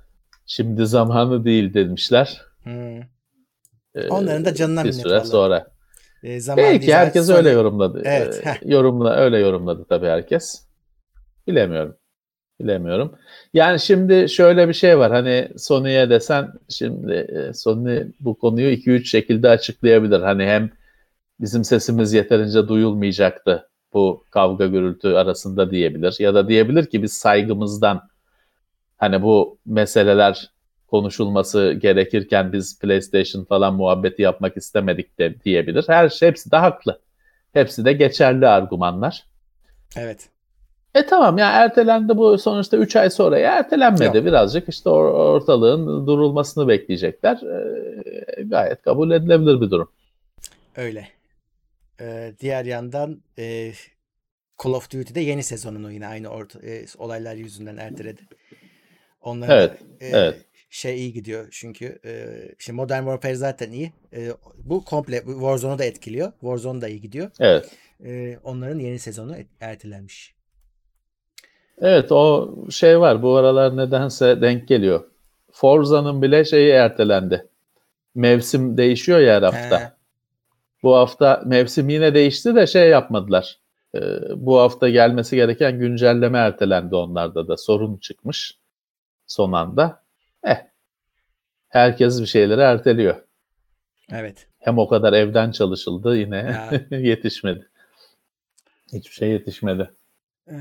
şimdi 0.45 0.85
zamanı 0.87 1.45
değil 1.45 1.73
demişler. 1.73 2.41
Hmm. 2.63 2.99
E, 3.95 4.07
Onların 4.09 4.45
da 4.45 4.53
canına 4.53 4.83
bir 4.83 4.89
minnet 4.89 5.01
süre 5.03 5.13
vallahi. 5.13 5.27
sonra. 5.27 5.67
E, 6.23 6.39
zaman 6.39 6.63
Belki 6.63 6.93
herkes 6.93 7.25
zaten 7.25 7.45
öyle 7.45 7.49
yorumladı. 7.55 8.01
Evet, 8.05 8.45
heh. 8.45 8.55
yorumla 8.65 9.15
öyle 9.15 9.37
yorumladı 9.39 9.85
tabii 9.89 10.07
herkes. 10.07 10.64
Bilemiyorum. 11.47 11.95
Bilemiyorum. 12.59 13.15
Yani 13.53 13.79
şimdi 13.79 14.29
şöyle 14.29 14.67
bir 14.67 14.73
şey 14.73 14.97
var. 14.97 15.11
Hani 15.11 15.49
Sony'ye 15.57 16.09
desen 16.09 16.53
şimdi 16.69 17.13
e, 17.13 17.53
Sony 17.53 18.03
bu 18.19 18.39
konuyu 18.39 18.71
2-3 18.71 19.05
şekilde 19.05 19.49
açıklayabilir. 19.49 20.19
Hani 20.19 20.45
hem 20.45 20.71
bizim 21.39 21.63
sesimiz 21.63 22.13
yeterince 22.13 22.67
duyulmayacaktı 22.67 23.69
bu 23.93 24.25
kavga 24.31 24.67
gürültü 24.67 25.07
arasında 25.07 25.71
diyebilir. 25.71 26.15
Ya 26.19 26.35
da 26.35 26.47
diyebilir 26.47 26.85
ki 26.85 27.03
biz 27.03 27.13
saygımızdan 27.13 28.09
hani 28.97 29.21
bu 29.21 29.57
meseleler 29.65 30.51
konuşulması 30.87 31.71
gerekirken 31.81 32.53
biz 32.53 32.79
PlayStation 32.79 33.43
falan 33.43 33.73
muhabbeti 33.75 34.21
yapmak 34.21 34.57
istemedik 34.57 35.19
de 35.19 35.41
diyebilir. 35.45 35.85
Her 35.87 36.09
şey 36.09 36.29
hepsi 36.29 36.51
de 36.51 36.57
haklı. 36.57 36.99
Hepsi 37.53 37.85
de 37.85 37.93
geçerli 37.93 38.47
argümanlar. 38.47 39.25
Evet. 39.97 40.29
E 40.95 41.05
tamam 41.05 41.37
ya 41.37 41.51
ertelendi 41.51 42.17
bu 42.17 42.37
sonuçta 42.37 42.77
3 42.77 42.95
ay 42.95 43.09
sonra 43.09 43.39
ya 43.39 43.51
ertelenmedi 43.57 44.17
Yok. 44.17 44.25
birazcık 44.25 44.69
işte 44.69 44.89
or- 44.89 45.11
ortalığın 45.11 46.07
durulmasını 46.07 46.67
bekleyecekler. 46.67 47.35
E, 47.41 48.43
gayet 48.43 48.81
kabul 48.81 49.11
edilebilir 49.11 49.61
bir 49.61 49.71
durum. 49.71 49.91
Öyle. 50.75 51.07
Ee, 52.01 52.33
diğer 52.39 52.65
yandan 52.65 53.21
e, 53.39 53.71
Call 54.63 54.71
of 54.71 54.91
Duty'de 54.91 55.19
yeni 55.19 55.43
sezonunu 55.43 55.91
yine 55.91 56.07
aynı 56.07 56.27
orta, 56.29 56.59
e, 56.59 56.85
olaylar 56.97 57.35
yüzünden 57.35 57.77
erteledi. 57.77 58.21
Onların 59.21 59.57
Evet, 59.57 59.71
e, 60.01 60.07
evet. 60.07 60.45
şey 60.69 60.97
iyi 60.97 61.13
gidiyor 61.13 61.47
çünkü 61.51 61.99
e, 62.05 62.27
şimdi 62.59 62.77
Modern 62.77 62.99
Warfare 63.03 63.35
zaten 63.35 63.71
iyi. 63.71 63.91
E, 64.13 64.29
bu 64.57 64.83
komple 64.85 65.17
Warzone'u 65.25 65.79
da 65.79 65.85
etkiliyor. 65.85 66.31
Warzone 66.31 66.81
da 66.81 66.87
iyi 66.87 67.01
gidiyor. 67.01 67.31
Evet. 67.39 67.71
E, 68.05 68.37
onların 68.43 68.79
yeni 68.79 68.99
sezonu 68.99 69.35
ertelenmiş. 69.59 70.34
Evet 71.81 72.11
o 72.11 72.55
şey 72.69 72.99
var 72.99 73.21
bu 73.21 73.35
aralar 73.35 73.77
nedense 73.77 74.41
denk 74.41 74.67
geliyor. 74.67 75.03
Forza'nın 75.51 76.21
bile 76.21 76.45
şeyi 76.45 76.69
ertelendi. 76.71 77.47
Mevsim 78.15 78.77
değişiyor 78.77 79.19
ya 79.19 79.35
her 79.35 79.41
hafta. 79.41 79.79
He. 79.79 79.91
Bu 80.83 80.95
hafta 80.95 81.41
mevsim 81.45 81.89
yine 81.89 82.13
değişti 82.13 82.55
de 82.55 82.67
şey 82.67 82.89
yapmadılar. 82.89 83.59
Ee, 83.95 83.99
bu 84.35 84.59
hafta 84.59 84.89
gelmesi 84.89 85.35
gereken 85.35 85.79
güncelleme 85.79 86.37
ertelendi 86.37 86.95
onlarda 86.95 87.47
da. 87.47 87.57
Sorun 87.57 87.97
çıkmış 87.97 88.57
son 89.27 89.51
anda. 89.51 90.03
Eh, 90.43 90.57
herkes 91.69 92.21
bir 92.21 92.25
şeyleri 92.25 92.61
erteliyor. 92.61 93.15
Evet. 94.11 94.47
Hem 94.59 94.77
o 94.79 94.87
kadar 94.87 95.13
evden 95.13 95.51
çalışıldı 95.51 96.17
yine 96.17 96.57
yetişmedi. 96.91 97.69
Hiçbir 98.93 99.15
şey 99.15 99.29
yetişmedi. 99.29 99.91
Ee, 100.49 100.53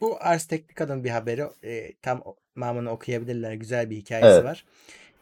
bu 0.00 0.16
Ars 0.20 0.46
Technica'nın 0.46 1.04
bir 1.04 1.10
haberi. 1.10 1.44
E, 1.64 1.92
tam 2.02 2.22
tamamını 2.54 2.90
okuyabilirler. 2.90 3.52
Güzel 3.52 3.90
bir 3.90 3.96
hikayesi 3.96 4.28
Evet. 4.28 4.44
var. 4.44 4.64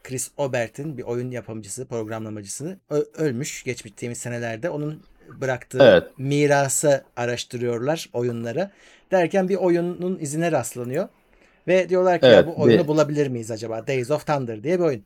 Chris 0.04 0.30
Obert'in 0.36 0.98
bir 0.98 1.02
oyun 1.02 1.30
yapımcısı, 1.30 1.86
programlamacısı 1.86 2.78
ölmüş 3.14 3.62
geçtiğimiz 3.64 4.18
senelerde. 4.18 4.70
Onun 4.70 5.02
bıraktığı 5.40 5.78
Evet. 5.82 6.04
mirası 6.18 7.04
araştırıyorlar 7.16 8.08
oyunları. 8.12 8.70
Derken 9.10 9.48
bir 9.48 9.56
oyunun 9.56 10.18
izine 10.18 10.52
rastlanıyor. 10.52 11.08
Ve 11.68 11.88
diyorlar 11.88 12.20
ki 12.20 12.26
ya 12.26 12.32
Evet, 12.32 12.46
bu 12.46 12.62
oyunu 12.62 12.82
bir- 12.82 12.88
bulabilir 12.88 13.26
miyiz 13.28 13.50
acaba? 13.50 13.86
Days 13.86 14.10
of 14.10 14.26
Thunder 14.26 14.62
diye 14.64 14.78
bir 14.78 14.84
oyun. 14.84 15.04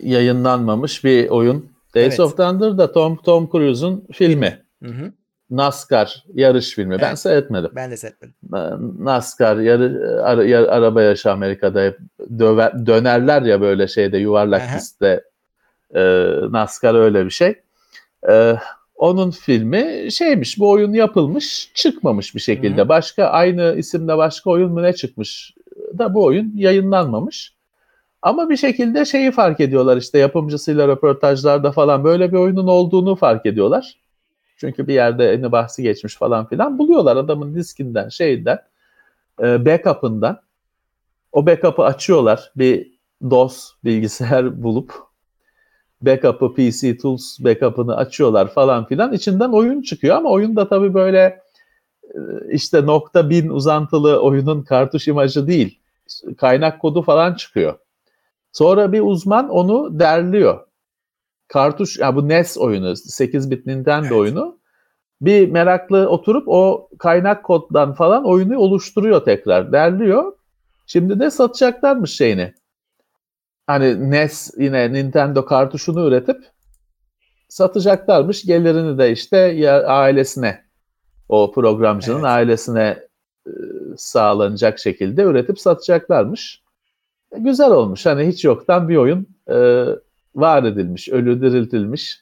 Yayınlanmamış 0.00 1.04
bir 1.04 1.28
oyun. 1.28 1.70
Days 1.94 2.08
Evet. 2.08 2.20
of 2.20 2.36
Thunder 2.36 2.78
da 2.78 2.92
Tom 2.92 3.16
Tom 3.16 3.48
Cruise'un 3.52 4.06
filmi. 4.12 4.62
Hı 4.82 4.88
hı. 4.88 5.12
NASCAR 5.56 6.24
yarış 6.34 6.70
filmi. 6.74 6.98
Ben 7.00 7.08
Evet. 7.08 7.18
seyretmedim. 7.18 7.70
Ben 7.74 7.90
de 7.90 7.96
seyretmedim. 7.96 8.34
NASCAR 9.04 9.56
yarı, 9.56 10.20
ara- 10.24 10.44
yar- 10.44 10.68
araba 10.68 11.02
yarışı 11.02 11.32
Amerika'da 11.32 11.82
hep 11.82 11.98
döver, 12.38 12.86
dönerler 12.86 13.42
ya 13.42 13.60
böyle 13.60 13.88
şeyde 13.88 14.18
yuvarlak 14.18 14.62
Aha. 14.62 14.76
pistte. 14.76 15.24
Ee, 15.94 16.00
NASCAR 16.50 16.94
öyle 16.94 17.24
bir 17.24 17.30
şey. 17.30 17.54
Ee, 18.30 18.56
onun 18.94 19.30
filmi 19.30 20.08
şeymiş 20.12 20.58
bu 20.58 20.70
oyun 20.70 20.92
yapılmış 20.92 21.70
çıkmamış 21.74 22.34
bir 22.34 22.40
şekilde. 22.40 22.80
Hı 22.80 22.84
hı. 22.84 22.88
Başka 22.88 23.24
aynı 23.24 23.74
isimde 23.78 24.16
başka 24.16 24.50
oyun 24.50 24.72
mu 24.72 24.82
ne 24.82 24.92
çıkmış 24.92 25.54
da 25.98 26.14
bu 26.14 26.24
oyun 26.24 26.52
yayınlanmamış. 26.56 27.54
Ama 28.22 28.50
bir 28.50 28.56
şekilde 28.56 29.04
şeyi 29.04 29.30
fark 29.30 29.60
ediyorlar 29.60 29.96
işte 29.96 30.18
yapımcısıyla 30.18 30.88
röportajlarda 30.88 31.72
falan 31.72 32.04
böyle 32.04 32.32
bir 32.32 32.36
oyunun 32.36 32.66
olduğunu 32.66 33.16
fark 33.16 33.46
ediyorlar. 33.46 34.01
Çünkü 34.62 34.88
bir 34.88 34.94
yerde 34.94 35.32
eni 35.32 35.52
bahsi 35.52 35.82
geçmiş 35.82 36.16
falan 36.16 36.46
filan 36.46 36.78
buluyorlar 36.78 37.16
adamın 37.16 37.54
diskinden 37.54 38.08
şeyden 38.08 38.58
e, 39.42 39.66
backup'ından. 39.66 40.40
O 41.32 41.46
backup'ı 41.46 41.84
açıyorlar 41.84 42.52
bir 42.56 42.92
DOS 43.30 43.70
bilgisayar 43.84 44.62
bulup 44.62 44.94
backup'ı 46.02 46.54
PC 46.54 46.96
Tools 46.96 47.40
backup'ını 47.40 47.96
açıyorlar 47.96 48.48
falan 48.48 48.86
filan 48.86 49.12
içinden 49.12 49.50
oyun 49.50 49.82
çıkıyor 49.82 50.16
ama 50.16 50.30
oyunda 50.30 50.68
tabii 50.68 50.94
böyle 50.94 51.42
e, 52.04 52.18
işte 52.50 52.86
nokta 52.86 53.30
bin 53.30 53.48
uzantılı 53.48 54.22
oyunun 54.22 54.62
kartuş 54.62 55.08
imajı 55.08 55.46
değil 55.46 55.78
kaynak 56.36 56.80
kodu 56.80 57.02
falan 57.02 57.34
çıkıyor. 57.34 57.78
Sonra 58.52 58.92
bir 58.92 59.00
uzman 59.00 59.48
onu 59.48 60.00
derliyor. 60.00 60.66
Kartuş, 61.52 61.98
ya 61.98 62.16
bu 62.16 62.28
NES 62.28 62.58
oyunu, 62.58 62.96
8 62.96 63.50
bit 63.50 63.66
Nintendo 63.66 64.06
Evet. 64.06 64.12
oyunu. 64.12 64.58
Bir 65.20 65.48
meraklı 65.50 66.08
oturup 66.08 66.44
o 66.48 66.88
kaynak 66.98 67.44
koddan 67.44 67.92
falan 67.92 68.24
oyunu 68.24 68.58
oluşturuyor 68.58 69.24
tekrar, 69.24 69.72
derliyor. 69.72 70.32
Şimdi 70.86 71.20
de 71.20 71.30
satacaklarmış 71.30 72.16
şeyini. 72.16 72.54
Hani 73.66 74.10
NES 74.10 74.50
yine 74.58 74.92
Nintendo 74.92 75.44
kartuşunu 75.44 76.06
üretip 76.08 76.44
satacaklarmış. 77.48 78.44
Gelirini 78.44 78.98
de 78.98 79.12
işte 79.12 79.36
ya 79.38 79.86
ailesine, 79.86 80.64
o 81.28 81.52
programcının 81.52 82.16
Evet. 82.16 82.26
ailesine 82.26 82.98
e, 83.46 83.50
sağlanacak 83.96 84.78
şekilde 84.78 85.22
üretip 85.22 85.60
satacaklarmış. 85.60 86.62
E, 87.32 87.38
Güzel 87.38 87.70
olmuş. 87.70 88.06
Hani 88.06 88.26
hiç 88.26 88.44
yoktan 88.44 88.88
bir 88.88 88.96
oyun 88.96 89.26
e, 89.50 89.86
var 90.34 90.62
edilmiş, 90.64 91.08
ölü 91.08 91.40
diriltilmiş. 91.42 92.20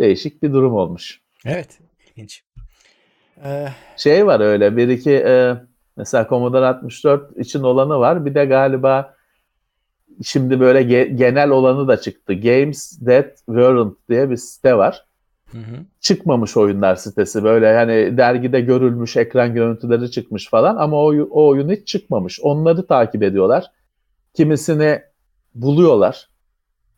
Değişik 0.00 0.42
bir 0.42 0.52
durum 0.52 0.74
olmuş. 0.74 1.20
Evet. 1.46 1.78
ilginç. 2.10 2.44
Ee, 3.44 3.68
Şey 3.96 4.26
var 4.26 4.40
öyle 4.40 4.76
bir 4.76 4.88
iki 4.88 5.10
e, 5.12 5.54
mesela 5.96 6.26
Commodore 6.28 6.66
64 6.66 7.36
için 7.38 7.62
olanı 7.62 7.98
var. 7.98 8.24
Bir 8.26 8.34
de 8.34 8.44
galiba 8.44 9.14
şimdi 10.22 10.60
böyle 10.60 10.80
ge- 10.82 11.16
genel 11.16 11.50
olanı 11.50 11.88
da 11.88 11.96
çıktı. 12.00 12.34
Games 12.34 12.98
That 12.98 13.36
Weren't 13.46 13.96
diye 14.08 14.30
bir 14.30 14.36
site 14.36 14.76
var. 14.76 15.04
hı 15.52 15.58
hı. 15.58 15.76
çıkmamış 16.00 16.56
oyunlar 16.56 16.96
sitesi. 16.96 17.44
Böyle 17.44 17.66
yani 17.66 18.16
dergide 18.16 18.60
görülmüş 18.60 19.16
ekran 19.16 19.54
görüntüleri 19.54 20.10
çıkmış 20.10 20.48
falan 20.50 20.76
ama 20.76 20.96
o, 20.96 21.14
o 21.30 21.46
oyun 21.48 21.68
hiç 21.70 21.88
çıkmamış. 21.88 22.40
Onları 22.42 22.86
takip 22.86 23.22
ediyorlar. 23.22 23.64
Kimisini 24.34 25.02
buluyorlar. 25.54 26.28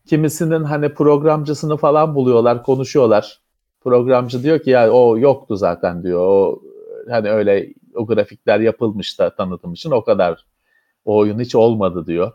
Kimisinin 0.08 0.64
hani 0.64 0.94
programcısını 0.94 1.76
falan 1.76 2.14
buluyorlar, 2.14 2.62
konuşuyorlar. 2.62 3.40
Programcı 3.80 4.42
diyor 4.42 4.58
ki 4.58 4.70
ya 4.70 4.90
o 4.90 5.18
yoktu 5.18 5.56
zaten 5.56 6.02
diyor. 6.02 6.20
O 6.20 6.62
hani 7.10 7.30
öyle 7.30 7.68
o 7.94 8.06
grafikler 8.06 8.60
yapılmış 8.60 9.18
da 9.18 9.30
tanıtım 9.30 9.72
için 9.72 9.90
o 9.90 10.04
kadar. 10.04 10.44
O 11.04 11.16
oyun 11.16 11.38
hiç 11.38 11.54
olmadı 11.54 12.06
diyor. 12.06 12.32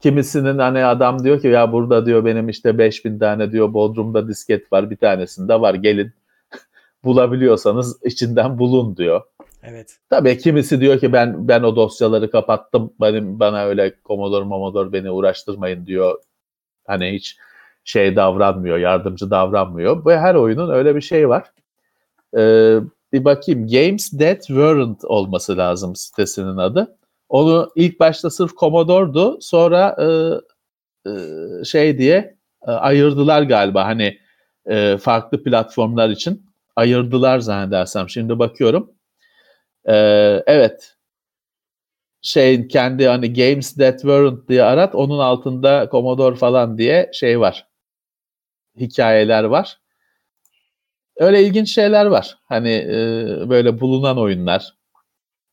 Kimisinin 0.00 0.58
hani 0.58 0.84
adam 0.84 1.24
diyor 1.24 1.40
ki 1.40 1.48
ya 1.48 1.72
burada 1.72 2.06
diyor 2.06 2.24
benim 2.24 2.48
işte 2.48 2.78
5000 2.78 3.18
tane 3.18 3.52
diyor 3.52 3.74
Bodrum'da 3.74 4.28
disket 4.28 4.72
var 4.72 4.90
bir 4.90 4.96
tanesinde 4.96 5.60
var 5.60 5.74
gelin 5.74 6.12
bulabiliyorsanız 7.04 7.98
içinden 8.04 8.58
bulun 8.58 8.96
diyor. 8.96 9.22
Evet. 9.62 9.96
Tabii 10.10 10.38
kimisi 10.38 10.80
diyor 10.80 10.98
ki 11.00 11.12
ben 11.12 11.48
ben 11.48 11.62
o 11.62 11.76
dosyaları 11.76 12.30
kapattım. 12.30 12.92
Benim 13.00 13.40
bana 13.40 13.64
öyle 13.64 13.94
Commodore 14.04 14.44
Momodor 14.44 14.92
beni 14.92 15.10
uğraştırmayın 15.10 15.86
diyor. 15.86 16.18
Hani 16.88 17.12
hiç 17.12 17.36
şey 17.84 18.16
davranmıyor, 18.16 18.78
yardımcı 18.78 19.30
davranmıyor. 19.30 20.04
Bu 20.04 20.12
her 20.12 20.34
oyunun 20.34 20.70
öyle 20.70 20.96
bir 20.96 21.00
şey 21.00 21.28
var. 21.28 21.44
Ee, 22.36 22.78
bir 23.12 23.24
bakayım. 23.24 23.68
Games 23.68 24.10
That 24.10 24.46
Weren't 24.46 25.04
olması 25.04 25.56
lazım 25.56 25.96
sitesinin 25.96 26.56
adı. 26.56 26.96
Onu 27.28 27.70
ilk 27.76 28.00
başta 28.00 28.30
sırf 28.30 28.56
Commodore'du. 28.56 29.38
Sonra 29.40 29.96
e, 30.00 30.06
e, 31.10 31.14
şey 31.64 31.98
diye 31.98 32.36
e, 32.66 32.70
ayırdılar 32.70 33.42
galiba. 33.42 33.84
Hani 33.84 34.18
e, 34.66 34.96
farklı 34.96 35.42
platformlar 35.42 36.08
için 36.08 36.46
ayırdılar 36.76 37.38
zannedersem. 37.38 38.08
Şimdi 38.08 38.38
bakıyorum. 38.38 38.90
Ee, 39.88 40.42
evet. 40.46 40.97
Şeyin 42.22 42.68
kendi 42.68 43.06
hani 43.06 43.32
Games 43.32 43.74
That 43.74 44.00
Weren't 44.00 44.48
diye 44.48 44.62
arat. 44.62 44.94
Onun 44.94 45.18
altında 45.18 45.88
Commodore 45.90 46.36
falan 46.36 46.78
diye 46.78 47.10
şey 47.12 47.40
var. 47.40 47.66
Hikayeler 48.80 49.44
var. 49.44 49.80
Öyle 51.16 51.42
ilginç 51.42 51.74
şeyler 51.74 52.06
var. 52.06 52.38
Hani 52.44 52.70
e, 52.70 52.94
böyle 53.48 53.80
bulunan 53.80 54.18
oyunlar, 54.18 54.74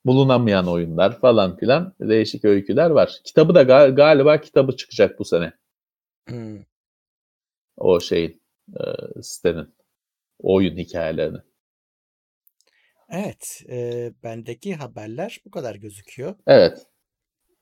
bulunamayan 0.05 0.67
oyunlar 0.67 1.19
falan 1.19 1.57
filan 1.57 1.93
değişik 1.99 2.45
öyküler 2.45 2.89
var. 2.89 3.11
Kitabı 3.23 3.55
da 3.55 3.61
gal- 3.61 3.95
galiba 3.95 4.41
kitabı 4.41 4.75
çıkacak 4.75 5.19
bu 5.19 5.25
sene. 5.25 5.53
Hmm. 6.29 6.59
O 7.77 7.99
şeyin 7.99 8.41
e, 8.79 8.81
sitenin 9.21 9.75
oyun 10.39 10.77
hikayelerini. 10.77 11.37
Evet. 13.09 13.61
e, 13.69 14.11
bendeki 14.23 14.75
haberler 14.75 15.41
bu 15.45 15.51
kadar 15.51 15.75
gözüküyor. 15.75 16.35
Evet. 16.47 16.77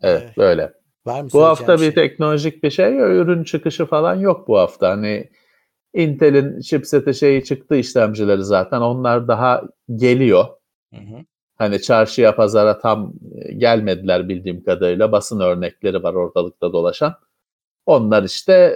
Evet 0.02 0.22
Evet. 0.24 0.38
böyle. 0.38 0.74
Var 1.06 1.22
mı 1.22 1.30
Bu 1.34 1.44
hafta 1.44 1.74
bir 1.74 1.80
şey? 1.80 1.94
teknolojik 1.94 2.64
bir 2.64 2.70
şey, 2.70 2.98
ürün 2.98 3.44
çıkışı 3.44 3.86
falan 3.86 4.16
yok 4.16 4.48
bu 4.48 4.58
hafta. 4.60 4.90
Hani 4.90 5.30
Intel'in 5.94 6.60
chipseti 6.62 7.14
şeyi 7.14 7.44
çıktı 7.44 7.76
işlemcileri 7.76 8.44
zaten. 8.44 8.82
Onlar 8.82 9.28
daha 9.28 9.64
geliyor. 9.96 10.46
Hı 10.94 11.00
hı. 11.00 11.26
Hani 11.56 11.82
çarşıya, 11.82 12.36
pazara 12.36 12.80
tam 12.80 13.14
gelmediler 13.58 14.30
bildiğim 14.30 14.64
kadarıyla. 14.64 15.12
Basın 15.12 15.40
örnekleri 15.40 16.04
var 16.04 16.14
ortalıkta 16.14 16.74
dolaşan. 16.74 17.16
Onlar 17.86 18.24
işte 18.24 18.70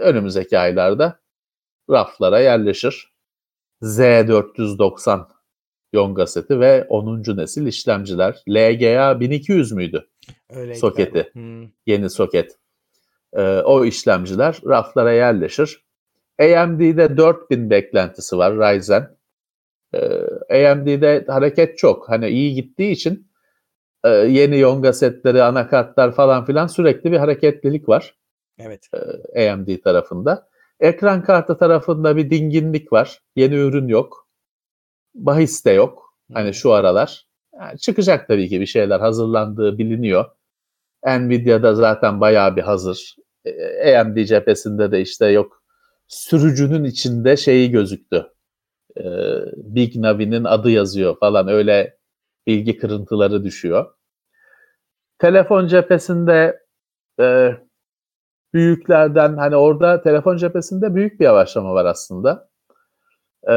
önümüzdeki 0.00 0.58
aylarda 0.58 1.20
raflara 1.90 2.40
yerleşir. 2.40 3.12
Z490 3.82 5.31
Yonga 5.92 6.26
seti 6.26 6.60
ve 6.60 6.86
10. 6.88 7.36
nesil 7.36 7.66
işlemciler. 7.66 8.42
LGA 8.48 9.20
1200 9.20 9.72
müydü? 9.72 10.08
Öyleydi 10.50 10.78
Soketi. 10.78 11.30
Hmm. 11.32 11.68
yeni 11.86 12.10
soket. 12.10 12.58
Ee, 13.32 13.42
o 13.42 13.84
işlemciler 13.84 14.58
raflara 14.66 15.12
yerleşir. 15.12 15.84
AMD'de 16.40 17.16
4000 17.16 17.70
beklentisi 17.70 18.38
var 18.38 18.54
Ryzen. 18.54 19.16
Ee, 19.94 20.68
AMD'de 20.70 21.24
hareket 21.28 21.78
çok. 21.78 22.08
Hani 22.08 22.28
iyi 22.28 22.54
gittiği 22.54 22.90
için 22.90 23.32
e, 24.04 24.08
yeni 24.08 24.58
Yonga 24.58 24.92
setleri, 24.92 25.42
anakartlar 25.42 26.12
falan 26.12 26.44
filan 26.44 26.66
sürekli 26.66 27.12
bir 27.12 27.16
hareketlilik 27.16 27.88
var 27.88 28.14
Evet. 28.58 28.88
e, 29.34 29.50
AMD 29.50 29.68
tarafında. 29.84 30.48
Ekran 30.80 31.22
kartı 31.22 31.58
tarafında 31.58 32.16
bir 32.16 32.30
dinginlik 32.30 32.92
var. 32.92 33.18
Yeni 33.36 33.54
ürün 33.54 33.88
yok. 33.88 34.21
Bahis 35.14 35.64
de 35.64 35.70
yok. 35.70 36.14
Hani 36.32 36.54
şu 36.54 36.72
aralar. 36.72 37.26
Yani 37.60 37.78
çıkacak 37.78 38.28
tabii 38.28 38.48
ki 38.48 38.60
bir 38.60 38.66
şeyler 38.66 39.00
hazırlandığı 39.00 39.78
biliniyor. 39.78 40.24
Nvidia'da 41.06 41.74
zaten 41.74 42.20
bayağı 42.20 42.56
bir 42.56 42.62
hazır. 42.62 43.16
E, 43.44 43.96
AMD 43.96 44.24
cephesinde 44.24 44.92
de 44.92 45.00
işte 45.00 45.26
yok 45.26 45.62
sürücünün 46.12 46.84
içinde 46.84 47.36
şeyi 47.36 47.70
gözüktü. 47.70 48.32
E, 48.96 49.02
Big 49.56 49.96
Navi'nin 49.96 50.44
adı 50.44 50.70
yazıyor 50.70 51.18
falan 51.20 51.48
öyle 51.48 51.98
bilgi 52.46 52.78
kırıntıları 52.78 53.44
düşüyor. 53.44 53.94
Telefon 55.18 55.66
cephesinde 55.66 56.62
e, 57.20 57.50
büyüklerden 58.54 59.36
hani 59.36 59.56
orada 59.56 60.02
telefon 60.02 60.36
cephesinde 60.36 60.94
büyük 60.94 61.20
bir 61.20 61.24
yavaşlama 61.24 61.74
var 61.74 61.84
aslında. 61.84 62.51
E, 63.50 63.54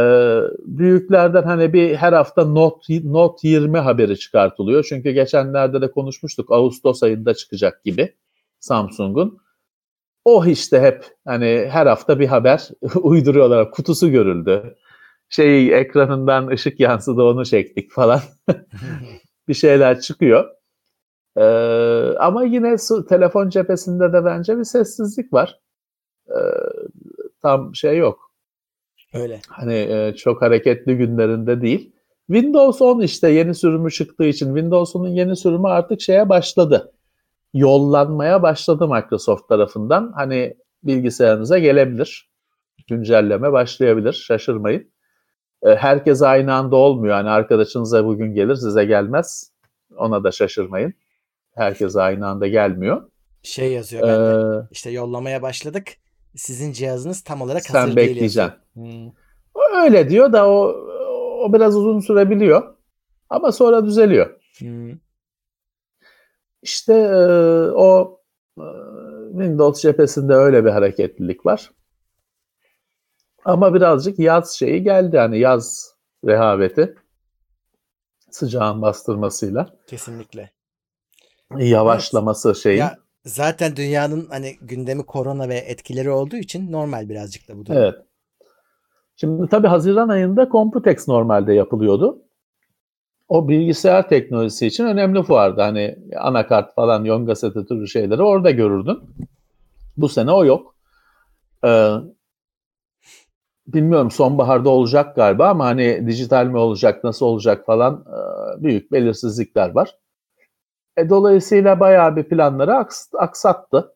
büyüklerden 0.66 1.44
hani 1.44 1.74
bir 1.74 1.96
her 1.96 2.14
hafta 2.14 2.46
Note, 2.46 3.02
Note 3.04 3.48
20 3.48 3.78
haberi 3.78 4.20
çıkartılıyor. 4.20 4.86
Çünkü 4.90 5.12
geçenlerde 5.12 5.82
de 5.82 5.92
konuşmuştuk 5.92 6.52
Ağustos 6.52 7.04
ayında 7.04 7.34
çıkacak 7.34 7.84
gibi 7.84 8.16
Samsung'un. 8.60 9.38
O 10.26 10.46
işte 10.46 10.82
hep 10.82 11.06
hani 11.26 11.68
her 11.70 11.86
hafta 11.88 12.20
bir 12.20 12.28
haber 12.28 12.70
uyduruyorlar. 12.96 13.72
Kutusu 13.72 14.12
görüldü. 14.12 14.76
Şey 15.30 15.80
ekranından 15.80 16.48
ışık 16.48 16.80
yansıdı 16.80 17.24
onu 17.24 17.46
çektik 17.46 17.92
falan. 17.92 18.20
bir 19.48 19.54
şeyler 19.54 20.02
çıkıyor. 20.02 20.50
Ee, 21.38 21.44
ama 22.20 22.44
yine 22.44 22.78
su, 22.78 23.06
telefon 23.06 23.50
cephesinde 23.50 24.14
de 24.14 24.26
bence 24.26 24.58
bir 24.58 24.64
sessizlik 24.64 25.34
var. 25.34 25.60
Ee, 26.30 26.34
tam 27.42 27.76
şey 27.76 27.98
yok. 27.98 28.25
Öyle. 29.14 29.40
Hani 29.50 29.74
e, 29.74 30.16
çok 30.16 30.42
hareketli 30.42 30.98
günlerinde 30.98 31.62
değil. 31.62 31.92
Windows 32.28 32.82
10 32.82 33.02
işte 33.02 33.30
yeni 33.30 33.56
sürümü 33.56 33.92
çıktığı 33.92 34.26
için 34.26 34.46
Windows 34.46 34.96
10'un 34.96 35.08
yeni 35.08 35.36
sürümü 35.36 35.68
artık 35.68 36.02
şeye 36.02 36.30
başladı. 36.30 36.92
Yollanmaya 37.54 38.44
başladı 38.44 38.88
Microsoft 38.88 39.50
tarafından. 39.50 40.12
Hani 40.16 40.56
bilgisayarınıza 40.84 41.58
gelebilir. 41.60 42.30
Güncelleme 42.88 43.52
başlayabilir. 43.52 44.14
Şaşırmayın. 44.14 44.92
E, 45.64 45.76
herkes 45.76 46.22
aynı 46.22 46.54
anda 46.54 46.76
olmuyor. 46.76 47.16
Hani 47.16 47.30
arkadaşınıza 47.30 48.06
bugün 48.06 48.34
gelir 48.34 48.56
size 48.56 48.86
gelmez. 48.86 49.52
Ona 49.98 50.24
da 50.24 50.32
şaşırmayın. 50.32 50.94
Herkes 51.56 51.96
aynı 51.96 52.28
anda 52.28 52.48
gelmiyor. 52.48 53.10
Şey 53.44 53.72
yazıyor 53.72 54.04
bende. 54.08 54.58
Ee, 54.58 54.68
İşte 54.72 54.90
yollamaya 54.90 55.42
başladık. 55.42 55.88
Sizin 56.36 56.72
cihazınız 56.72 57.24
tam 57.24 57.42
olarak 57.42 57.64
sen 57.64 57.80
hazır 57.80 57.96
değil 57.96 58.10
bekleyeceksin. 58.10 58.42
yazıyor. 58.42 58.62
Hmm. 58.74 59.12
O 59.54 59.60
Öyle 59.84 60.10
diyor 60.10 60.34
da 60.34 60.50
o 60.50 60.76
o 61.44 61.54
biraz 61.54 61.76
uzun 61.76 62.00
sürebiliyor. 62.00 62.76
Ama 63.30 63.52
sonra 63.52 63.86
düzeliyor. 63.86 64.40
Hmm. 64.60 64.92
İşte 66.62 66.94
e, 66.94 67.16
o 67.72 68.22
e, 68.58 68.64
Windows 69.32 69.82
cephesinde 69.82 70.34
öyle 70.34 70.66
bir 70.66 70.70
hareketlilik 70.70 71.46
var. 71.46 71.72
Ama 73.46 73.74
birazcık 73.74 74.20
yaz 74.20 74.52
şeyi 74.52 74.84
geldi. 74.84 75.18
Hani 75.18 75.40
yaz 75.40 75.96
rehaveti 76.26 76.96
sıcağın 78.32 78.82
bastırmasıyla 78.82 79.76
Kesinlikle. 79.88 80.52
yavaşlaması 81.58 82.56
şeyin. 82.56 82.80
Ya 82.80 82.98
zaten 83.26 83.76
dünyanın 83.76 84.28
hani 84.30 84.56
gündemi 84.62 85.04
korona 85.04 85.50
ve 85.50 85.56
etkileri 85.56 86.10
olduğu 86.10 86.36
için 86.36 86.72
normal 86.72 87.10
birazcık 87.10 87.48
da 87.48 87.58
bu 87.58 87.66
durum. 87.66 87.78
Evet. 87.78 87.96
Şimdi 89.16 89.50
tabii 89.50 89.68
Haziran 89.68 90.10
ayında 90.10 90.50
Computex 90.52 91.08
normalde 91.08 91.54
yapılıyordu. 91.54 92.22
O 93.28 93.50
bilgisayar 93.50 94.10
teknolojisi 94.10 94.68
için 94.68 94.86
önemli 94.86 95.24
fuardı. 95.24 95.62
Hani 95.62 95.96
anakart 96.18 96.76
falan, 96.76 97.04
Yonga 97.04 97.36
seti 97.36 97.88
şeyleri 97.88 98.22
orada 98.22 98.52
görürdün. 98.52 99.00
Bu 99.98 100.10
sene 100.10 100.32
o 100.32 100.46
yok. 100.46 100.76
Ee, 101.66 101.92
bilmiyorum 103.68 104.12
sonbaharda 104.12 104.70
olacak 104.70 105.16
galiba 105.16 105.50
ama 105.50 105.66
hani 105.66 106.08
dijital 106.08 106.46
mi 106.46 106.58
olacak, 106.58 107.04
nasıl 107.04 107.26
olacak 107.26 107.66
falan 107.66 108.06
e, 108.08 108.64
büyük 108.64 108.92
belirsizlikler 108.92 109.70
var. 109.70 109.96
E, 110.98 111.10
dolayısıyla 111.10 111.80
bayağı 111.80 112.16
bir 112.16 112.24
planları 112.24 112.72
aks- 112.72 113.18
aksattı. 113.18 113.96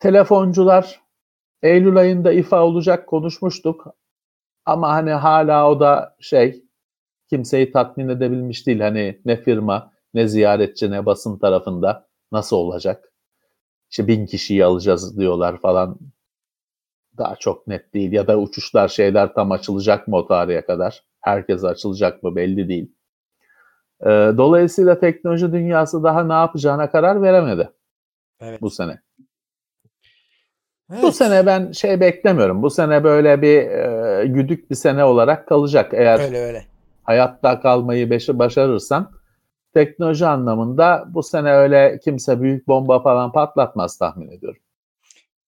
Telefoncular 0.00 1.00
Eylül 1.62 1.96
ayında 1.96 2.32
ifa 2.32 2.64
olacak 2.64 3.08
konuşmuştuk. 3.08 3.86
Ama 4.66 4.90
hani 4.90 5.10
hala 5.12 5.70
o 5.70 5.80
da 5.80 6.16
şey 6.20 6.64
kimseyi 7.30 7.72
tatmin 7.72 8.08
edebilmiş 8.10 8.68
değil. 8.68 8.80
Hani 8.80 9.22
ne 9.24 9.36
firma 9.36 9.92
ne 10.14 10.28
ziyaretçi 10.28 10.90
ne 10.90 11.06
basın 11.06 11.38
tarafında 11.38 12.08
nasıl 12.32 12.56
olacak? 12.56 13.12
İşte 13.90 14.08
bin 14.08 14.26
kişiyi 14.26 14.64
alacağız 14.66 15.18
diyorlar 15.20 15.60
falan. 15.60 16.00
Daha 17.18 17.36
çok 17.36 17.66
net 17.66 17.94
değil. 17.94 18.12
Ya 18.12 18.26
da 18.26 18.38
uçuşlar 18.38 18.88
şeyler 18.88 19.34
tam 19.34 19.52
açılacak 19.52 20.08
mı 20.08 20.16
o 20.16 20.26
tarihe 20.26 20.64
kadar? 20.66 21.04
Herkes 21.20 21.64
açılacak 21.64 22.22
mı 22.22 22.36
belli 22.36 22.68
değil. 22.68 22.92
Ee, 24.02 24.08
dolayısıyla 24.36 25.00
teknoloji 25.00 25.52
dünyası 25.52 26.02
daha 26.02 26.24
ne 26.24 26.32
yapacağına 26.32 26.90
karar 26.90 27.22
veremedi 27.22 27.70
Evet. 28.40 28.60
bu 28.60 28.70
sene. 28.70 29.00
Bu 30.90 30.96
Evet. 30.96 31.14
sene 31.16 31.46
ben 31.46 31.72
şey 31.72 32.00
beklemiyorum. 32.00 32.62
Bu 32.62 32.70
sene 32.70 33.04
böyle 33.04 33.42
bir 33.42 33.56
e, 33.70 34.26
güdük 34.26 34.70
bir 34.70 34.74
sene 34.74 35.04
olarak 35.04 35.48
kalacak. 35.48 35.94
Eğer 35.94 36.20
öyle 36.20 36.38
öyle. 36.38 36.66
hayatta 37.02 37.60
kalmayı 37.60 38.10
başarırsan 38.10 39.12
teknoloji 39.74 40.26
anlamında 40.26 41.04
bu 41.08 41.22
sene 41.22 41.52
öyle 41.52 42.00
kimse 42.04 42.40
büyük 42.42 42.68
bomba 42.68 43.02
falan 43.02 43.32
patlatmaz 43.32 43.98
tahmin 43.98 44.28
ediyorum. 44.30 44.62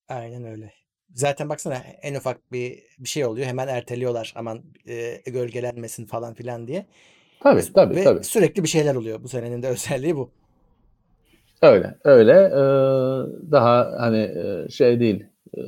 Aynen 0.08 0.44
öyle. 0.44 0.72
Zaten 1.14 1.48
baksana 1.48 1.74
en 2.02 2.14
ufak 2.14 2.52
bir 2.52 2.82
bir 2.98 3.08
şey 3.08 3.24
oluyor 3.24 3.46
hemen 3.46 3.68
erteliyorlar 3.68 4.32
aman 4.36 4.62
e, 4.88 5.22
gölgelenmesin 5.26 6.06
falan 6.06 6.34
filan 6.34 6.66
diye. 6.68 6.86
Tabii 7.44 7.72
tabii 7.74 7.96
Ve 7.96 8.04
tabii. 8.04 8.24
sürekli 8.24 8.62
bir 8.62 8.68
şeyler 8.68 8.94
oluyor. 8.94 9.22
Bu 9.22 9.28
senenin 9.28 9.62
de 9.62 9.68
özelliği 9.74 10.16
bu. 10.16 10.30
Öyle 11.62 11.98
öyle 12.04 12.32
Ee, 12.32 12.60
daha 13.52 13.92
hani 13.98 14.18
e, 14.18 14.68
şey 14.70 15.00
değil 15.00 15.24
e, 15.56 15.60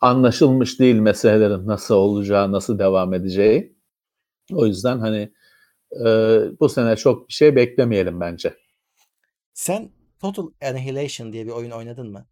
anlaşılmış 0.00 0.80
değil 0.80 0.94
meselelerin 0.94 1.66
nasıl 1.66 1.94
olacağı 1.94 2.52
nasıl 2.52 2.78
devam 2.78 3.14
edeceği. 3.14 3.76
O 4.52 4.66
yüzden 4.66 4.98
hani 4.98 5.32
e, 5.92 6.06
bu 6.60 6.68
sene 6.68 6.96
çok 6.96 7.28
bir 7.28 7.32
şey 7.32 7.56
beklemeyelim 7.56 8.20
bence. 8.20 8.54
Sen 9.54 9.90
Total 10.20 10.46
Annihilation 10.62 11.32
diye 11.32 11.46
bir 11.46 11.50
oyun 11.50 11.70
oynadın 11.70 12.12
mı? 12.12 12.26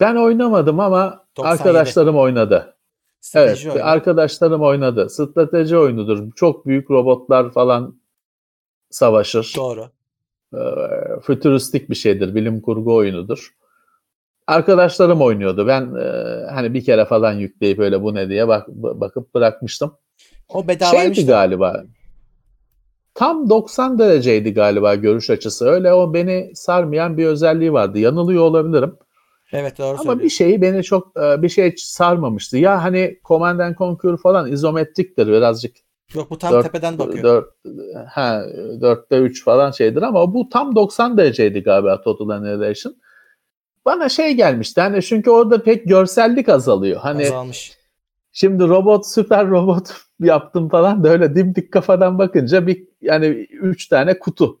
Ben 0.00 0.16
oynamadım 0.16 0.80
ama 0.80 1.26
97. 1.36 1.60
arkadaşlarım 1.60 2.16
oynadı. 2.16 2.76
Evet, 3.34 3.66
oyunu. 3.66 3.84
arkadaşlarım 3.84 4.62
oynadı. 4.62 5.10
Strateji 5.10 5.76
oyunudur. 5.76 6.32
Çok 6.36 6.66
büyük 6.66 6.90
robotlar 6.90 7.50
falan 7.50 8.00
savaşır. 8.90 9.52
Doğru. 9.56 9.84
Ee, 10.54 10.58
fütüristik 11.22 11.90
bir 11.90 11.94
şeydir. 11.94 12.34
Bilim 12.34 12.60
kurgu 12.60 12.94
oyunudur. 12.94 13.54
Arkadaşlarım 14.46 15.22
oynuyordu. 15.22 15.66
Ben 15.66 15.94
e, 15.94 16.06
hani 16.50 16.74
bir 16.74 16.84
kere 16.84 17.04
falan 17.04 17.32
yükleyip 17.32 17.78
öyle 17.78 18.02
bu 18.02 18.14
ne 18.14 18.28
diye 18.28 18.48
bak, 18.48 18.68
bakıp 18.68 19.34
bırakmıştım. 19.34 19.94
O 20.48 20.68
bedavaymış 20.68 21.16
Şeydi 21.16 21.30
galiba. 21.30 21.84
Tam 23.14 23.50
90 23.50 23.98
dereceydi 23.98 24.54
galiba 24.54 24.94
görüş 24.94 25.30
açısı. 25.30 25.68
Öyle 25.68 25.92
o 25.92 26.14
beni 26.14 26.50
sarmayan 26.54 27.16
bir 27.16 27.26
özelliği 27.26 27.72
vardı. 27.72 27.98
Yanılıyor 27.98 28.42
olabilirim. 28.42 28.94
Evet 29.52 29.78
doğru 29.78 29.96
Ama 30.00 30.18
bir 30.20 30.28
şeyi 30.28 30.62
beni 30.62 30.82
çok 30.82 31.16
e, 31.16 31.42
bir 31.42 31.48
şey 31.48 31.74
sarmamıştı. 31.76 32.58
Ya 32.58 32.82
hani 32.82 33.18
Command 33.24 33.60
and 33.60 33.76
Conquer 33.76 34.16
falan 34.16 34.52
izometriktir 34.52 35.26
birazcık. 35.26 35.76
Yok 36.14 36.30
bu 36.30 36.38
tam 36.38 36.52
Dört- 36.52 36.62
tepeden 36.62 36.98
bakıyor. 36.98 37.24
Dört, 37.24 37.54
ha, 38.08 38.44
4'te 38.80 39.18
3 39.18 39.44
falan 39.44 39.70
şeydir 39.70 40.02
ama 40.02 40.34
bu 40.34 40.48
tam 40.48 40.76
90 40.76 41.16
dereceydi 41.16 41.62
galiba 41.62 42.00
Total 42.02 42.28
Annihilation. 42.28 42.96
Bana 43.84 44.08
şey 44.08 44.34
gelmişti 44.34 44.80
hani 44.80 45.02
çünkü 45.02 45.30
orada 45.30 45.62
pek 45.62 45.88
görsellik 45.88 46.48
azalıyor. 46.48 47.00
Hani 47.00 47.24
Azalmış. 47.24 47.78
şimdi 48.32 48.68
robot 48.68 49.06
süper 49.06 49.48
robot 49.50 49.94
yaptım 50.20 50.68
falan 50.68 51.04
da 51.04 51.08
öyle 51.08 51.34
dimdik 51.34 51.72
kafadan 51.72 52.18
bakınca 52.18 52.66
bir 52.66 52.84
yani 53.00 53.26
3 53.26 53.88
tane 53.88 54.18
kutu. 54.18 54.60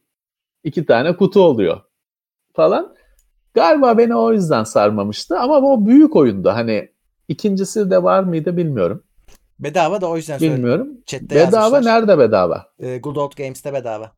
2 0.64 0.86
tane 0.86 1.16
kutu 1.16 1.42
oluyor 1.42 1.80
falan. 2.54 2.94
Galiba 3.54 3.98
beni 3.98 4.16
o 4.16 4.32
yüzden 4.32 4.64
sarmamıştı 4.64 5.38
ama 5.38 5.62
bu 5.62 5.86
büyük 5.86 6.16
oyundu. 6.16 6.48
Hani 6.48 6.88
ikincisi 7.28 7.90
de 7.90 8.02
var 8.02 8.22
mıydı 8.22 8.56
bilmiyorum. 8.56 9.02
Bedava 9.58 10.00
da 10.00 10.08
o 10.08 10.16
yüzden 10.16 10.38
söyledim. 10.38 10.56
Bilmiyorum. 10.58 10.88
Chat'te 11.06 11.34
Bedava 11.34 11.62
yazmışlar. 11.62 11.94
nerede 11.94 12.18
bedava? 12.18 12.66
Ee, 12.78 12.98
Good 12.98 13.16
Old 13.16 13.32
Games'te 13.36 13.72
bedava. 13.72 14.12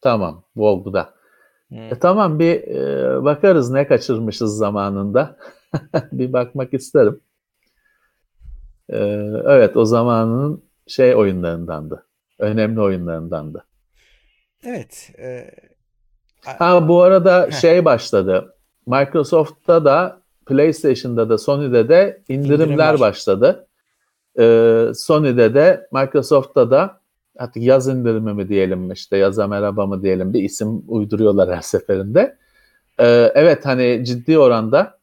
Tamam. 0.00 0.44
WoW'da. 0.54 1.14
Hmm. 1.68 1.78
E, 1.78 1.98
tamam 1.98 2.38
bir 2.38 2.62
e, 2.62 3.24
bakarız 3.24 3.70
ne 3.70 3.86
kaçırmışız 3.86 4.56
zamanında. 4.56 5.36
bir 6.12 6.32
bakmak 6.32 6.74
isterim. 6.74 7.20
E, 8.88 8.98
evet 9.46 9.76
o 9.76 9.84
zamanın 9.84 10.62
şey 10.86 11.14
oyunlarındandı. 11.14 12.06
Önemli 12.38 12.80
oyunlarındandı. 12.80 13.64
Evet. 14.64 15.12
e, 15.18 15.50
Ha 16.46 16.88
bu 16.88 17.02
arada 17.02 17.50
şey 17.60 17.84
başladı. 17.84 18.54
Microsoft'ta 18.86 19.84
da 19.84 20.20
PlayStation'da 20.46 21.28
da 21.28 21.38
Sony'de 21.38 21.88
de 21.88 22.22
indirimler 22.28 22.66
İndirim 22.66 23.00
başladı. 23.00 23.66
Ee, 24.38 24.86
Sony'de 24.94 25.54
de 25.54 25.88
Microsoft'ta 25.92 26.70
da 26.70 27.00
artık 27.38 27.62
yaz 27.62 27.88
indirimi 27.88 28.32
mi 28.32 28.48
diyelim 28.48 28.92
işte 28.92 29.16
yaza 29.16 29.46
merhaba 29.46 29.86
mı 29.86 30.02
diyelim 30.02 30.32
bir 30.32 30.42
isim 30.42 30.82
uyduruyorlar 30.88 31.56
her 31.56 31.60
seferinde. 31.60 32.36
Ee, 33.00 33.32
evet 33.34 33.66
hani 33.66 34.04
ciddi 34.04 34.38
oranda 34.38 34.98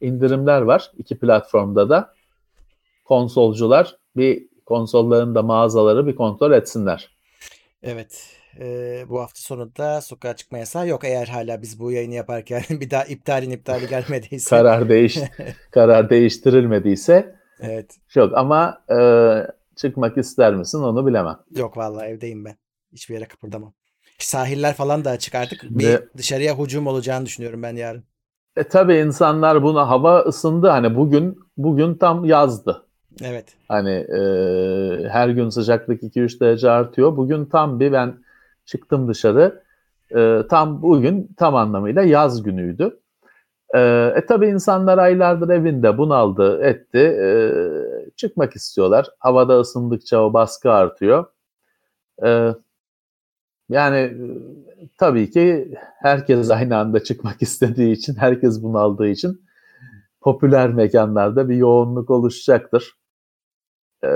indirimler 0.00 0.62
var 0.62 0.90
iki 0.98 1.18
platformda 1.18 1.88
da. 1.88 2.14
Konsolcular 3.04 3.96
bir 4.16 4.46
konsolların 4.66 5.34
da 5.34 5.42
mağazaları 5.42 6.06
bir 6.06 6.16
kontrol 6.16 6.52
etsinler. 6.52 7.10
Evet. 7.82 8.41
Bu 9.08 9.20
hafta 9.20 9.40
sonu 9.40 9.76
da 9.76 10.00
sokağa 10.00 10.36
çıkma 10.36 10.58
yasağı 10.58 10.88
yok. 10.88 11.04
Eğer 11.04 11.26
hala 11.26 11.62
biz 11.62 11.80
bu 11.80 11.92
yayını 11.92 12.14
yaparken 12.14 12.62
bir 12.70 12.90
daha 12.90 13.04
iptalin 13.04 13.50
iptali 13.50 13.88
gelmediyse. 13.88 14.50
Karar 14.56 14.88
değiş 14.88 15.18
karar 15.70 16.10
değiştirilmediyse 16.10 17.36
evet. 17.60 17.96
yok 18.14 18.32
ama 18.36 18.82
e, 18.90 18.98
çıkmak 19.76 20.18
ister 20.18 20.54
misin 20.54 20.78
onu 20.78 21.06
bilemem. 21.06 21.38
Yok 21.56 21.76
vallahi 21.76 22.06
evdeyim 22.06 22.44
ben. 22.44 22.56
Hiçbir 22.92 23.14
yere 23.14 23.24
kıpırdamam. 23.24 23.72
Sahiller 24.18 24.74
falan 24.74 25.04
da 25.04 25.10
açık 25.10 25.34
artık. 25.34 25.62
Bir 25.62 25.88
Ve- 25.88 26.08
dışarıya 26.16 26.58
hücum 26.58 26.86
olacağını 26.86 27.26
düşünüyorum 27.26 27.62
ben 27.62 27.76
yarın. 27.76 28.04
E 28.56 28.64
tabii 28.64 28.96
insanlar 28.96 29.62
buna 29.62 29.88
hava 29.88 30.20
ısındı 30.20 30.68
hani 30.68 30.96
bugün 30.96 31.38
bugün 31.56 31.94
tam 31.94 32.24
yazdı. 32.24 32.86
Evet. 33.22 33.44
Hani 33.68 33.90
e, 33.90 34.18
her 35.08 35.28
gün 35.28 35.48
sıcaklık 35.48 36.02
2-3 36.02 36.40
derece 36.40 36.70
artıyor. 36.70 37.16
Bugün 37.16 37.44
tam 37.44 37.80
bir 37.80 37.92
ben 37.92 38.14
çıktım 38.64 39.08
dışarı. 39.08 39.62
E, 40.16 40.42
tam 40.50 40.82
bugün 40.82 41.30
tam 41.36 41.56
anlamıyla 41.56 42.02
yaz 42.02 42.42
günüydü. 42.42 43.00
E, 43.74 43.80
e 44.16 44.26
tabii 44.26 44.46
insanlar 44.46 44.98
aylardır 44.98 45.48
evinde 45.48 45.98
bunaldı, 45.98 46.62
etti. 46.62 46.98
E, 46.98 47.52
çıkmak 48.16 48.56
istiyorlar. 48.56 49.06
Havada 49.18 49.60
ısındıkça 49.60 50.22
o 50.22 50.32
baskı 50.32 50.70
artıyor. 50.72 51.24
E, 52.24 52.54
yani 53.68 54.12
tabii 54.98 55.30
ki 55.30 55.74
herkes 55.98 56.50
aynı 56.50 56.76
anda 56.76 57.04
çıkmak 57.04 57.36
istediği 57.42 57.92
için, 57.92 58.14
herkes 58.14 58.62
bunaldığı 58.62 59.08
için 59.08 59.42
popüler 60.20 60.70
mekanlarda 60.74 61.48
bir 61.48 61.56
yoğunluk 61.56 62.10
oluşacaktır. 62.10 62.94
Ee, 64.04 64.08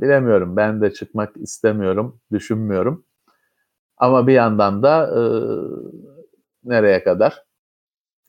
bilemiyorum. 0.00 0.56
Ben 0.56 0.80
de 0.80 0.92
çıkmak 0.92 1.36
istemiyorum, 1.36 2.20
düşünmüyorum. 2.32 3.04
Ama 3.96 4.26
bir 4.26 4.32
yandan 4.32 4.82
da 4.82 5.06
e, 5.06 5.20
nereye 6.64 7.04
kadar? 7.04 7.44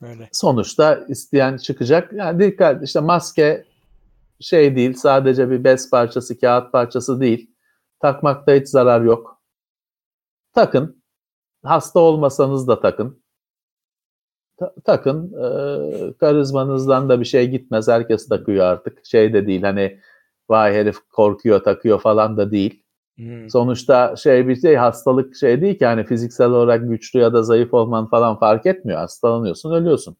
Öyle. 0.02 0.28
Sonuçta 0.32 1.04
isteyen 1.08 1.56
çıkacak. 1.56 2.12
Yani 2.12 2.44
dikkat 2.44 2.82
işte 2.82 3.00
maske 3.00 3.64
şey 4.40 4.76
değil, 4.76 4.94
sadece 4.94 5.50
bir 5.50 5.64
bez 5.64 5.90
parçası, 5.90 6.40
kağıt 6.40 6.72
parçası 6.72 7.20
değil. 7.20 7.50
Takmakta 8.00 8.52
hiç 8.52 8.68
zarar 8.68 9.00
yok. 9.00 9.42
Takın. 10.54 11.02
Hasta 11.64 12.00
olmasanız 12.00 12.68
da 12.68 12.80
takın. 12.80 13.22
Ta- 14.56 14.74
takın. 14.84 15.32
Ee, 15.32 16.12
karizmanızdan 16.18 17.08
da 17.08 17.20
bir 17.20 17.24
şey 17.24 17.48
gitmez. 17.50 17.88
Herkes 17.88 18.28
takıyor 18.28 18.64
artık. 18.64 19.06
Şey 19.06 19.32
de 19.32 19.46
değil 19.46 19.62
hani 19.62 20.00
vay 20.48 20.74
herif 20.74 20.96
korkuyor 21.12 21.64
takıyor 21.64 22.00
falan 22.00 22.36
da 22.36 22.50
değil. 22.50 22.85
Hmm. 23.16 23.50
Sonuçta 23.50 24.16
şey 24.16 24.48
bir 24.48 24.56
şey 24.56 24.74
hastalık 24.76 25.36
şey 25.36 25.60
değil 25.62 25.78
ki 25.78 25.86
hani 25.86 26.04
fiziksel 26.06 26.50
olarak 26.50 26.88
güçlü 26.88 27.20
ya 27.20 27.32
da 27.32 27.42
zayıf 27.42 27.74
olman 27.74 28.08
falan 28.08 28.38
fark 28.38 28.66
etmiyor. 28.66 28.98
Hastalanıyorsun, 28.98 29.72
ölüyorsun. 29.72 30.16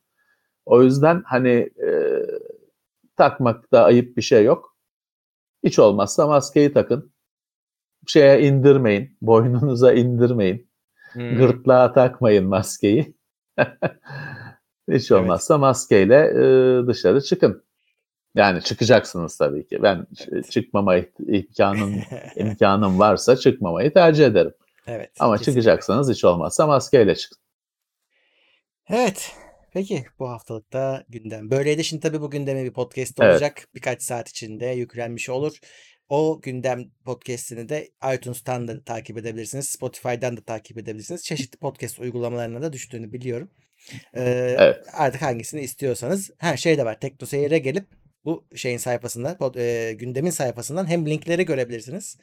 O 0.67 0.83
yüzden 0.83 1.23
hani 1.27 1.71
e, 1.87 1.91
takmakta 3.17 3.85
ayıp 3.85 4.17
bir 4.17 4.23
şey 4.23 4.45
yok. 4.45 4.77
Hiç 5.65 5.79
olmazsa 5.79 6.27
maskeyi 6.27 6.73
takın. 6.73 7.13
Şeye 8.07 8.43
indirmeyin, 8.43 9.19
boynunuza 9.23 9.93
indirmeyin. 9.93 10.71
Hmm. 11.13 11.37
Gırtlağa 11.37 11.93
takmayın 11.93 12.47
maskeyi. 12.47 13.17
Hiç 14.91 15.11
Evet. 15.11 15.23
olmazsa 15.23 15.59
maskeyle 15.59 16.17
e, 16.17 16.87
dışarı 16.87 17.21
çıkın. 17.21 17.66
Yani 18.37 18.63
çıkacaksınız 18.63 19.37
tabii 19.39 19.67
ki. 19.67 19.79
Ben 19.83 20.07
ç- 20.15 20.51
çıkmama 20.51 20.99
iht- 20.99 21.37
imkanım 21.37 22.03
imkanım 22.37 22.99
varsa 22.99 23.37
çıkmamayı 23.37 23.93
tercih 23.93 24.27
ederim. 24.27 24.53
evet. 24.87 25.11
Ama 25.19 25.37
kesinlikle. 25.39 25.61
çıkacaksanız 25.61 26.11
hiç 26.11 26.25
olmazsa 26.25 26.67
maskeyle 26.67 27.15
çıkın. 27.17 27.39
Evet. 28.89 29.33
Peki 29.73 30.05
bu 30.19 30.29
haftalıkta 30.29 31.05
gündem. 31.09 31.51
Böyleydi. 31.51 31.85
Şimdi 31.85 32.03
tabii 32.03 32.21
bu 32.21 32.31
gündeme 32.31 32.65
bir 32.65 32.73
podcast 32.73 33.21
Evet. 33.21 33.33
olacak. 33.33 33.69
Birkaç 33.75 34.03
saat 34.03 34.29
içinde 34.29 34.67
yüklenmiş 34.67 35.29
olur. 35.29 35.57
O 36.09 36.41
gündem 36.43 36.85
podcastini 37.05 37.69
de 37.69 37.89
iTunes'tan 38.15 38.69
da 38.69 38.85
takip 38.85 39.19
edebilirsiniz. 39.19 39.69
Spotify'dan 39.69 40.37
da 40.37 40.41
takip 40.45 40.79
edebilirsiniz. 40.79 41.25
Çeşitli 41.25 41.59
podcast 41.59 41.99
uygulamalarına 41.99 42.63
da 42.63 42.73
düştüğünü 42.73 43.13
biliyorum. 43.13 43.51
Ee, 44.15 44.55
Evet. 44.59 44.85
Artık 44.93 45.23
hangisini 45.23 45.61
istiyorsanız. 45.61 46.31
Ha 46.39 46.57
şey 46.57 46.79
de 46.79 46.85
var. 46.85 47.01
TeknoSeyir'e 47.01 47.59
gelip 47.59 47.87
bu 48.27 48.45
şeyin 48.55 48.79
sayfasında, 48.79 49.33
pod- 49.33 49.61
e, 49.61 49.93
gündemin 49.93 50.31
sayfasından 50.31 50.87
hem 50.91 51.07
linkleri 51.07 51.45
görebilirsiniz. 51.47 52.19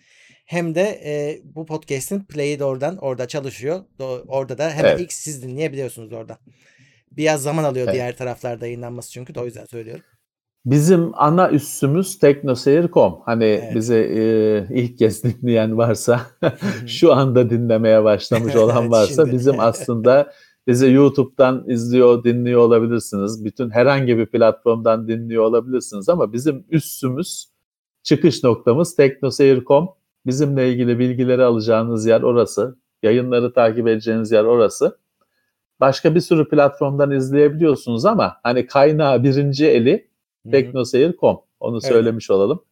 Hem 0.45 0.75
de 0.75 0.81
e, 1.05 1.41
bu 1.43 1.65
podcast'in 1.65 2.19
play'i 2.23 2.59
de 2.59 2.63
oradan 2.63 2.97
orada 2.97 3.27
çalışıyor. 3.27 3.79
Do- 3.99 4.23
orada 4.27 4.57
da 4.57 4.69
hemen 4.71 4.89
Evet. 4.89 4.99
ilk 4.99 5.13
siz 5.13 5.43
dinleyebiliyorsunuz 5.43 6.13
oradan. 6.13 6.37
Biraz 7.11 7.41
zaman 7.43 7.63
alıyor 7.63 7.85
Evet. 7.85 7.95
diğer 7.95 8.17
taraflarda 8.17 8.65
yayınlanması 8.65 9.11
çünkü 9.11 9.35
de 9.35 9.39
o 9.39 9.45
yüzden 9.45 9.65
söylüyorum. 9.65 10.03
Bizim 10.65 11.11
ana 11.13 11.49
üssümüz 11.49 12.19
teknoseyir.com. 12.19 13.19
Hani 13.25 13.45
Evet. 13.45 13.75
bizi 13.75 13.95
e, 13.95 14.67
ilk 14.75 14.97
kez 14.97 15.23
dinleyen 15.23 15.77
varsa, 15.77 16.21
şu 16.87 17.13
anda 17.13 17.49
dinlemeye 17.49 18.03
başlamış 18.03 18.55
olan 18.63 18.91
varsa 18.91 19.31
bizim 19.31 19.59
aslında 19.59 20.33
bizi 20.67 20.91
YouTube'dan 20.91 21.69
izliyor, 21.69 22.23
dinliyor 22.23 22.61
olabilirsiniz. 22.61 23.45
Bütün 23.45 23.69
herhangi 23.69 24.17
bir 24.17 24.25
platformdan 24.25 25.07
dinliyor 25.07 25.43
olabilirsiniz 25.43 26.09
ama 26.09 26.33
bizim 26.33 26.65
üssümüz, 26.69 27.47
çıkış 28.03 28.43
noktamız 28.43 28.95
teknoseyir.com. 28.95 29.89
Bizimle 30.25 30.71
ilgili 30.71 30.99
bilgileri 30.99 31.43
alacağınız 31.43 32.05
yer 32.05 32.21
orası. 32.21 32.77
Yayınları 33.03 33.53
takip 33.53 33.87
edeceğiniz 33.87 34.31
yer 34.31 34.43
orası. 34.43 34.97
Başka 35.79 36.15
bir 36.15 36.19
sürü 36.19 36.49
platformdan 36.49 37.11
izleyebiliyorsunuz 37.11 38.05
ama 38.05 38.37
hani 38.43 38.67
kaynağı 38.67 39.23
birinci 39.23 39.65
eli 39.65 40.07
teknoseyir.com. 40.51 41.39
Onu 41.59 41.75
Öyle. 41.75 41.87
söylemiş 41.87 42.31
olalım. 42.31 42.63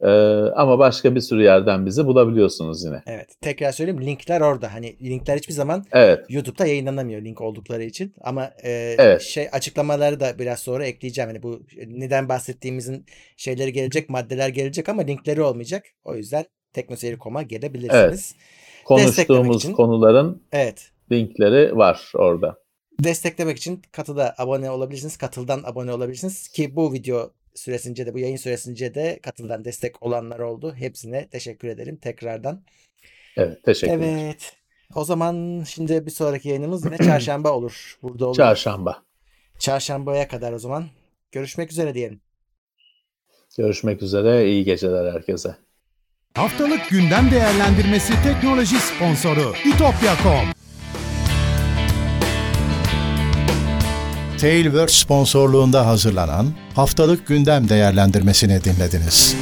Ee, 0.00 0.08
ama 0.56 0.78
başka 0.78 1.14
bir 1.14 1.20
sürü 1.20 1.42
yerden 1.42 1.86
bizi 1.86 2.06
bulabiliyorsunuz 2.06 2.84
yine. 2.84 3.02
Evet. 3.06 3.28
Tekrar 3.40 3.72
söyleyeyim 3.72 4.00
linkler 4.02 4.40
orada. 4.40 4.74
Hani 4.74 4.96
linkler 5.02 5.36
hiçbir 5.36 5.52
zaman 5.54 5.84
Evet, 5.92 6.24
YouTube'da 6.28 6.66
yayınlanamıyor 6.66 7.22
link 7.22 7.40
oldukları 7.40 7.84
için. 7.84 8.14
Ama 8.20 8.44
e, 8.64 8.94
Evet. 8.98 9.22
şey 9.22 9.48
açıklamaları 9.52 10.20
da 10.20 10.38
biraz 10.38 10.58
sonra 10.60 10.86
ekleyeceğim. 10.86 11.30
Hani 11.30 11.42
bu 11.42 11.62
neden 11.86 12.28
bahsettiğimizin 12.28 13.06
şeyleri 13.36 13.72
gelecek, 13.72 14.10
maddeler 14.10 14.48
gelecek 14.48 14.88
ama 14.88 15.02
linkleri 15.02 15.42
olmayacak. 15.42 15.84
O 16.04 16.14
yüzden 16.14 16.44
teknoseyir.com'a 16.72 17.42
gelebilirsiniz. 17.42 18.34
konuştuğumuz 18.84 19.56
için- 19.56 19.72
konuların 19.72 20.42
Evet. 20.52 20.90
linkleri 21.12 21.76
var 21.76 22.12
orada. 22.14 22.58
Desteklemek 23.04 23.56
için 23.56 23.82
Katı'da 23.92 24.34
abone 24.38 24.70
olabilirsiniz. 24.70 25.16
Katıl'dan 25.16 25.62
abone 25.64 25.92
olabilirsiniz. 25.92 26.48
Ki 26.48 26.76
bu 26.76 26.92
video 26.92 27.30
süresince 27.54 28.06
de 28.06 28.14
bu 28.14 28.18
yayın 28.18 28.36
süresince 28.36 28.94
de 28.94 29.18
Katıl'dan 29.22 29.64
destek 29.64 30.02
olanlar 30.02 30.38
oldu. 30.38 30.74
Hepsine 30.74 31.28
teşekkür 31.28 31.68
ederim 31.68 31.96
tekrardan. 31.96 32.62
Evet, 33.36 33.64
teşekkürler. 33.64 33.98
Evet. 33.98 34.52
O 34.94 35.04
zaman 35.04 35.64
şimdi 35.68 36.06
bir 36.06 36.10
sonraki 36.10 36.48
yayınımız 36.48 36.84
yine 36.84 36.98
çarşamba 37.06 37.52
olur. 37.52 37.98
Burada 38.02 38.26
olur. 38.26 38.36
Çarşamba. 38.36 39.02
Çarşambaya 39.58 40.28
kadar 40.28 40.52
o 40.52 40.58
zaman. 40.58 40.86
Görüşmek 41.32 41.70
üzere 41.70 41.94
diyelim. 41.94 42.20
Görüşmek 43.58 44.02
üzere. 44.02 44.48
İyi 44.50 44.64
geceler 44.64 45.12
herkese. 45.12 45.56
Haftalık 46.34 46.88
gündem 46.88 47.30
değerlendirmesi 47.30 48.12
teknoloji 48.22 48.76
sponsoru 48.76 49.52
itopya.com. 49.64 50.67
Tailwords 54.40 54.94
sponsorluğunda 54.94 55.86
hazırlanan 55.86 56.46
haftalık 56.74 57.26
gündem 57.26 57.68
değerlendirmesini 57.68 58.64
dinlediniz. 58.64 59.36